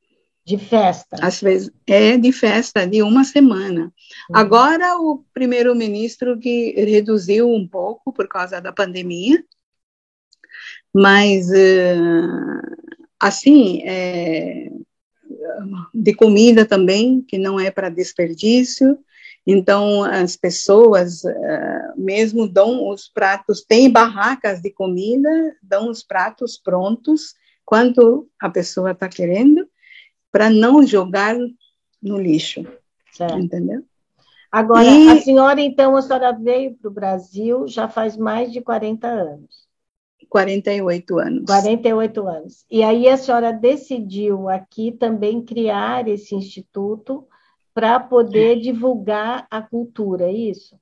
De 0.47 0.57
festa. 0.57 1.17
Às 1.21 1.43
vezes, 1.43 1.71
é 1.87 2.17
de 2.17 2.33
festa, 2.33 2.87
de 2.87 3.03
uma 3.03 3.25
semana. 3.25 3.93
Uhum. 4.31 4.37
Agora, 4.37 4.97
o 4.97 5.25
primeiro-ministro 5.35 6.39
que 6.39 6.73
reduziu 6.79 7.51
um 7.51 7.69
pouco 7.69 8.13
por 8.13 8.29
causa 8.29 8.61
da 8.61 8.73
pandemia, 8.73 9.45
mas 10.95 11.51
uh, 11.51 12.86
assim 13.21 13.83
é, 13.85 14.71
de 15.95 16.15
comida 16.15 16.65
também 16.65 17.23
que 17.23 17.39
não 17.39 17.59
é 17.59 17.71
para 17.71 17.89
desperdício 17.89 18.99
então 19.47 20.03
as 20.05 20.37
pessoas 20.37 21.23
uh, 21.25 21.93
mesmo 21.97 22.49
dão 22.49 22.89
os 22.89 23.09
pratos 23.09 23.63
tem 23.63 23.91
barracas 23.91 24.61
de 24.61 24.71
comida 24.71 25.57
dão 25.63 25.89
os 25.89 26.03
pratos 26.03 26.59
prontos 26.59 27.35
quando 27.65 28.29
a 28.41 28.51
pessoa 28.51 28.93
está 28.93 29.09
querendo 29.09 29.67
para 30.31 30.51
não 30.51 30.87
jogar 30.87 31.35
no 32.03 32.19
lixo 32.19 32.67
certo. 33.13 33.39
entendeu 33.39 33.85
Agora, 34.51 34.87
e... 34.87 35.09
a 35.11 35.21
senhora, 35.21 35.61
então, 35.61 35.97
a 35.97 36.01
senhora 36.01 36.33
veio 36.33 36.75
para 36.77 36.89
o 36.89 36.95
Brasil 36.95 37.67
já 37.69 37.89
faz 37.89 38.17
mais 38.17 38.51
de 38.51 38.63
40 38.63 39.07
anos. 39.07 39.66
48 40.29 41.19
anos. 41.19 41.45
48 41.47 42.29
anos. 42.29 42.65
E 42.71 42.83
aí 42.83 43.09
a 43.09 43.17
senhora 43.17 43.53
decidiu 43.53 44.49
aqui 44.49 44.93
também 44.93 45.45
criar 45.45 46.09
esse 46.09 46.35
instituto 46.35 47.27
para 47.75 48.01
poder 48.01 48.61
divulgar 48.61 49.47
a 49.51 49.61
cultura, 49.61 50.25
é 50.25 50.33
isso? 50.33 50.79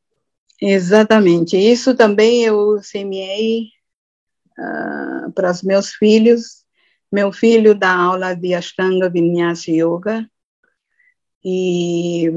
Exatamente. 0.61 1.57
Isso 1.57 1.95
também 1.97 2.45
eu 2.45 2.81
semeei 2.83 3.69
uh, 4.59 5.33
para 5.33 5.51
os 5.51 5.63
meus 5.63 5.91
filhos 5.91 6.65
Meu 7.15 7.33
filho 7.33 7.77
dá 7.77 7.95
aula 7.95 8.35
de 8.35 8.55
Ashtanga 8.55 9.09
Vinyasa 9.09 9.71
Yoga. 9.71 10.29
E 11.45 12.29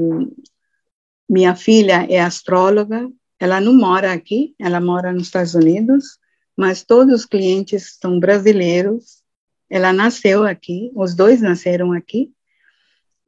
minha 1.28 1.56
filha 1.56 2.06
é 2.08 2.20
astróloga. 2.20 3.10
Ela 3.40 3.60
não 3.60 3.74
mora 3.74 4.12
aqui, 4.12 4.54
ela 4.56 4.80
mora 4.80 5.12
nos 5.12 5.24
Estados 5.24 5.54
Unidos, 5.56 6.17
mas 6.58 6.82
todos 6.82 7.14
os 7.14 7.24
clientes 7.24 7.96
são 8.00 8.18
brasileiros. 8.18 9.22
Ela 9.70 9.92
nasceu 9.92 10.42
aqui, 10.42 10.90
os 10.92 11.14
dois 11.14 11.40
nasceram 11.40 11.92
aqui. 11.92 12.34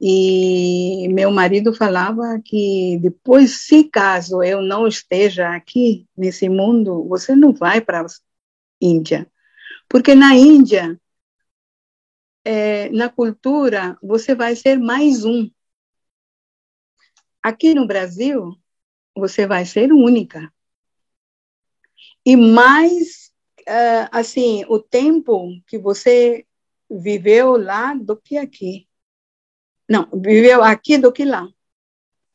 E 0.01 1.07
meu 1.11 1.31
marido 1.31 1.73
falava 1.73 2.41
que 2.45 2.99
depois, 3.01 3.67
se 3.69 3.85
caso 3.85 4.43
eu 4.43 4.61
não 4.61 4.89
esteja 4.89 5.55
aqui 5.55 6.09
nesse 6.17 6.49
mundo, 6.49 7.07
você 7.07 7.37
não 7.37 7.53
vai 7.53 7.81
para 7.81 8.01
a 8.01 8.07
Índia. 8.81 9.31
Porque 9.89 10.13
na 10.17 10.35
Índia, 10.35 11.01
é, 12.45 12.89
na 12.89 13.09
cultura, 13.09 13.97
você 14.03 14.35
vai 14.35 14.57
ser 14.57 14.77
mais 14.77 15.25
um. 15.25 15.49
Aqui 17.41 17.75
no 17.75 17.87
Brasil, 17.87 18.57
você 19.15 19.47
vai 19.47 19.65
ser 19.65 19.93
única. 19.93 20.53
E 22.25 22.37
mais, 22.37 23.20
assim, 24.11 24.65
o 24.69 24.79
tempo 24.79 25.49
que 25.67 25.79
você 25.79 26.47
viveu 26.91 27.57
lá 27.57 27.95
do 27.95 28.17
que 28.17 28.37
aqui. 28.37 28.89
Não, 29.89 30.09
viveu 30.13 30.63
aqui 30.63 30.99
do 30.99 31.13
que 31.13 31.25
lá. 31.25 31.49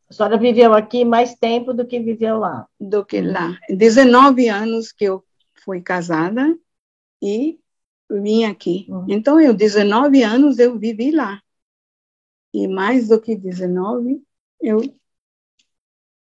A 0.09 0.13
senhora 0.13 0.38
viveu 0.38 0.73
aqui 0.73 1.03
mais 1.03 1.36
tempo 1.36 1.73
do 1.73 1.86
que 1.86 1.99
viveu 1.99 2.38
lá. 2.38 2.67
Do 2.80 3.05
que 3.05 3.21
lá. 3.21 3.57
19 3.69 4.47
anos 4.47 4.91
que 4.91 5.05
eu 5.05 5.23
fui 5.63 5.82
casada 5.82 6.57
e 7.21 7.59
vim 8.09 8.43
aqui. 8.43 8.86
Uhum. 8.88 9.05
Então, 9.09 9.41
eu, 9.41 9.53
19 9.53 10.21
anos, 10.23 10.59
eu 10.59 10.78
vivi 10.78 11.11
lá. 11.11 11.41
E 12.53 12.67
mais 12.67 13.09
do 13.09 13.19
que 13.19 13.36
19, 13.36 14.21
eu 14.61 14.82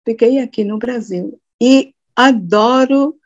fiquei 0.05 0.39
aqui 0.39 0.63
no 0.63 0.77
Brasil. 0.77 1.41
E 1.59 1.93
adoro 2.15 3.17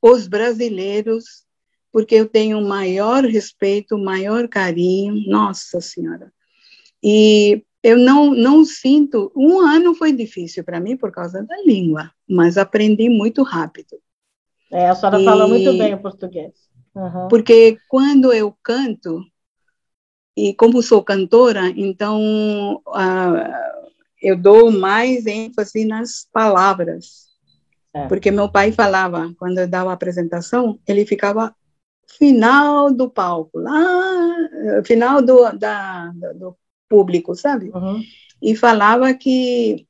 os 0.00 0.28
brasileiros, 0.28 1.44
porque 1.92 2.14
eu 2.14 2.28
tenho 2.28 2.60
maior 2.60 3.24
respeito, 3.24 3.98
maior 3.98 4.48
carinho. 4.48 5.28
Nossa 5.28 5.80
Senhora. 5.80 6.32
E 7.02 7.64
eu 7.82 7.96
não, 7.96 8.34
não 8.34 8.64
sinto. 8.64 9.32
Um 9.36 9.60
ano 9.60 9.94
foi 9.94 10.12
difícil 10.12 10.64
para 10.64 10.80
mim 10.80 10.96
por 10.96 11.10
causa 11.12 11.42
da 11.42 11.56
língua, 11.64 12.10
mas 12.28 12.58
aprendi 12.58 13.08
muito 13.08 13.42
rápido. 13.42 13.98
É, 14.70 14.88
a 14.88 14.94
senhora 14.94 15.20
e, 15.20 15.24
fala 15.24 15.48
muito 15.48 15.72
bem 15.78 15.94
o 15.94 16.02
português. 16.02 16.52
Uhum. 16.94 17.28
Porque 17.28 17.78
quando 17.88 18.32
eu 18.32 18.54
canto, 18.62 19.24
e 20.36 20.52
como 20.54 20.82
sou 20.82 21.02
cantora, 21.02 21.68
então 21.76 22.82
uh, 22.86 23.88
eu 24.20 24.36
dou 24.36 24.70
mais 24.70 25.26
ênfase 25.26 25.84
nas 25.84 26.28
palavras. 26.32 27.27
É. 27.94 28.06
Porque 28.06 28.30
meu 28.30 28.50
pai 28.50 28.72
falava, 28.72 29.32
quando 29.38 29.58
eu 29.58 29.68
dava 29.68 29.90
a 29.90 29.94
apresentação, 29.94 30.78
ele 30.86 31.06
ficava 31.06 31.54
final 32.18 32.92
do 32.92 33.10
palco, 33.10 33.58
lá, 33.58 34.82
final 34.84 35.22
do, 35.22 35.50
da, 35.52 36.10
do 36.34 36.56
público, 36.88 37.34
sabe? 37.34 37.70
Uhum. 37.70 38.02
E 38.40 38.56
falava 38.56 39.12
que 39.14 39.86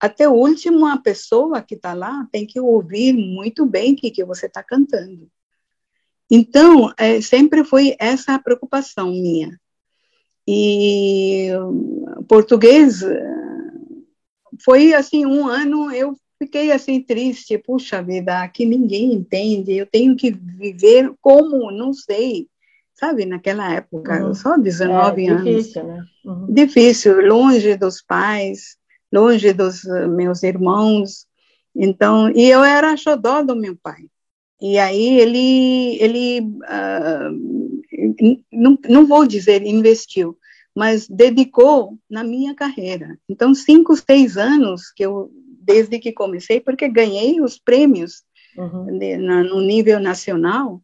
até 0.00 0.28
o 0.28 0.32
último 0.32 0.86
a 0.86 0.96
pessoa 0.98 1.62
que 1.62 1.74
está 1.74 1.92
lá 1.92 2.26
tem 2.30 2.46
que 2.46 2.60
ouvir 2.60 3.12
muito 3.12 3.66
bem 3.66 3.92
o 3.92 3.96
que, 3.96 4.10
que 4.10 4.24
você 4.24 4.46
está 4.46 4.62
cantando. 4.62 5.28
Então, 6.30 6.92
é, 6.96 7.20
sempre 7.20 7.64
foi 7.64 7.96
essa 7.98 8.34
a 8.34 8.38
preocupação 8.38 9.10
minha. 9.10 9.58
E 10.46 11.48
português 12.28 13.02
foi 14.64 14.94
assim 14.94 15.26
um 15.26 15.46
ano 15.46 15.90
eu 15.92 16.16
fiquei 16.38 16.72
assim 16.72 17.02
triste, 17.02 17.58
puxa 17.58 18.02
vida, 18.02 18.42
aqui 18.42 18.64
ninguém 18.64 19.12
entende, 19.12 19.76
eu 19.76 19.86
tenho 19.86 20.16
que 20.16 20.30
viver 20.30 21.12
como, 21.20 21.70
não 21.70 21.92
sei 21.92 22.48
sabe, 22.98 23.24
naquela 23.24 23.72
época, 23.72 24.26
uhum. 24.26 24.34
só 24.34 24.58
19 24.58 25.24
é, 25.24 25.30
anos. 25.30 25.44
Difícil, 25.44 25.84
né? 25.84 26.04
Uhum. 26.24 26.46
Difícil, 26.52 27.26
longe 27.26 27.76
dos 27.76 28.02
pais, 28.02 28.76
longe 29.12 29.52
dos 29.52 29.84
uh, 29.84 30.08
meus 30.08 30.42
irmãos. 30.42 31.26
Então, 31.74 32.28
e 32.30 32.50
eu 32.50 32.64
era 32.64 32.96
xodó 32.96 33.42
do 33.42 33.54
meu 33.54 33.76
pai. 33.80 34.06
E 34.60 34.78
aí 34.78 35.20
ele, 35.20 35.96
ele 36.02 36.40
uh, 36.40 37.30
não, 38.52 38.76
não 38.88 39.06
vou 39.06 39.24
dizer 39.24 39.62
investiu, 39.62 40.36
mas 40.74 41.06
dedicou 41.06 41.96
na 42.10 42.24
minha 42.24 42.52
carreira. 42.52 43.16
Então, 43.28 43.54
cinco, 43.54 43.94
seis 43.94 44.36
anos 44.36 44.90
que 44.90 45.04
eu, 45.04 45.30
desde 45.60 45.98
que 45.98 46.12
comecei, 46.12 46.60
porque 46.60 46.88
ganhei 46.88 47.40
os 47.40 47.58
prêmios 47.58 48.22
uhum. 48.56 48.98
de, 48.98 49.16
na, 49.16 49.42
no 49.42 49.60
nível 49.60 50.00
nacional, 50.00 50.82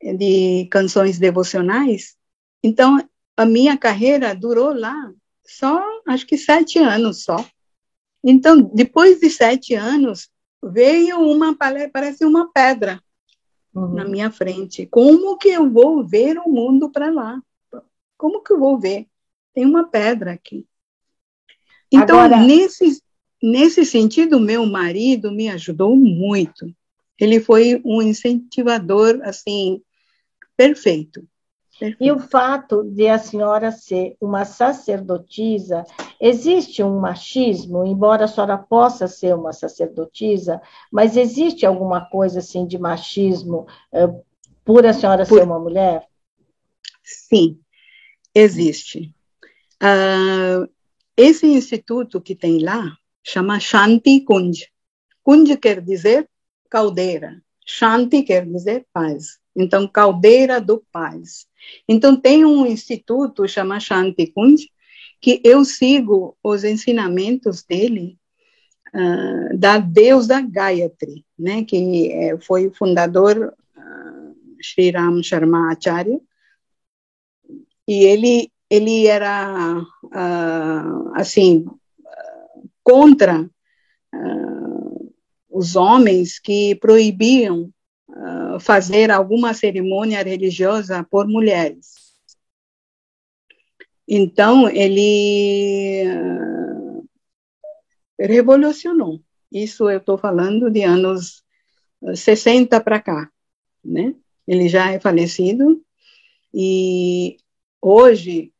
de 0.00 0.66
canções 0.70 1.18
devocionais. 1.18 2.16
Então, 2.62 2.98
a 3.36 3.46
minha 3.46 3.76
carreira 3.76 4.34
durou 4.34 4.72
lá 4.74 5.12
só, 5.44 5.82
acho 6.06 6.26
que 6.26 6.36
sete 6.36 6.78
anos 6.78 7.24
só. 7.24 7.44
Então, 8.22 8.60
depois 8.74 9.18
de 9.20 9.28
sete 9.30 9.74
anos, 9.74 10.28
veio 10.62 11.18
uma, 11.18 11.56
parece 11.92 12.24
uma 12.24 12.52
pedra 12.52 13.02
uhum. 13.74 13.94
na 13.94 14.04
minha 14.04 14.30
frente. 14.30 14.86
Como 14.86 15.36
que 15.36 15.48
eu 15.48 15.68
vou 15.68 16.06
ver 16.06 16.38
o 16.38 16.48
mundo 16.48 16.90
para 16.90 17.10
lá? 17.10 17.42
Como 18.16 18.42
que 18.42 18.52
eu 18.52 18.58
vou 18.58 18.78
ver? 18.78 19.08
Tem 19.52 19.64
uma 19.64 19.88
pedra 19.88 20.32
aqui. 20.32 20.66
Então, 21.90 22.20
Agora... 22.20 22.40
nesse, 22.40 23.02
nesse 23.42 23.84
sentido, 23.84 24.38
meu 24.38 24.64
marido 24.64 25.32
me 25.32 25.48
ajudou 25.48 25.96
muito. 25.96 26.72
Ele 27.18 27.40
foi 27.40 27.80
um 27.84 28.00
incentivador, 28.00 29.20
assim, 29.22 29.82
Perfeito. 30.56 31.26
Perfeito. 31.78 32.04
E 32.04 32.12
o 32.12 32.20
fato 32.20 32.84
de 32.84 33.08
a 33.08 33.18
senhora 33.18 33.72
ser 33.72 34.16
uma 34.20 34.44
sacerdotisa, 34.44 35.84
existe 36.20 36.82
um 36.82 37.00
machismo, 37.00 37.84
embora 37.84 38.26
a 38.26 38.28
senhora 38.28 38.56
possa 38.56 39.08
ser 39.08 39.34
uma 39.34 39.52
sacerdotisa, 39.52 40.60
mas 40.92 41.16
existe 41.16 41.66
alguma 41.66 42.04
coisa 42.08 42.38
assim 42.38 42.66
de 42.66 42.78
machismo 42.78 43.66
uh, 43.92 44.24
por 44.64 44.86
a 44.86 44.92
senhora 44.92 45.26
por... 45.26 45.38
ser 45.38 45.44
uma 45.44 45.58
mulher? 45.58 46.06
Sim, 47.02 47.58
existe. 48.32 49.12
Uh, 49.82 50.70
esse 51.16 51.46
instituto 51.46 52.20
que 52.20 52.36
tem 52.36 52.62
lá 52.62 52.96
chama 53.22 53.58
Shanti 53.60 54.24
Kunj. 54.24 54.64
Kunj 55.22 55.56
quer 55.56 55.80
dizer 55.80 56.28
caldeira. 56.70 57.42
Shanti 57.64 58.22
quer 58.22 58.46
dizer 58.46 58.86
paz. 58.92 59.42
Então, 59.54 59.86
Caldeira 59.86 60.60
do 60.60 60.82
Paz. 60.90 61.46
Então, 61.86 62.16
tem 62.16 62.44
um 62.44 62.66
instituto 62.66 63.46
chamado 63.46 63.82
Shanti 63.82 64.26
Kunj, 64.28 64.66
que 65.20 65.40
eu 65.44 65.64
sigo 65.64 66.36
os 66.42 66.64
ensinamentos 66.64 67.62
dele, 67.62 68.18
uh, 68.94 69.56
da 69.56 69.78
deusa 69.78 70.40
Gayatri, 70.40 71.24
né, 71.38 71.64
que 71.64 72.10
é, 72.10 72.38
foi 72.38 72.66
o 72.66 72.74
fundador 72.74 73.54
uh, 73.76 74.36
Sri 74.60 74.90
Ram 74.90 75.22
Sharma 75.22 75.70
Acharya, 75.70 76.18
e 77.86 78.04
ele, 78.04 78.50
ele 78.70 79.06
era, 79.06 79.78
uh, 80.04 81.12
assim, 81.14 81.66
contra 82.82 83.42
uh, 83.42 85.14
os 85.48 85.76
homens 85.76 86.38
que 86.38 86.74
proibiam 86.76 87.72
fazer 88.60 89.10
alguma 89.10 89.54
cerimônia 89.54 90.22
religiosa 90.22 91.02
por 91.10 91.26
mulheres. 91.26 92.02
Então, 94.06 94.68
ele 94.68 96.04
uh, 96.06 97.08
revolucionou. 98.18 99.20
Isso 99.50 99.88
eu 99.88 99.98
estou 99.98 100.18
falando 100.18 100.70
de 100.70 100.82
anos 100.82 101.42
60 102.14 102.80
para 102.80 103.00
cá, 103.00 103.30
né? 103.84 104.14
Ele 104.46 104.68
já 104.68 104.90
é 104.90 104.98
falecido 104.98 105.82
e 106.52 107.36
hoje 107.80 108.52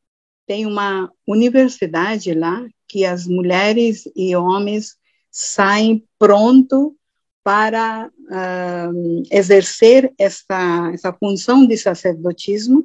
tem 0.47 0.65
uma 0.67 1.13
universidade 1.27 2.33
lá 2.35 2.65
que 2.93 3.07
as 3.07 3.27
mulheres 3.27 4.07
e 4.15 4.37
homens 4.37 4.99
saem 5.31 6.07
pronto 6.19 6.95
para 7.43 8.09
uh, 8.09 9.23
exercer 9.31 10.13
essa, 10.19 10.91
essa 10.93 11.11
função 11.15 11.67
de 11.67 11.79
sacerdotismo 11.79 12.85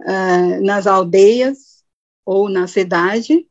uh, 0.00 0.64
nas 0.64 0.88
aldeias 0.88 1.84
ou 2.26 2.48
na 2.48 2.66
cidade. 2.66 3.46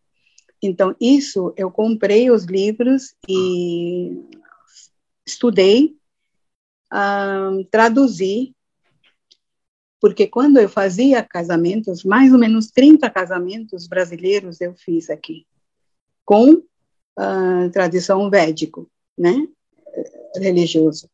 Então, 0.62 0.94
isso 1.00 1.54
eu 1.56 1.72
comprei 1.72 2.30
os 2.30 2.44
livros 2.44 3.16
e 3.26 4.12
estudei, 5.26 5.96
uh, 6.92 7.64
traduzi 7.72 8.54
porque 10.02 10.28
quando 10.28 10.58
eu 10.58 10.68
fazia 10.68 11.24
casamentos, 11.24 12.04
mais 12.04 12.34
ou 12.34 12.38
menos 12.38 12.68
30 12.72 13.10
casamentos 13.10 13.88
brasileiros 13.88 14.60
eu 14.60 14.76
fiz 14.76 15.10
aqui, 15.10 15.48
com 16.28 16.56
uh, 16.56 17.72
tradição 17.72 18.30
védico, 18.30 18.92
né, 19.18 19.48
religioso. 20.36 21.10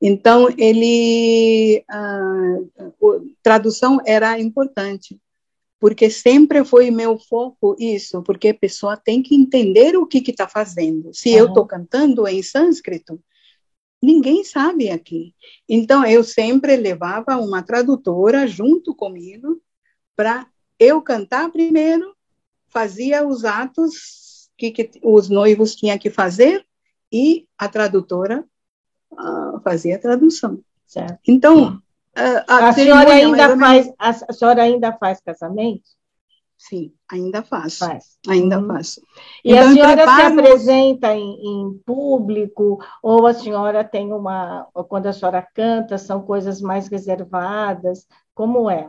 Então, 0.00 0.48
ele, 0.56 1.84
uh, 1.90 3.34
tradução 3.42 3.98
era 4.06 4.38
importante, 4.38 5.18
porque 5.80 6.08
sempre 6.08 6.64
foi 6.64 6.92
meu 6.92 7.18
foco 7.18 7.74
isso, 7.76 8.22
porque 8.22 8.50
a 8.50 8.54
pessoa 8.54 8.96
tem 8.96 9.20
que 9.20 9.34
entender 9.34 9.96
o 9.96 10.06
que 10.06 10.18
está 10.30 10.46
fazendo. 10.46 11.12
Se 11.12 11.30
uhum. 11.30 11.38
eu 11.38 11.46
estou 11.48 11.66
cantando 11.66 12.26
em 12.28 12.40
sânscrito, 12.40 13.20
Ninguém 14.02 14.42
sabe 14.42 14.90
aqui. 14.90 15.32
Então, 15.68 16.04
eu 16.04 16.24
sempre 16.24 16.74
levava 16.74 17.36
uma 17.36 17.62
tradutora 17.62 18.48
junto 18.48 18.92
comigo 18.92 19.62
para 20.16 20.44
eu 20.76 21.00
cantar 21.00 21.52
primeiro, 21.52 22.12
fazia 22.66 23.24
os 23.24 23.44
atos 23.44 24.21
que, 24.56 24.70
que, 24.70 25.00
os 25.02 25.28
noivos 25.28 25.74
tinham 25.74 25.98
que 25.98 26.10
fazer 26.10 26.64
e 27.12 27.46
a 27.58 27.68
tradutora 27.68 28.44
uh, 29.12 29.60
fazia 29.62 29.96
a 29.96 30.00
tradução. 30.00 30.60
Certo. 30.86 31.18
Então, 31.26 31.74
uh, 31.74 32.44
a, 32.46 32.68
a 32.68 32.72
senhora 32.72 33.12
ainda 33.12 33.56
faz, 33.58 33.92
a, 33.98 34.08
a 34.10 34.32
senhora 34.32 34.62
ainda 34.62 34.92
faz 34.92 35.20
casamento? 35.20 35.90
Sim, 36.68 36.92
ainda 37.10 37.42
faço. 37.42 37.80
Faz. 37.80 38.16
Ainda 38.28 38.60
uhum. 38.60 38.68
faço. 38.68 39.00
E 39.44 39.50
então, 39.52 39.68
a 39.68 39.72
senhora 39.72 39.96
preparo... 39.96 40.20
se 40.20 40.26
apresenta 40.26 41.12
em, 41.12 41.34
em, 41.44 41.78
público, 41.84 42.78
ou 43.02 43.26
a 43.26 43.34
senhora 43.34 43.82
tem 43.82 44.12
uma. 44.12 44.68
Quando 44.88 45.08
a 45.08 45.12
senhora 45.12 45.42
canta, 45.42 45.98
são 45.98 46.22
coisas 46.22 46.60
mais 46.60 46.86
reservadas? 46.86 48.06
Como 48.32 48.70
é? 48.70 48.88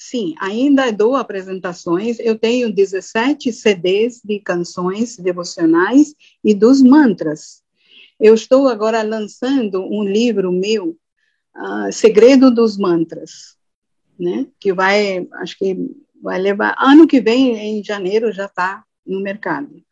Sim, 0.00 0.36
ainda 0.40 0.92
dou 0.92 1.16
apresentações. 1.16 2.20
Eu 2.20 2.38
tenho 2.38 2.72
17 2.72 3.52
CDs 3.52 4.20
de 4.24 4.38
canções 4.38 5.16
devocionais 5.16 6.14
e 6.44 6.54
dos 6.54 6.80
mantras. 6.80 7.64
Eu 8.18 8.32
estou 8.32 8.68
agora 8.68 9.02
lançando 9.02 9.82
um 9.82 10.04
livro 10.04 10.52
meu, 10.52 10.96
uh, 11.56 11.92
Segredo 11.92 12.48
dos 12.48 12.78
Mantras, 12.78 13.56
né? 14.16 14.46
Que 14.60 14.72
vai, 14.72 15.26
acho 15.40 15.58
que 15.58 15.76
vai 16.22 16.38
levar. 16.38 16.76
Ano 16.78 17.06
que 17.06 17.20
vem, 17.20 17.56
em 17.56 17.82
janeiro, 17.82 18.30
já 18.30 18.44
está 18.44 18.84
no 19.04 19.20
mercado. 19.20 19.82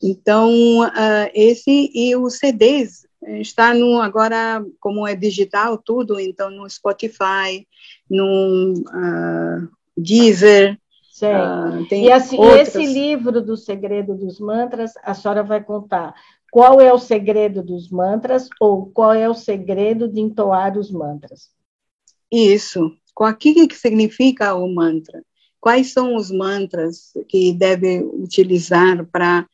Então, 0.00 0.82
uh, 0.82 1.30
esse 1.34 1.90
e 1.92 2.14
os 2.14 2.38
CDs 2.38 3.06
está 3.40 3.74
no 3.74 4.00
agora 4.00 4.64
como 4.80 5.06
é 5.06 5.14
digital 5.14 5.78
tudo, 5.78 6.18
então 6.18 6.50
no 6.50 6.68
Spotify, 6.68 7.66
no 8.08 8.74
uh, 8.74 9.68
Deezer. 9.96 10.78
Uh, 11.22 11.94
e 11.94 12.10
assim, 12.10 12.36
esse 12.58 12.84
livro 12.84 13.40
do 13.40 13.56
segredo 13.56 14.14
dos 14.14 14.40
mantras, 14.40 14.92
a 15.04 15.14
senhora 15.14 15.42
vai 15.42 15.62
contar 15.62 16.14
qual 16.50 16.80
é 16.80 16.92
o 16.92 16.98
segredo 16.98 17.62
dos 17.62 17.88
mantras 17.90 18.48
ou 18.60 18.86
qual 18.86 19.12
é 19.12 19.28
o 19.28 19.34
segredo 19.34 20.08
de 20.08 20.20
entoar 20.20 20.76
os 20.76 20.90
mantras. 20.90 21.50
Isso. 22.30 22.92
O 23.16 23.34
que, 23.34 23.68
que 23.68 23.76
significa 23.76 24.54
o 24.54 24.66
mantra? 24.74 25.22
quais 25.62 25.92
são 25.92 26.16
os 26.16 26.28
mantras 26.28 27.12
que 27.28 27.52
deve 27.52 28.02
utilizar 28.02 29.06
para 29.06 29.46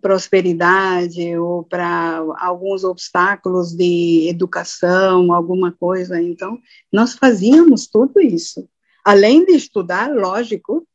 prosperidade 0.00 1.36
ou 1.36 1.62
para 1.62 2.18
alguns 2.38 2.84
obstáculos 2.84 3.72
de 3.72 4.28
educação, 4.28 5.32
alguma 5.32 5.72
coisa. 5.72 6.20
Então, 6.20 6.58
nós 6.92 7.14
fazíamos 7.14 7.86
tudo 7.86 8.20
isso. 8.20 8.68
Além 9.04 9.44
de 9.44 9.52
estudar, 9.52 10.12
lógico, 10.12 10.86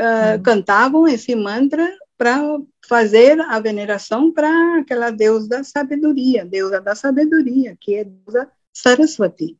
uh, 0.00 0.42
cantavam 0.42 1.06
esse 1.06 1.34
mantra 1.34 1.88
para 2.16 2.40
fazer 2.86 3.40
a 3.40 3.58
veneração 3.60 4.32
para 4.32 4.78
aquela 4.78 5.10
deusa 5.10 5.48
da 5.48 5.64
sabedoria, 5.64 6.44
deusa 6.44 6.80
da 6.80 6.94
sabedoria, 6.94 7.76
que 7.80 7.94
é 7.94 8.04
deusa 8.04 8.50
Saraswati. 8.72 9.58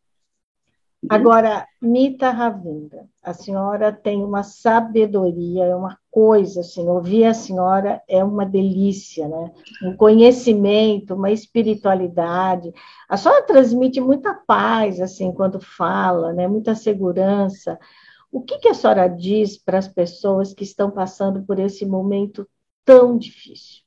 Agora, 1.09 1.67
Mita 1.81 2.31
Ravindra, 2.31 3.07
a 3.23 3.33
senhora 3.33 3.93
tem 3.93 4.23
uma 4.23 4.43
sabedoria, 4.43 5.65
é 5.65 5.77
uma 5.77 5.99
coisa, 6.11 6.61
assim, 6.61 6.89
ouvir 6.89 7.25
a 7.25 7.35
senhora 7.35 8.03
é 8.09 8.23
uma 8.23 8.47
delícia, 8.47 9.29
né? 9.29 9.53
Um 9.83 9.97
conhecimento, 9.97 11.15
uma 11.15 11.31
espiritualidade. 11.31 12.73
A 13.09 13.17
senhora 13.17 13.43
transmite 13.43 14.01
muita 14.01 14.35
paz, 14.35 15.01
assim, 15.01 15.33
quando 15.33 15.61
fala, 15.61 16.33
né? 16.33 16.47
Muita 16.47 16.75
segurança. 16.75 17.79
O 18.31 18.41
que, 18.41 18.59
que 18.59 18.69
a 18.69 18.75
senhora 18.75 19.09
diz 19.09 19.59
para 19.59 19.79
as 19.79 19.89
pessoas 19.89 20.55
que 20.55 20.65
estão 20.65 20.91
passando 20.91 21.43
por 21.43 21.59
esse 21.59 21.85
momento 21.85 22.49
tão 22.85 23.19
difícil? 23.19 23.83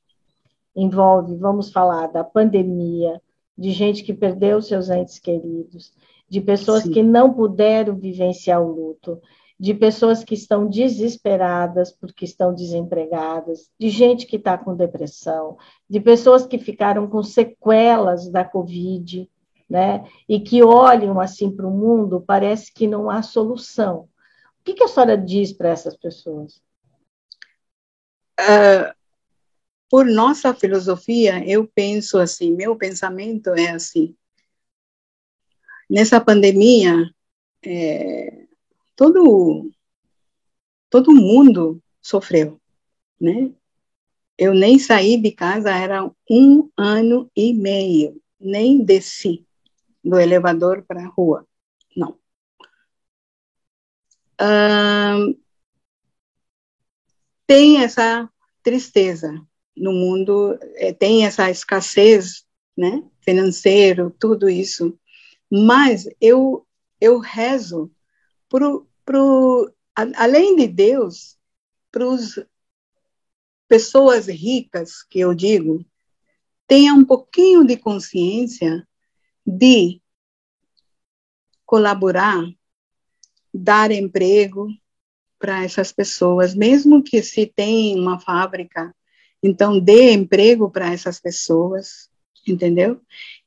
Envolve, 0.74 1.36
vamos 1.36 1.72
falar, 1.72 2.06
da 2.08 2.22
pandemia, 2.22 3.20
de 3.56 3.72
gente 3.72 4.04
que 4.04 4.14
perdeu 4.14 4.62
seus 4.62 4.88
entes 4.88 5.18
queridos, 5.18 5.92
de 6.28 6.40
pessoas 6.40 6.82
Sim. 6.82 6.90
que 6.90 7.02
não 7.02 7.32
puderam 7.32 7.96
vivenciar 7.96 8.62
o 8.62 8.70
luto, 8.70 9.20
de 9.58 9.74
pessoas 9.74 10.22
que 10.22 10.34
estão 10.34 10.68
desesperadas 10.68 11.90
porque 11.90 12.24
estão 12.24 12.54
desempregadas, 12.54 13.70
de 13.78 13.90
gente 13.90 14.26
que 14.26 14.36
está 14.36 14.56
com 14.56 14.76
depressão, 14.76 15.56
de 15.88 16.00
pessoas 16.00 16.46
que 16.46 16.58
ficaram 16.58 17.08
com 17.08 17.22
sequelas 17.22 18.28
da 18.30 18.44
Covid, 18.44 19.28
né? 19.68 20.04
E 20.28 20.38
que 20.38 20.62
olham 20.62 21.20
assim 21.20 21.50
para 21.50 21.66
o 21.66 21.70
mundo, 21.70 22.22
parece 22.24 22.72
que 22.72 22.86
não 22.86 23.10
há 23.10 23.20
solução. 23.20 24.08
O 24.60 24.64
que, 24.64 24.74
que 24.74 24.84
a 24.84 24.88
senhora 24.88 25.16
diz 25.16 25.52
para 25.52 25.70
essas 25.70 25.96
pessoas? 25.96 26.62
Uh, 28.38 28.94
por 29.90 30.06
nossa 30.06 30.54
filosofia, 30.54 31.42
eu 31.44 31.66
penso 31.66 32.18
assim, 32.18 32.54
meu 32.54 32.76
pensamento 32.76 33.50
é 33.54 33.70
assim: 33.70 34.14
nessa 35.88 36.20
pandemia, 36.20 37.10
é, 37.64 38.46
todo, 38.96 39.70
todo 40.90 41.14
mundo 41.14 41.82
sofreu, 42.00 42.60
né? 43.20 43.52
Eu 44.36 44.54
nem 44.54 44.78
saí 44.78 45.20
de 45.20 45.32
casa, 45.32 45.70
era 45.70 46.08
um 46.30 46.70
ano 46.76 47.30
e 47.34 47.52
meio, 47.52 48.20
nem 48.40 48.84
desci 48.84 49.44
do 50.04 50.18
elevador 50.18 50.84
para 50.86 51.02
a 51.04 51.08
rua, 51.08 51.46
não. 51.96 52.16
tem 57.46 57.82
essa 57.82 58.30
tristeza 58.62 59.32
no 59.76 59.92
mundo, 59.92 60.58
é, 60.76 60.92
tem 60.92 61.24
essa 61.24 61.50
escassez, 61.50 62.44
né, 62.76 63.02
financeiro, 63.20 64.14
tudo 64.18 64.48
isso. 64.48 64.96
Mas 65.50 66.06
eu, 66.20 66.66
eu 67.00 67.18
rezo 67.18 67.90
pro, 68.48 68.88
pro, 69.04 69.72
além 69.94 70.56
de 70.56 70.66
Deus, 70.66 71.38
para 71.90 72.12
as 72.12 72.38
pessoas 73.66 74.26
ricas, 74.26 75.02
que 75.02 75.20
eu 75.20 75.34
digo, 75.34 75.84
tenha 76.66 76.92
um 76.94 77.04
pouquinho 77.04 77.64
de 77.64 77.76
consciência 77.76 78.86
de 79.46 80.00
colaborar, 81.64 82.44
dar 83.52 83.90
emprego 83.90 84.68
para 85.38 85.64
essas 85.64 85.92
pessoas, 85.92 86.54
mesmo 86.54 87.02
que 87.02 87.22
se 87.22 87.46
tem 87.46 87.98
uma 87.98 88.18
fábrica, 88.18 88.94
então 89.42 89.78
dê 89.78 90.12
emprego 90.12 90.70
para 90.70 90.92
essas 90.92 91.20
pessoas, 91.20 92.10
entendeu? 92.46 93.00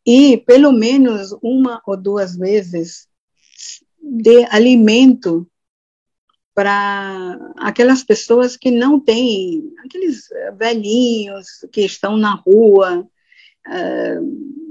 E 0.05 0.37
pelo 0.37 0.71
menos 0.71 1.35
uma 1.41 1.81
ou 1.85 1.95
duas 1.95 2.35
vezes 2.35 3.07
de 4.01 4.45
alimento 4.49 5.47
para 6.53 7.53
aquelas 7.57 8.03
pessoas 8.03 8.57
que 8.57 8.71
não 8.71 8.99
têm, 8.99 9.73
aqueles 9.85 10.27
velhinhos 10.57 11.65
que 11.71 11.81
estão 11.81 12.17
na 12.17 12.33
rua, 12.35 13.07
uh, 13.67 14.61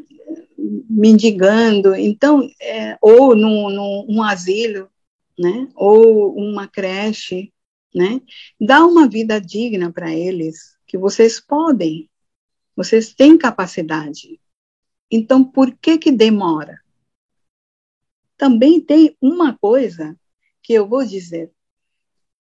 mendigando, 0.88 1.94
então, 1.94 2.48
é, 2.60 2.98
ou 3.00 3.34
num, 3.34 4.04
num 4.06 4.22
asilo, 4.22 4.88
né, 5.38 5.68
ou 5.74 6.34
uma 6.36 6.68
creche, 6.68 7.52
né, 7.94 8.20
dá 8.60 8.84
uma 8.84 9.08
vida 9.08 9.40
digna 9.40 9.90
para 9.90 10.14
eles, 10.14 10.76
que 10.86 10.98
vocês 10.98 11.40
podem, 11.40 12.10
vocês 12.76 13.14
têm 13.14 13.38
capacidade, 13.38 14.38
então, 15.10 15.42
por 15.42 15.72
que 15.72 15.98
que 15.98 16.12
demora? 16.12 16.80
Também 18.36 18.80
tem 18.80 19.16
uma 19.20 19.56
coisa 19.58 20.16
que 20.62 20.72
eu 20.72 20.88
vou 20.88 21.04
dizer. 21.04 21.50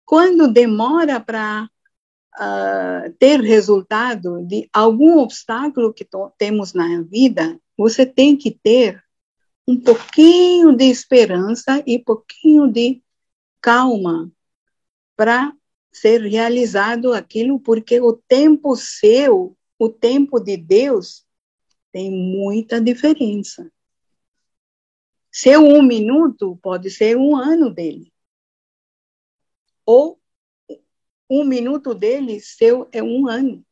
Quando 0.05 0.53
demora 0.53 1.21
para 1.21 1.65
uh, 1.65 1.69
ah, 2.39 3.05
ter 3.19 3.41
resultado 3.41 4.45
de 4.47 4.69
algum 4.73 5.19
obstáculo 5.19 5.93
que 5.93 6.07
temos 6.39 6.73
na 6.73 7.03
vida, 7.03 7.61
você 7.77 8.07
tem 8.07 8.37
que 8.37 8.51
ter 8.51 9.03
um 9.67 9.79
pouquinho 9.79 10.75
de 10.77 10.85
esperança 10.85 11.83
e 11.87 11.99
pouquinho 11.99 12.71
de 12.71 13.03
calma 13.61 14.31
para 15.17 15.53
ser 15.93 16.23
realizado 16.23 17.13
aquilo, 17.13 17.59
porque 17.59 18.01
o 18.01 18.13
tempo 18.13 18.77
seu, 18.77 19.57
o 19.79 19.89
tempo 19.89 20.39
de 20.39 20.57
Deus, 20.57 21.26
tem 21.93 22.11
muita 22.11 22.81
diferença. 22.81 23.71
Seu 25.31 25.61
um 25.63 25.83
minuto 25.83 26.59
pode 26.63 26.91
ser 26.91 27.17
um 27.17 27.37
ano 27.37 27.71
dele. 27.71 28.13
Ou 29.85 30.19
um 31.29 31.45
minuto 31.45 31.95
dele, 31.95 32.41
seu 32.41 32.89
é 32.93 33.03
um 33.03 33.29
ano. 33.29 33.65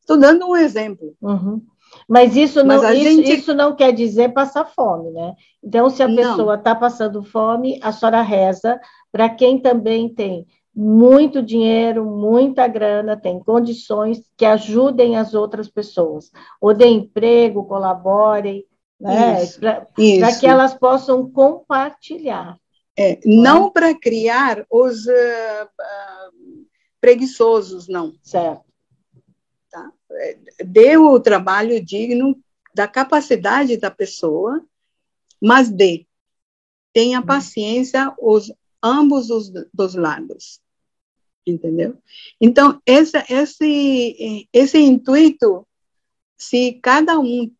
Estou 0.00 0.18
dando 0.18 0.46
um 0.46 0.56
exemplo. 0.56 1.16
Uhum. 1.20 1.64
Mas 2.08 2.36
isso 2.36 2.62
não, 2.62 2.82
Mas 2.82 2.98
isso, 2.98 3.22
gente... 3.22 3.32
isso, 3.32 3.54
não 3.54 3.74
quer 3.74 3.92
dizer 3.92 4.32
passar 4.32 4.64
fome, 4.64 5.10
né? 5.10 5.34
Então, 5.62 5.88
se 5.88 6.02
a 6.02 6.08
pessoa 6.08 6.56
está 6.56 6.74
passando 6.74 7.22
fome, 7.22 7.80
a 7.82 7.92
senhora 7.92 8.22
reza 8.22 8.80
para 9.10 9.28
quem 9.28 9.60
também 9.60 10.12
tem 10.12 10.46
muito 10.76 11.42
dinheiro, 11.42 12.04
muita 12.04 12.68
grana, 12.68 13.16
tem 13.16 13.38
condições 13.40 14.22
que 14.36 14.44
ajudem 14.44 15.16
as 15.16 15.32
outras 15.32 15.68
pessoas, 15.68 16.30
ou 16.60 16.74
dê 16.74 16.86
emprego, 16.86 17.64
colaborem, 17.64 18.62
né? 19.00 19.46
Para 19.58 20.36
que 20.38 20.46
elas 20.46 20.74
possam 20.74 21.30
compartilhar. 21.30 22.58
É, 22.98 23.18
não 23.24 23.70
para 23.70 23.94
criar 23.98 24.66
os 24.70 25.06
uh, 25.06 25.10
uh, 25.10 26.66
preguiçosos, 27.00 27.88
não. 27.88 28.14
Certo. 28.22 28.64
Tá? 29.70 29.90
É, 30.12 30.38
dê 30.64 30.96
o 30.98 31.18
trabalho 31.20 31.82
digno 31.82 32.38
da 32.74 32.86
capacidade 32.86 33.78
da 33.78 33.90
pessoa, 33.90 34.62
mas 35.40 35.70
dê. 35.70 36.06
Tenha 36.92 37.20
uhum. 37.20 37.26
paciência 37.26 38.14
os 38.18 38.52
ambos 38.82 39.30
os 39.30 39.50
dos 39.72 39.94
lados. 39.94 40.60
Entendeu? 41.46 41.96
Então, 42.40 42.82
esse, 42.84 43.16
esse, 43.30 44.48
esse 44.52 44.78
intuito, 44.78 45.66
se 46.36 46.80
cada 46.82 47.18
um 47.20 47.50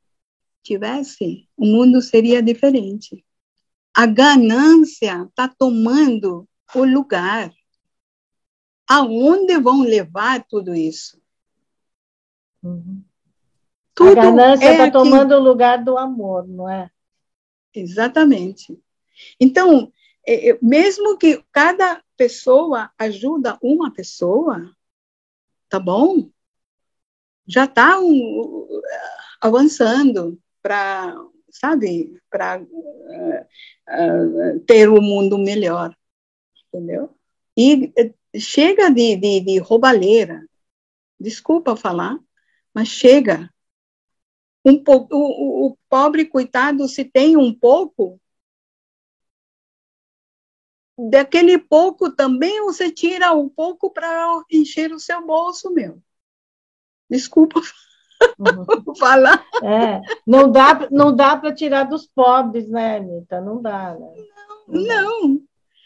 tivesse, 0.63 1.49
o 1.57 1.65
mundo 1.65 2.03
seria 2.03 2.43
diferente. 2.43 3.25
A 3.95 4.05
ganância 4.05 5.23
está 5.23 5.49
tomando 5.49 6.49
o 6.75 6.85
lugar. 6.85 7.53
Aonde 8.89 9.59
vão 9.59 9.83
levar 9.83 10.45
tudo 10.49 10.75
isso? 10.75 11.21
Uhum. 12.63 13.03
Tudo 13.95 14.11
a 14.21 14.25
ganância 14.25 14.71
está 14.71 14.87
é 14.87 14.91
tomando 14.91 15.35
o 15.35 15.41
lugar 15.41 15.83
do 15.83 15.97
amor, 15.97 16.47
não 16.47 16.69
é? 16.69 16.91
Exatamente. 17.73 18.79
Então, 19.41 19.93
é, 20.27 20.51
é, 20.51 20.59
mesmo 20.61 21.17
que 21.17 21.43
cada 21.53 22.03
pessoa 22.17 22.91
ajuda 22.99 23.59
uma 23.63 23.93
pessoa, 23.93 24.75
tá 25.69 25.79
bom? 25.79 26.29
Já 27.47 27.65
está 27.65 28.01
um, 28.01 28.69
avançando 29.41 30.39
para, 30.61 31.15
sabe, 31.51 32.21
para 32.29 32.61
uh, 32.61 32.67
uh, 32.67 34.61
ter 34.67 34.91
um 34.91 35.01
mundo 35.01 35.39
melhor, 35.39 35.97
entendeu? 36.69 37.15
E 37.57 37.87
uh, 37.87 38.39
chega 38.39 38.91
de, 38.91 39.17
de, 39.17 39.41
de 39.41 39.59
roubalheira, 39.59 40.45
desculpa 41.21 41.77
falar, 41.77 42.19
mas 42.75 42.89
chega. 42.89 43.49
Um 44.65 44.83
pouco, 44.83 45.15
o, 45.15 45.67
o 45.69 45.79
pobre 45.89 46.25
coitado, 46.25 46.89
se 46.89 47.05
tem 47.05 47.37
um 47.37 47.55
pouco, 47.55 48.21
daquele 50.99 51.59
pouco 51.59 52.11
também 52.11 52.63
você 52.63 52.91
tira 52.91 53.33
um 53.33 53.49
pouco 53.49 53.91
para 53.91 54.43
encher 54.51 54.93
o 54.93 55.01
seu 55.01 55.25
bolso, 55.27 55.71
meu. 55.73 56.01
Desculpa 57.11 57.61
uhum. 58.39 58.95
falar. 58.99 59.45
É, 59.63 60.01
não 60.27 60.51
dá, 60.51 60.89
não 60.91 61.15
dá 61.15 61.37
para 61.37 61.55
tirar 61.55 61.85
dos 61.85 62.07
pobres, 62.07 62.69
né, 62.69 62.97
Anitta? 62.97 63.41
Não 63.41 63.61
dá, 63.61 63.95
né? 63.95 64.13
Não, 64.69 64.83
não. 64.83 65.43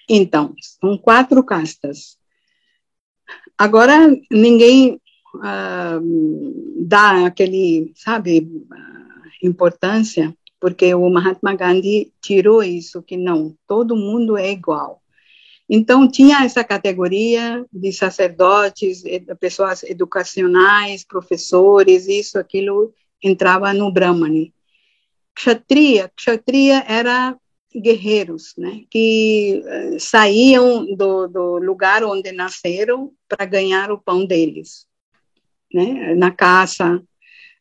Então, 0.08 0.54
são 0.60 0.96
quatro 0.96 1.44
castas. 1.44 2.18
Agora, 3.56 4.10
ninguém 4.30 5.00
ah, 5.42 6.00
dá 6.78 7.26
aquele, 7.26 7.92
sabe, 7.94 8.48
importância, 9.42 10.34
porque 10.58 10.94
o 10.94 11.08
Mahatma 11.08 11.54
Gandhi 11.54 12.12
tirou 12.20 12.62
isso, 12.62 13.02
que 13.02 13.16
não, 13.16 13.56
todo 13.66 13.96
mundo 13.96 14.36
é 14.36 14.50
igual. 14.50 14.99
Então, 15.72 16.10
tinha 16.10 16.42
essa 16.44 16.64
categoria 16.64 17.64
de 17.72 17.92
sacerdotes, 17.92 19.04
pessoas 19.38 19.84
educacionais, 19.84 21.04
professores, 21.04 22.08
isso, 22.08 22.40
aquilo, 22.40 22.92
entrava 23.22 23.72
no 23.72 23.92
Brahmani. 23.92 24.52
Kshatriya, 25.32 26.10
Kshatriya 26.16 26.84
era 26.88 27.36
guerreiros, 27.72 28.52
né, 28.58 28.82
que 28.90 29.62
uh, 29.64 30.00
saíam 30.00 30.92
do, 30.96 31.28
do 31.28 31.58
lugar 31.58 32.02
onde 32.02 32.32
nasceram 32.32 33.12
para 33.28 33.46
ganhar 33.46 33.92
o 33.92 33.98
pão 33.98 34.26
deles, 34.26 34.88
né, 35.72 36.16
na 36.16 36.32
caça, 36.32 37.00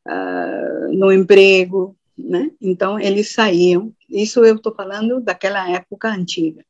uh, 0.08 0.94
no 0.98 1.12
emprego, 1.12 1.96
né, 2.18 2.50
então 2.60 3.00
eles 3.00 3.32
saíam, 3.34 3.94
isso 4.10 4.44
eu 4.44 4.56
estou 4.56 4.74
falando 4.74 5.22
daquela 5.22 5.70
época 5.70 6.10
antiga. 6.10 6.66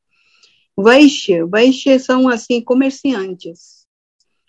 Vaishya, 0.82 1.46
Vaishya 1.46 2.00
são, 2.00 2.28
assim, 2.28 2.62
comerciantes. 2.62 3.86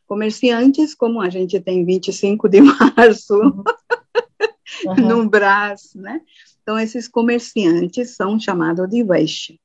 Comerciantes, 0.06 0.94
como 0.94 1.20
a 1.20 1.28
gente 1.28 1.60
tem 1.60 1.84
25 1.84 2.48
de 2.48 2.60
março 2.62 3.34
uhum. 4.84 4.94
no 4.96 5.28
Brás, 5.28 5.94
né? 5.94 6.20
Então, 6.62 6.78
esses 6.78 7.08
comerciantes 7.08 8.16
são 8.16 8.38
chamados 8.38 8.88
de 8.88 9.02
Vaishya. 9.02 9.56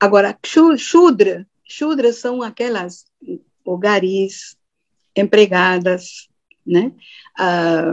Agora, 0.00 0.38
Shudra, 0.76 1.46
Shudra 1.64 2.12
são 2.12 2.42
aquelas 2.42 3.04
hogaris, 3.64 4.56
empregadas, 5.14 6.28
né? 6.66 6.92
Ah, 7.38 7.92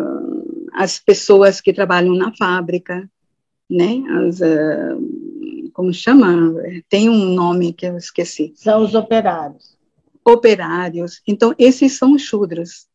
as 0.73 0.99
pessoas 0.99 1.59
que 1.59 1.73
trabalham 1.73 2.15
na 2.15 2.34
fábrica, 2.36 3.09
né? 3.69 4.03
As, 4.09 4.39
uh, 4.39 5.64
como 5.76 5.93
chama? 5.93 6.53
Tem 6.88 7.09
um 7.09 7.34
nome 7.34 7.73
que 7.73 7.86
eu 7.86 7.97
esqueci. 7.97 8.53
São 8.55 8.82
os 8.82 8.95
operários. 8.95 9.78
Operários. 10.23 11.21
Então, 11.28 11.53
esses 11.59 11.97
são 11.97 12.17
chudras. 12.17 12.88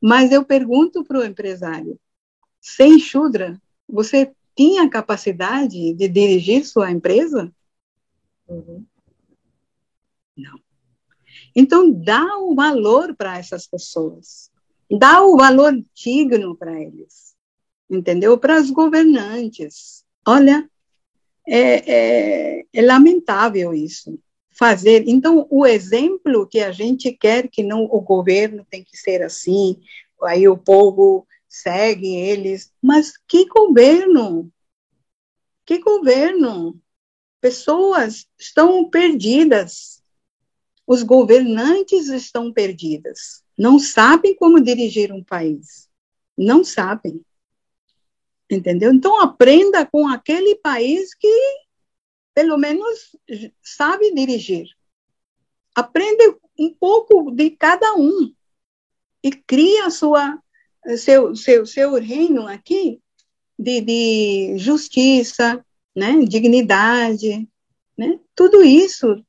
Mas 0.00 0.30
eu 0.30 0.44
pergunto 0.44 1.02
para 1.02 1.18
o 1.18 1.24
empresário: 1.24 1.98
sem 2.60 2.96
chudra, 2.96 3.60
você 3.88 4.32
tinha 4.56 4.88
capacidade 4.88 5.92
de 5.94 6.08
dirigir 6.08 6.64
sua 6.64 6.92
empresa? 6.92 7.52
Uhum. 8.46 8.84
Não. 10.36 10.60
Então, 11.56 11.90
dá 11.90 12.38
o 12.38 12.54
valor 12.54 13.16
para 13.16 13.36
essas 13.36 13.66
pessoas. 13.66 14.48
Dá 14.88 15.22
o 15.24 15.36
valor 15.36 15.72
digno 15.92 16.56
para 16.56 16.80
eles. 16.80 17.34
Entendeu? 17.90 18.38
Para 18.38 18.60
os 18.60 18.70
governantes. 18.70 20.04
Olha, 20.24 20.70
é, 21.48 22.58
é, 22.60 22.64
é 22.72 22.82
lamentável 22.82 23.72
isso 23.72 24.18
fazer. 24.58 25.04
Então, 25.06 25.46
o 25.48 25.64
exemplo 25.64 26.46
que 26.46 26.60
a 26.60 26.72
gente 26.72 27.12
quer 27.12 27.48
que 27.48 27.62
não 27.62 27.84
o 27.84 28.00
governo 28.00 28.66
tem 28.68 28.82
que 28.82 28.96
ser 28.96 29.22
assim, 29.22 29.80
aí 30.24 30.48
o 30.48 30.58
povo 30.58 31.26
segue 31.48 32.14
eles, 32.16 32.72
mas 32.82 33.12
que 33.28 33.46
governo? 33.46 34.52
Que 35.64 35.78
governo? 35.78 36.78
Pessoas 37.40 38.26
estão 38.36 38.90
perdidas. 38.90 40.02
Os 40.84 41.04
governantes 41.04 42.08
estão 42.08 42.52
perdidas. 42.52 43.44
Não 43.56 43.78
sabem 43.78 44.34
como 44.34 44.60
dirigir 44.60 45.12
um 45.12 45.22
país. 45.22 45.88
Não 46.36 46.64
sabem 46.64 47.22
entendeu? 48.50 48.92
Então 48.92 49.20
aprenda 49.20 49.84
com 49.86 50.06
aquele 50.08 50.56
país 50.56 51.14
que 51.14 51.28
pelo 52.34 52.56
menos 52.56 53.16
sabe 53.62 54.14
dirigir. 54.14 54.68
Aprende 55.74 56.36
um 56.58 56.72
pouco 56.72 57.30
de 57.30 57.50
cada 57.50 57.94
um 57.94 58.32
e 59.22 59.32
cria 59.32 59.90
sua 59.90 60.38
seu 60.96 61.34
seu 61.34 61.66
seu 61.66 61.94
reino 61.94 62.46
aqui 62.46 63.00
de, 63.58 63.80
de 63.80 64.58
justiça, 64.58 65.64
né, 65.94 66.12
dignidade, 66.24 67.48
né? 67.96 68.20
Tudo 68.34 68.62
isso 68.62 69.24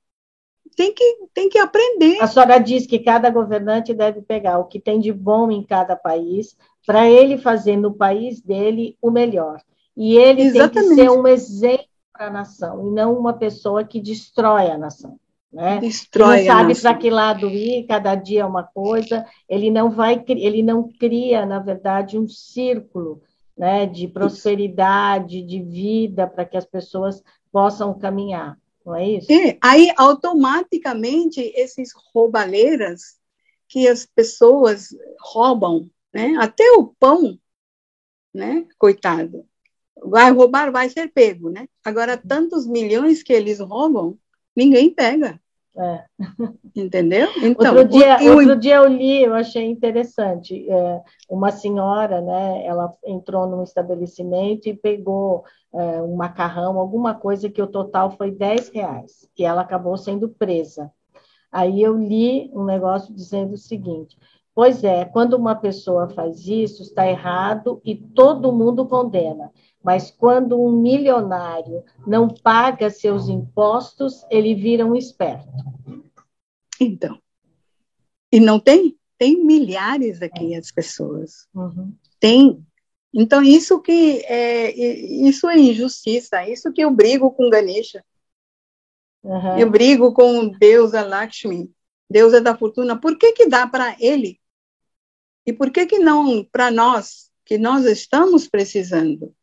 tem 0.76 0.94
que, 0.94 1.18
tem 1.34 1.50
que 1.50 1.58
aprender. 1.58 2.22
A 2.22 2.28
senhora 2.28 2.60
diz 2.60 2.86
que 2.86 3.00
cada 3.00 3.30
governante 3.30 3.94
deve 3.94 4.22
pegar 4.22 4.60
o 4.60 4.66
que 4.66 4.80
tem 4.80 5.00
de 5.00 5.12
bom 5.12 5.52
em 5.52 5.62
cada 5.64 5.96
país 5.96 6.56
para 6.86 7.10
ele 7.10 7.38
fazer 7.38 7.78
no 7.78 7.94
país 7.94 8.42
dele 8.42 8.98
o 9.02 9.12
melhor. 9.12 9.62
E 9.96 10.16
ele 10.18 10.44
Exatamente. 10.44 10.74
tem 10.74 10.90
que 10.90 10.96
ser 10.96 11.10
um 11.10 11.28
exemplo 11.28 11.86
para 12.14 12.28
a 12.28 12.32
nação, 12.32 12.88
e 12.88 12.92
não 12.92 13.18
uma 13.18 13.34
pessoa 13.34 13.84
que 13.84 14.00
destrói 14.00 14.70
a 14.70 14.78
nação. 14.78 15.18
Né? 15.52 15.80
Destrói 15.80 16.40
ele 16.40 16.48
não 16.48 16.54
sabe 16.54 16.82
para 16.82 16.94
que 16.96 17.10
lado 17.10 17.50
ir, 17.50 17.88
cada 17.88 18.14
dia 18.14 18.42
é 18.42 18.46
uma 18.46 18.64
coisa, 18.64 19.26
ele 19.48 19.72
não 19.72 19.90
vai, 19.90 20.24
ele 20.28 20.62
não 20.62 20.88
cria, 20.88 21.46
na 21.46 21.60
verdade, 21.60 22.20
um 22.20 22.28
círculo 22.28 23.22
né, 23.58 23.86
de 23.86 24.08
prosperidade, 24.08 25.42
de 25.42 25.62
vida, 25.62 26.28
para 26.28 26.46
que 26.46 26.56
as 26.56 26.66
pessoas 26.66 27.22
possam 27.52 27.98
caminhar, 27.98 28.58
não 28.86 28.96
é 28.96 29.10
isso? 29.10 29.32
É, 29.32 29.58
aí 29.62 29.92
automaticamente 29.98 31.42
esses 31.56 31.92
roubaleiras 32.14 33.18
que 33.68 33.88
as 33.88 34.06
pessoas 34.06 34.90
roubam, 35.20 35.90
né, 36.14 36.36
até 36.40 36.64
o 36.74 36.88
pão, 37.00 37.38
né, 38.34 38.68
coitado, 38.78 39.46
vai 40.04 40.32
roubar, 40.32 40.72
vai 40.72 40.90
ser 40.90 41.12
pego, 41.12 41.50
né? 41.50 41.68
Agora 41.84 42.18
tantos 42.18 42.66
milhões 42.68 43.22
que 43.22 43.34
eles 43.34 43.60
roubam, 43.60 44.18
ninguém 44.56 44.94
pega. 44.94 45.40
É. 45.78 46.04
Entendeu? 46.76 47.28
Então, 47.44 47.76
outro, 47.76 47.98
dia, 47.98 48.18
o, 48.22 48.36
outro 48.36 48.56
dia 48.58 48.76
eu 48.76 48.88
li, 48.88 49.24
eu 49.24 49.34
achei 49.34 49.66
interessante. 49.66 50.70
É, 50.70 51.02
uma 51.30 51.52
senhora, 51.52 52.22
né, 52.22 52.66
ela 52.66 52.92
entrou 53.06 53.48
num 53.48 53.64
estabelecimento 53.64 54.68
e 54.68 54.74
pegou 54.74 55.44
é, 55.74 56.02
um 56.02 56.16
macarrão, 56.16 56.78
alguma 56.78 57.16
coisa 57.16 57.50
que 57.50 57.62
o 57.62 57.68
total 57.68 58.12
foi 58.12 58.32
10 58.32 58.70
reais, 58.70 59.30
e 59.38 59.44
ela 59.44 59.62
acabou 59.62 59.96
sendo 59.98 60.30
presa. 60.30 60.92
Aí 61.52 61.82
eu 61.82 61.98
li 61.98 62.52
um 62.54 62.64
negócio 62.64 63.14
dizendo 63.14 63.54
o 63.54 63.58
seguinte: 63.58 64.18
pois 64.60 64.84
é, 64.84 65.06
quando 65.06 65.36
uma 65.36 65.56
pessoa 65.56 66.10
faz 66.10 66.46
isso, 66.46 66.84
está 66.84 67.08
errado 67.08 67.82
e 67.86 67.96
todo 67.96 68.52
mundo 68.52 68.86
condena. 68.86 69.54
Mas 69.82 70.12
quando 70.12 70.62
um 70.62 70.82
milionário 70.82 71.82
não 72.06 72.28
paga 72.28 72.90
seus 72.90 73.30
impostos, 73.30 74.26
ele 74.30 74.54
vira 74.54 74.86
um 74.86 74.98
esperto. 74.98 75.48
Então. 76.78 77.18
E 78.30 78.38
não 78.38 78.60
tem? 78.60 79.00
Tem 79.18 79.42
milhares 79.42 80.22
aqui 80.22 80.54
é. 80.54 80.58
as 80.58 80.70
pessoas. 80.74 81.48
Uhum. 81.56 81.94
Tem. 82.20 82.62
Então, 83.14 83.42
isso 83.42 83.80
que 83.80 84.22
é, 84.26 84.72
isso 84.76 85.48
é 85.48 85.58
injustiça, 85.58 86.46
isso 86.50 86.74
que 86.74 86.82
eu 86.82 86.92
brigo 86.92 87.32
com 87.32 87.50
Ganesha. 87.50 88.04
Uhum. 89.24 89.58
Eu 89.58 89.70
brigo 89.72 90.12
com 90.12 90.50
Deus, 90.50 90.94
a 90.94 91.02
Lakshmi, 91.02 91.72
Deus 92.12 92.34
é 92.34 92.42
da 92.42 92.58
fortuna. 92.58 93.00
Por 93.00 93.18
que 93.18 93.32
que 93.32 93.48
dá 93.48 93.66
para 93.66 93.96
ele? 94.02 94.38
E 95.46 95.54
por 95.54 95.72
que 95.72 95.86
que 95.86 96.00
não 96.00 96.44
para 96.44 96.70
nós, 96.70 97.32
que 97.46 97.58
nós 97.58 97.86
estamos 97.86 98.48
precisando? 98.48 99.34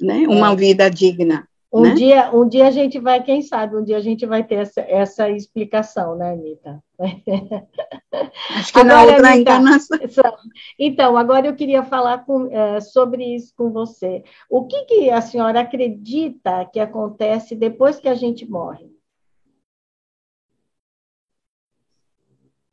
né? 0.00 0.26
Uma 0.26 0.52
é. 0.52 0.56
vida 0.56 0.90
digna. 0.90 1.48
Um, 1.72 1.82
né? 1.82 1.94
dia, 1.94 2.34
um 2.34 2.48
dia 2.48 2.66
a 2.66 2.70
gente 2.72 2.98
vai, 2.98 3.22
quem 3.22 3.42
sabe, 3.42 3.76
um 3.76 3.84
dia 3.84 3.96
a 3.96 4.00
gente 4.00 4.26
vai 4.26 4.42
ter 4.42 4.56
essa, 4.56 4.80
essa 4.80 5.30
explicação, 5.30 6.16
né, 6.16 6.32
Anitta? 6.32 6.82
Acho 8.56 8.72
que 8.72 8.80
agora, 8.80 8.94
na 8.94 9.02
outra 9.02 9.28
Anitta, 9.28 9.36
encarnação. 9.36 9.98
Então, 10.76 11.16
agora 11.16 11.46
eu 11.46 11.54
queria 11.54 11.84
falar 11.84 12.24
com, 12.24 12.50
é, 12.50 12.80
sobre 12.80 13.24
isso 13.24 13.54
com 13.56 13.70
você. 13.70 14.24
O 14.48 14.66
que, 14.66 14.84
que 14.86 15.10
a 15.10 15.20
senhora 15.20 15.60
acredita 15.60 16.68
que 16.72 16.80
acontece 16.80 17.54
depois 17.54 18.00
que 18.00 18.08
a 18.08 18.14
gente 18.14 18.50
morre? 18.50 18.90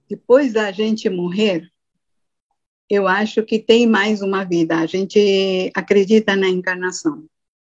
Depois 0.09 0.53
da 0.53 0.71
gente 0.71 1.07
morrer, 1.07 1.69
eu 2.89 3.07
acho 3.07 3.43
que 3.43 3.59
tem 3.59 3.85
mais 3.85 4.21
uma 4.21 4.43
vida. 4.43 4.77
A 4.77 4.85
gente 4.85 5.71
acredita 5.75 6.35
na 6.35 6.47
encarnação. 6.47 7.25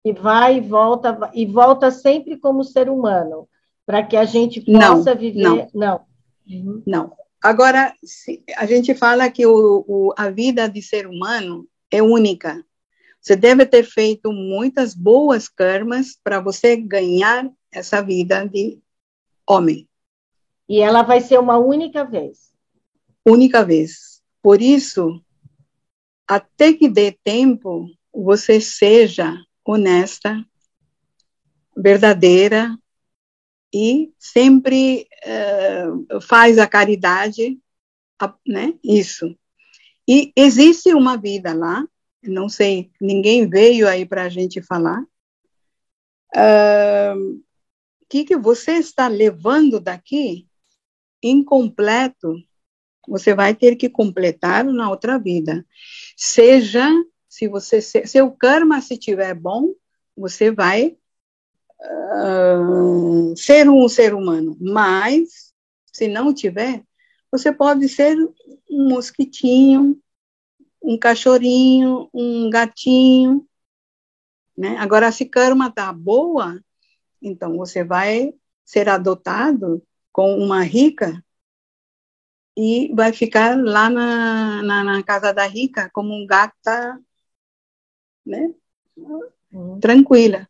E 0.03 0.13
vai 0.13 0.57
e 0.57 0.61
volta, 0.61 1.31
e 1.33 1.45
volta 1.45 1.89
sempre 1.89 2.37
como 2.37 2.63
ser 2.63 2.89
humano, 2.89 3.47
para 3.85 4.03
que 4.03 4.15
a 4.15 4.25
gente 4.25 4.61
possa 4.61 5.13
não, 5.13 5.19
viver. 5.19 5.41
Não. 5.41 5.69
Não. 5.73 6.01
Uhum. 6.47 6.83
não. 6.85 7.13
Agora, 7.41 7.93
a 8.57 8.65
gente 8.65 8.93
fala 8.93 9.29
que 9.29 9.45
o, 9.45 9.85
o, 9.87 10.13
a 10.17 10.29
vida 10.29 10.67
de 10.67 10.81
ser 10.81 11.07
humano 11.07 11.67
é 11.91 12.01
única. 12.01 12.63
Você 13.21 13.35
deve 13.35 13.65
ter 13.65 13.83
feito 13.83 14.31
muitas 14.31 14.93
boas 14.93 15.47
karmas 15.47 16.17
para 16.23 16.39
você 16.39 16.75
ganhar 16.75 17.51
essa 17.71 18.01
vida 18.01 18.47
de 18.47 18.79
homem. 19.47 19.87
E 20.67 20.79
ela 20.79 21.03
vai 21.03 21.21
ser 21.21 21.39
uma 21.39 21.57
única 21.57 22.03
vez. 22.03 22.51
Única 23.25 23.63
vez. 23.63 24.14
Por 24.45 24.61
isso, 24.61 25.19
até 26.27 26.71
que 26.71 26.87
dê 26.87 27.11
tempo, 27.11 27.89
você 28.13 28.61
seja 28.61 29.35
honesta, 29.65 30.45
verdadeira 31.75 32.77
e 33.73 34.13
sempre 34.19 35.07
uh, 35.25 36.21
faz 36.21 36.59
a 36.59 36.67
caridade, 36.67 37.59
né? 38.47 38.77
Isso. 38.83 39.35
E 40.07 40.31
existe 40.35 40.93
uma 40.93 41.17
vida 41.17 41.51
lá, 41.51 41.83
não 42.21 42.47
sei, 42.47 42.91
ninguém 43.01 43.49
veio 43.49 43.87
aí 43.87 44.05
para 44.05 44.25
a 44.25 44.29
gente 44.29 44.61
falar. 44.61 45.03
O 46.35 47.17
uh, 47.17 47.43
que, 48.07 48.23
que 48.23 48.37
você 48.37 48.73
está 48.73 49.07
levando 49.07 49.79
daqui 49.79 50.47
incompleto 51.23 52.35
você 53.07 53.33
vai 53.33 53.53
ter 53.55 53.75
que 53.75 53.89
completar 53.89 54.63
na 54.63 54.89
outra 54.89 55.17
vida. 55.17 55.65
Seja, 56.15 56.87
se 57.27 57.47
você 57.47 57.81
se 57.81 58.21
o 58.21 58.31
karma 58.31 58.81
se 58.81 58.97
tiver 58.97 59.33
bom, 59.33 59.73
você 60.15 60.51
vai 60.51 60.97
uh, 61.81 63.35
ser 63.35 63.69
um 63.69 63.87
ser 63.87 64.13
humano. 64.13 64.57
Mas 64.59 65.53
se 65.91 66.07
não 66.07 66.33
tiver, 66.33 66.83
você 67.31 67.51
pode 67.51 67.89
ser 67.89 68.17
um 68.69 68.89
mosquitinho, 68.89 69.99
um 70.81 70.97
cachorrinho, 70.97 72.09
um 72.13 72.49
gatinho, 72.49 73.45
né? 74.57 74.77
Agora, 74.77 75.11
se 75.11 75.25
karma 75.25 75.71
tá 75.71 75.91
boa, 75.91 76.61
então 77.21 77.57
você 77.57 77.83
vai 77.83 78.33
ser 78.63 78.87
adotado 78.87 79.83
com 80.11 80.37
uma 80.37 80.63
rica 80.63 81.24
e 82.57 82.93
vai 82.93 83.11
ficar 83.11 83.57
lá 83.57 83.89
na, 83.89 84.63
na, 84.63 84.83
na 84.83 85.03
casa 85.03 85.33
da 85.33 85.45
rica 85.45 85.89
como 85.93 86.13
um 86.13 86.25
gata, 86.25 86.99
né? 88.25 88.53
Uhum. 89.51 89.79
Tranquila. 89.79 90.47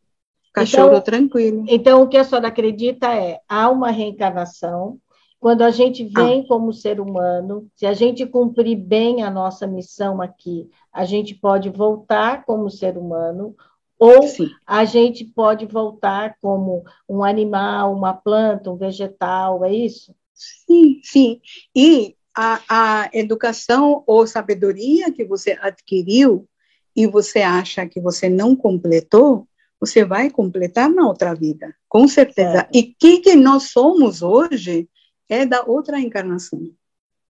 Cachorro 0.54 0.90
então, 0.90 1.02
tranquilo. 1.02 1.66
Então, 1.68 2.02
o 2.02 2.08
que 2.08 2.16
a 2.16 2.24
senhora 2.24 2.48
acredita 2.48 3.14
é, 3.14 3.42
há 3.50 3.70
uma 3.70 3.92
reencarnação, 3.92 5.00
quando 5.38 5.64
a 5.64 5.70
gente 5.70 6.06
vem 6.06 6.42
ah. 6.42 6.48
como 6.48 6.74
ser 6.74 7.00
humano, 7.00 7.68
se 7.76 7.86
a 7.86 7.94
gente 7.94 8.26
cumprir 8.26 8.76
bem 8.78 9.22
a 9.22 9.30
nossa 9.30 9.68
missão 9.68 10.22
aqui, 10.22 10.70
a 10.94 11.04
gente 11.04 11.36
pode 11.36 11.70
voltar 11.70 12.46
como 12.46 12.70
ser 12.70 12.98
humano, 12.98 13.56
ou 14.00 14.24
Sim. 14.24 14.50
a 14.66 14.86
gente 14.86 15.26
pode 15.26 15.66
voltar 15.66 16.36
como 16.42 16.84
um 17.08 17.24
animal, 17.24 17.94
uma 17.94 18.14
planta, 18.14 18.72
um 18.72 18.78
vegetal, 18.78 19.64
é 19.64 19.74
isso? 19.74 20.16
Sim, 20.36 21.00
sim. 21.04 21.42
E 21.74 22.16
a, 22.36 22.62
a 22.70 23.10
educação 23.14 24.04
ou 24.06 24.28
sabedoria 24.28 25.12
que 25.12 25.24
você 25.24 25.58
adquiriu 25.62 26.48
e 26.96 27.08
você 27.08 27.40
acha 27.40 27.88
que 27.88 28.00
você 28.02 28.30
não 28.30 28.56
completou, 28.56 29.48
você 29.80 30.04
vai 30.04 30.30
completar 30.30 30.90
na 30.90 31.08
outra 31.08 31.34
vida, 31.34 31.74
com 31.88 32.08
certeza. 32.08 32.62
É. 32.62 32.70
E 32.74 32.82
o 32.82 32.96
que, 33.00 33.20
que 33.20 33.36
nós 33.36 33.72
somos 33.72 34.22
hoje 34.22 34.90
é 35.30 35.46
da 35.46 35.64
outra 35.64 36.00
encarnação. 36.00 36.62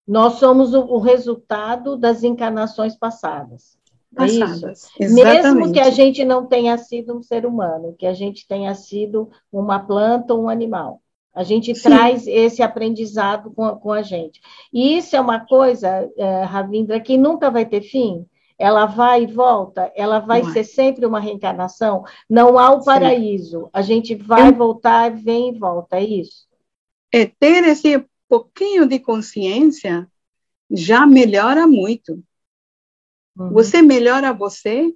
Nós 0.06 0.34
somos 0.34 0.72
o, 0.74 0.80
o 0.82 0.98
resultado 0.98 1.96
das 1.96 2.22
encarnações 2.22 2.96
passadas. 2.96 3.76
É 4.14 4.16
passadas. 4.16 4.88
É 5.00 5.08
Mesmo 5.08 5.72
que 5.72 5.80
a 5.80 5.90
gente 5.90 6.24
não 6.24 6.46
tenha 6.46 6.78
sido 6.78 7.16
um 7.16 7.22
ser 7.22 7.44
humano, 7.44 7.94
que 7.98 8.06
a 8.06 8.12
gente 8.12 8.46
tenha 8.46 8.74
sido 8.74 9.28
uma 9.52 9.80
planta 9.80 10.32
ou 10.32 10.44
um 10.44 10.48
animal. 10.48 11.02
A 11.36 11.44
gente 11.44 11.74
Sim. 11.74 11.82
traz 11.82 12.26
esse 12.26 12.62
aprendizado 12.62 13.52
com 13.52 13.64
a, 13.64 13.76
com 13.76 13.92
a, 13.92 14.02
gente. 14.02 14.40
E 14.72 14.96
isso 14.96 15.14
é 15.14 15.20
uma 15.20 15.40
coisa, 15.40 16.10
é, 16.16 16.42
Ravindra, 16.44 16.98
que 16.98 17.18
nunca 17.18 17.50
vai 17.50 17.66
ter 17.66 17.82
fim. 17.82 18.26
Ela 18.58 18.86
vai 18.86 19.24
e 19.24 19.26
volta, 19.26 19.92
ela 19.94 20.18
vai 20.18 20.42
Não 20.42 20.50
ser 20.50 20.60
é. 20.60 20.64
sempre 20.64 21.04
uma 21.04 21.20
reencarnação. 21.20 22.04
Não 22.28 22.58
há 22.58 22.70
o 22.70 22.82
paraíso. 22.82 23.64
Sim. 23.64 23.70
A 23.70 23.82
gente 23.82 24.14
vai 24.14 24.48
é. 24.48 24.52
voltar, 24.52 25.10
vem 25.10 25.50
e 25.50 25.58
volta, 25.58 25.98
é 25.98 26.04
isso? 26.04 26.46
É 27.12 27.26
ter 27.26 27.64
esse 27.64 28.02
pouquinho 28.26 28.86
de 28.86 28.98
consciência 28.98 30.10
já 30.70 31.06
melhora 31.06 31.66
muito. 31.66 32.22
Uhum. 33.38 33.50
Você 33.50 33.82
melhora 33.82 34.32
você, 34.32 34.90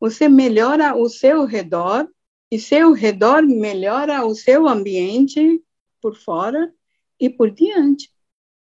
você 0.00 0.28
melhora 0.28 0.96
o 0.96 1.08
seu 1.08 1.44
redor, 1.44 2.08
e 2.50 2.58
seu 2.58 2.92
redor 2.92 3.42
melhora 3.42 4.24
o 4.24 4.34
seu 4.34 4.68
ambiente, 4.68 5.60
por 6.04 6.14
fora 6.14 6.70
e 7.18 7.30
por 7.30 7.50
diante. 7.50 8.10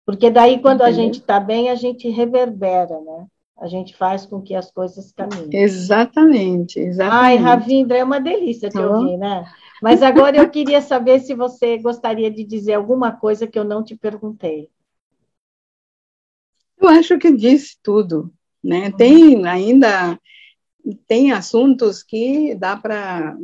Porque 0.06 0.30
daí, 0.30 0.62
quando 0.62 0.84
Entendeu? 0.84 0.88
a 0.88 0.92
gente 1.04 1.20
está 1.20 1.38
bem, 1.38 1.70
a 1.70 1.76
gente 1.76 2.08
reverbera, 2.08 3.02
né? 3.02 3.28
A 3.58 3.68
gente 3.68 3.94
faz 3.94 4.26
com 4.26 4.42
que 4.42 4.56
as 4.56 4.72
coisas 4.72 5.12
caminhem. 5.12 5.50
Exatamente, 5.52 6.80
exatamente. 6.80 7.26
Ai, 7.26 7.36
Ravindra, 7.36 7.98
é 7.98 8.04
uma 8.06 8.22
delícia 8.22 8.70
te 8.70 8.78
ouvir, 8.78 9.18
né? 9.18 9.46
Mas 9.82 10.02
agora 10.02 10.38
eu 10.38 10.50
queria 10.50 10.82
saber 10.82 11.20
se 11.20 11.34
você 11.34 11.78
gostaria 11.78 12.32
de 12.32 12.46
dizer 12.46 12.76
alguma 12.76 13.12
coisa 13.12 13.46
que 13.46 13.60
eu 13.60 13.66
não 13.66 13.84
te 13.84 13.98
perguntei. 13.98 14.70
Eu 16.80 16.88
acho 16.88 17.18
que 17.18 17.36
disse 17.36 17.78
tudo, 17.84 18.32
né? 18.64 18.86
Uhum. 18.86 18.92
Tem 18.96 19.48
ainda 19.48 20.18
tem 21.06 21.34
assuntos 21.34 22.02
que 22.02 22.56
dá 22.56 22.78
para 22.78 23.36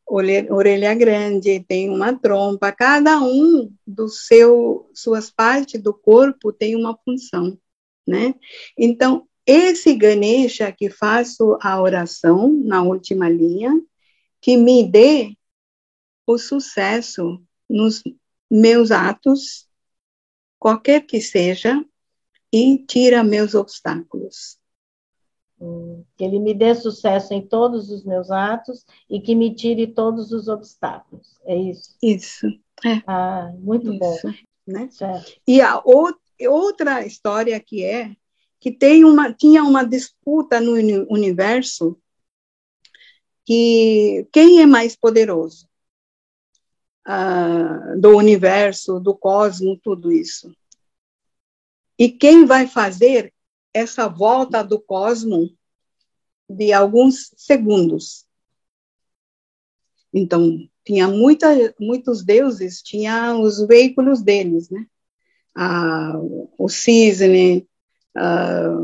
orelha 0.09 0.93
grande, 0.95 1.59
tem 1.61 1.89
uma 1.89 2.17
trompa, 2.17 2.71
cada 2.71 3.19
um 3.21 3.71
dos 3.85 4.25
seu 4.25 4.89
suas 4.93 5.29
partes 5.29 5.81
do 5.81 5.93
corpo 5.93 6.51
tem 6.51 6.75
uma 6.75 6.97
função, 7.05 7.57
né? 8.07 8.33
Então, 8.77 9.27
esse 9.45 9.95
Ganesha 9.95 10.71
que 10.71 10.89
faço 10.89 11.57
a 11.61 11.81
oração 11.81 12.51
na 12.63 12.83
última 12.83 13.29
linha, 13.29 13.71
que 14.41 14.57
me 14.57 14.89
dê 14.89 15.35
o 16.25 16.37
sucesso 16.37 17.41
nos 17.69 18.03
meus 18.49 18.91
atos 18.91 19.67
qualquer 20.59 21.05
que 21.05 21.21
seja, 21.21 21.83
e 22.51 22.77
tira 22.85 23.23
meus 23.23 23.53
obstáculos. 23.55 24.58
Que 26.17 26.23
ele 26.23 26.39
me 26.39 26.53
dê 26.53 26.73
sucesso 26.73 27.33
em 27.33 27.41
todos 27.41 27.89
os 27.89 28.05
meus 28.05 28.31
atos 28.31 28.85
e 29.09 29.19
que 29.19 29.35
me 29.35 29.53
tire 29.53 29.87
todos 29.87 30.31
os 30.31 30.47
obstáculos. 30.47 31.37
É 31.45 31.55
isso? 31.55 31.95
Isso. 32.01 32.47
É. 32.85 33.01
Ah, 33.05 33.51
muito 33.57 33.91
isso, 33.91 33.99
bom. 33.99 34.17
Né? 34.65 34.89
E 35.47 35.61
a 35.61 35.81
outra 35.83 37.05
história 37.05 37.59
que 37.59 37.83
é 37.83 38.15
que 38.59 38.71
tem 38.71 39.03
uma, 39.03 39.33
tinha 39.33 39.63
uma 39.63 39.83
disputa 39.83 40.59
no 40.59 40.73
universo 41.09 41.97
que 43.45 44.27
quem 44.31 44.61
é 44.61 44.65
mais 44.65 44.95
poderoso? 44.95 45.69
uh, 47.09 47.99
do 47.99 48.15
universo, 48.15 48.99
do 48.99 49.15
cosmos, 49.15 49.79
tudo 49.83 50.11
isso. 50.11 50.55
E 51.97 52.09
quem 52.09 52.45
vai 52.45 52.67
fazer 52.67 53.33
essa 53.73 54.07
volta 54.07 54.63
do 54.63 54.79
cosmos 54.79 55.53
de 56.49 56.73
alguns 56.73 57.31
segundos? 57.37 58.25
Então, 60.13 60.67
tinha 60.83 61.07
muita, 61.07 61.47
muitos 61.79 62.23
deuses, 62.23 62.81
tinha 62.81 63.35
os 63.35 63.65
veículos 63.67 64.21
deles, 64.21 64.69
né? 64.69 64.85
Ah, 65.55 66.13
o 66.57 66.67
cisne, 66.67 67.67
ah, 68.15 68.75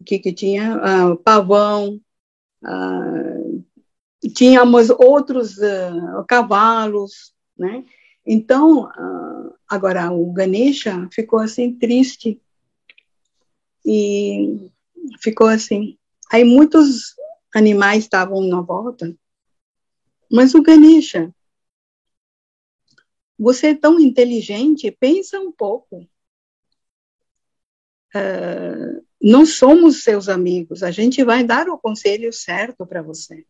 o 0.00 0.04
que 0.04 0.18
que 0.18 0.32
tinha? 0.32 0.74
Ah, 0.76 1.16
pavão, 1.16 2.00
ah, 2.64 3.38
tínhamos 4.34 4.90
outros 4.90 5.56
cavalos, 6.26 7.32
né? 7.56 7.84
Então, 8.26 8.84
uh, 8.84 9.54
agora 9.68 10.10
o 10.12 10.32
Ganesha 10.32 11.08
ficou 11.12 11.40
assim 11.40 11.76
triste 11.76 12.40
e 13.84 14.70
ficou 15.20 15.46
assim. 15.46 15.98
Aí 16.30 16.44
muitos 16.44 17.14
animais 17.54 18.04
estavam 18.04 18.40
na 18.46 18.60
volta, 18.60 19.14
mas 20.30 20.54
o 20.54 20.62
Ganesha, 20.62 21.34
você 23.38 23.68
é 23.68 23.74
tão 23.74 24.00
inteligente, 24.00 24.90
pensa 24.90 25.38
um 25.38 25.52
pouco. 25.52 26.08
Uh, 28.14 29.04
não 29.20 29.46
somos 29.46 30.02
seus 30.02 30.28
amigos, 30.28 30.82
a 30.82 30.90
gente 30.90 31.24
vai 31.24 31.44
dar 31.44 31.68
o 31.68 31.78
conselho 31.78 32.32
certo 32.32 32.86
para 32.86 33.02
você. 33.02 33.46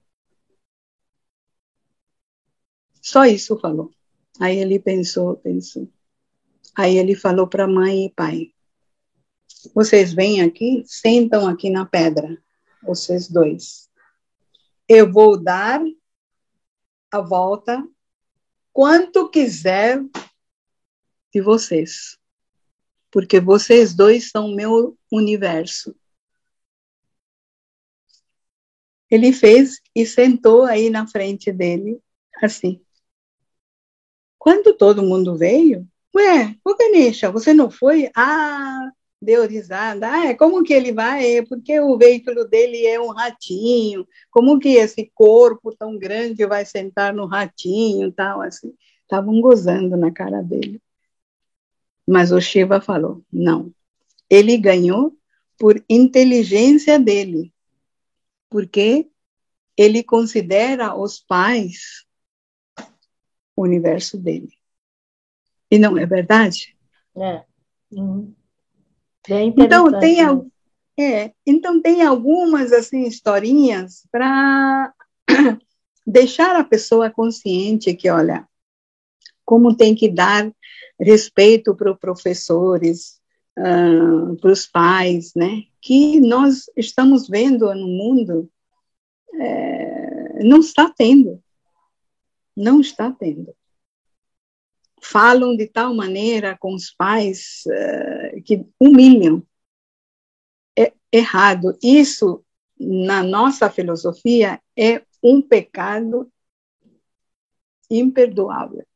Só 3.01 3.25
isso 3.25 3.59
falou. 3.59 3.91
Aí 4.41 4.59
ele 4.59 4.79
pensou, 4.79 5.37
pensou. 5.37 5.89
Aí 6.77 6.97
ele 6.97 7.15
falou 7.15 7.47
para 7.49 7.67
mãe 7.67 8.07
e 8.07 8.11
pai: 8.11 8.53
Vocês 9.75 10.13
vêm 10.13 10.43
aqui, 10.43 10.83
sentam 10.87 11.49
aqui 11.49 11.71
na 11.71 11.87
pedra, 11.87 12.43
vocês 12.83 13.29
dois. 13.29 13.89
Eu 14.89 15.11
vou 15.11 15.41
dar 15.41 15.81
a 17.11 17.21
volta 17.21 17.87
quanto 18.73 19.29
quiser 19.29 20.03
de 21.33 21.41
vocês, 21.41 22.19
porque 23.11 23.41
vocês 23.41 23.95
dois 23.95 24.31
são 24.31 24.55
meu 24.55 24.99
universo. 25.11 25.95
Ele 29.11 29.33
fez 29.33 29.81
e 29.95 30.07
sentou 30.07 30.65
aí 30.65 30.89
na 30.91 31.07
frente 31.07 31.53
dele, 31.53 32.03
assim. 32.43 32.83
Quando 34.39 34.75
todo 34.77 35.03
mundo 35.03 35.37
veio, 35.37 35.87
ué, 36.17 36.57
o 36.65 36.75
Ganesha, 36.75 37.31
você 37.31 37.55
não 37.55 37.71
foi? 37.71 38.11
Ah, 38.17 38.91
deu 39.23 39.47
risada. 39.47 40.09
Ah, 40.09 40.37
como 40.37 40.65
que 40.65 40.75
ele 40.75 40.93
vai? 40.93 41.43
Porque 41.47 41.79
o 41.81 41.97
veículo 41.97 42.45
dele 42.45 42.85
é 42.85 43.01
um 43.01 43.13
ratinho. 43.13 44.07
Como 44.31 44.59
que 44.59 44.71
esse 44.71 45.11
corpo 45.15 45.75
tão 45.75 45.97
grande 45.97 46.45
vai 46.45 46.65
sentar 46.65 47.15
no 47.15 47.27
ratinho, 47.27 48.11
tal 48.11 48.41
assim? 48.41 48.75
Estavam 49.03 49.41
gozando 49.41 49.97
na 49.97 50.11
cara 50.11 50.43
dele. 50.43 50.83
Mas 52.07 52.33
o 52.33 52.41
Shiva 52.41 52.81
falou: 52.81 53.23
"Não. 53.33 53.73
Ele 54.29 54.59
ganhou 54.59 55.17
por 55.59 55.83
inteligência 55.89 56.99
dele. 56.99 57.53
Porque 58.51 59.09
ele 59.77 60.03
considera 60.03 60.97
os 60.97 61.21
pais 61.21 62.05
o 63.55 63.63
universo 63.63 64.19
dele. 64.19 64.53
E 65.71 65.79
não 65.79 65.97
é 65.97 66.05
verdade? 66.05 66.77
É. 67.17 67.45
Uhum. 67.93 68.35
Então 69.57 69.99
tem 69.99 70.19
é, 70.99 71.33
então 71.47 71.81
tem 71.81 72.03
algumas 72.03 72.73
assim 72.73 73.05
historinhas 73.05 74.07
para 74.11 74.93
deixar 76.07 76.57
a 76.57 76.65
pessoa 76.65 77.11
consciente 77.11 77.95
que 77.95 78.11
olha 78.11 78.47
como 79.45 79.77
tem 79.77 79.95
que 79.95 80.09
dar 80.09 80.51
respeito 81.01 81.75
para 81.75 81.93
os 81.93 81.99
professores, 81.99 83.21
uh, 83.59 84.37
para 84.37 84.53
os 84.53 84.67
pais, 84.67 85.33
né? 85.35 85.65
Que 85.81 86.21
nós 86.21 86.71
estamos 86.77 87.29
vendo 87.29 87.75
no 87.75 87.89
mundo 87.89 88.49
é, 89.35 90.45
não 90.45 90.61
está 90.61 90.91
tendo, 90.91 91.43
não 92.57 92.81
está 92.81 93.11
tendo 93.11 93.55
falam 95.03 95.57
de 95.57 95.67
tal 95.67 95.95
maneira 95.95 96.57
com 96.59 96.75
os 96.75 96.91
pais 96.91 97.63
uh, 97.67 98.43
que 98.43 98.65
humilham. 98.79 99.43
É 100.79 100.93
errado. 101.13 101.77
Isso, 101.83 102.45
na 102.79 103.23
nossa 103.23 103.69
filosofia, 103.69 104.61
é 104.77 105.03
um 105.23 105.43
pecado 105.43 106.31
imperdoável. 107.91 108.87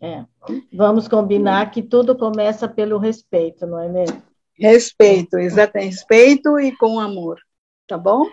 É. 0.00 0.24
Vamos 0.72 1.08
combinar 1.08 1.70
que 1.70 1.82
tudo 1.82 2.16
começa 2.16 2.68
pelo 2.68 2.98
respeito, 2.98 3.66
não 3.66 3.80
é 3.80 3.88
mesmo? 3.88 4.22
Respeito, 4.54 5.38
exatamente. 5.38 5.92
Respeito 5.92 6.58
e 6.58 6.74
com 6.76 7.00
amor, 7.00 7.40
tá 7.86 7.98
bom? 7.98 8.26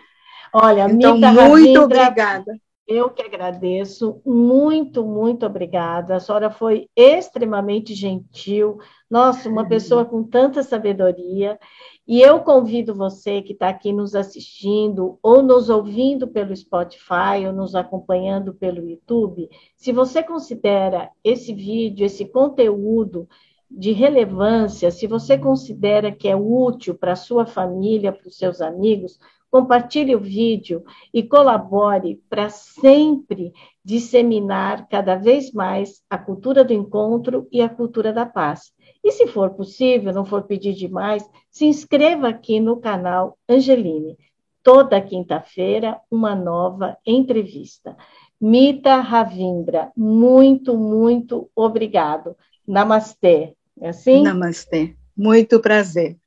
Olha, 0.54 0.88
então, 0.90 1.16
Mita 1.16 1.32
muito 1.32 1.42
Ravindra, 1.42 1.84
obrigada. 1.84 2.62
Eu 2.88 3.10
que 3.10 3.24
agradeço, 3.24 4.22
muito, 4.24 5.04
muito 5.04 5.44
obrigada. 5.44 6.16
A 6.16 6.20
senhora 6.20 6.52
foi 6.52 6.88
extremamente 6.96 7.96
gentil, 7.96 8.78
nossa, 9.10 9.50
uma 9.50 9.68
pessoa 9.68 10.06
com 10.06 10.24
tanta 10.24 10.62
sabedoria. 10.62 11.60
E 12.08 12.22
eu 12.22 12.42
convido 12.42 12.94
você 12.94 13.42
que 13.42 13.54
está 13.54 13.70
aqui 13.70 13.92
nos 13.92 14.14
assistindo, 14.14 15.18
ou 15.24 15.42
nos 15.42 15.68
ouvindo 15.68 16.28
pelo 16.28 16.56
Spotify, 16.56 17.48
ou 17.48 17.54
nos 17.54 17.74
acompanhando 17.74 18.54
pelo 18.54 18.88
YouTube, 18.88 19.50
se 19.76 19.92
você 19.92 20.22
considera 20.22 21.10
esse 21.24 21.56
vídeo, 21.56 22.06
esse 22.06 22.26
conteúdo 22.26 23.28
de 23.70 23.94
relevância, 23.94 24.92
se 24.92 25.08
você 25.08 25.40
considera 25.40 26.12
que 26.12 26.28
é 26.28 26.36
útil 26.36 26.94
para 26.94 27.14
a 27.14 27.16
sua 27.16 27.48
família, 27.48 28.12
para 28.12 28.28
os 28.28 28.38
seus 28.38 28.62
amigos, 28.62 29.20
compartilhe 29.56 30.14
o 30.14 30.20
vídeo 30.20 30.84
e 31.14 31.24
colabore 31.24 32.22
para 32.30 32.50
sempre 32.50 33.54
disseminar 33.82 34.86
cada 34.90 35.16
vez 35.16 35.54
mais 35.54 36.04
a 36.10 36.18
cultura 36.18 36.62
do 36.62 36.74
encontro 36.74 37.48
e 37.50 37.62
a 37.62 37.70
cultura 37.70 38.12
da 38.12 38.26
paz. 38.26 38.74
E 39.02 39.14
se 39.14 39.28
for 39.28 39.52
possível, 39.52 40.12
não 40.12 40.26
for 40.26 40.44
pedir 40.44 40.74
demais, 40.74 41.24
se 41.50 41.64
inscreva 41.64 42.28
aqui 42.28 42.60
no 42.60 42.82
canal 42.82 43.38
Angeline. 43.48 44.18
Toda 44.62 45.00
quinta-feira, 45.00 46.02
uma 46.12 46.36
nova 46.36 46.98
entrevista. 47.06 47.96
Mita 48.42 48.98
Ravindra, 48.98 49.90
muito, 49.96 50.76
muito 50.76 51.50
obrigado. 51.56 52.36
Namastê. 52.68 53.56
É 53.80 53.88
assim? 53.88 54.22
Namastê. 54.22 54.98
Muito 55.16 55.62
prazer. 55.62 56.18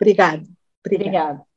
Obrigado. 0.00 0.48
Obrigada. 0.82 1.04
Obrigada. 1.04 1.49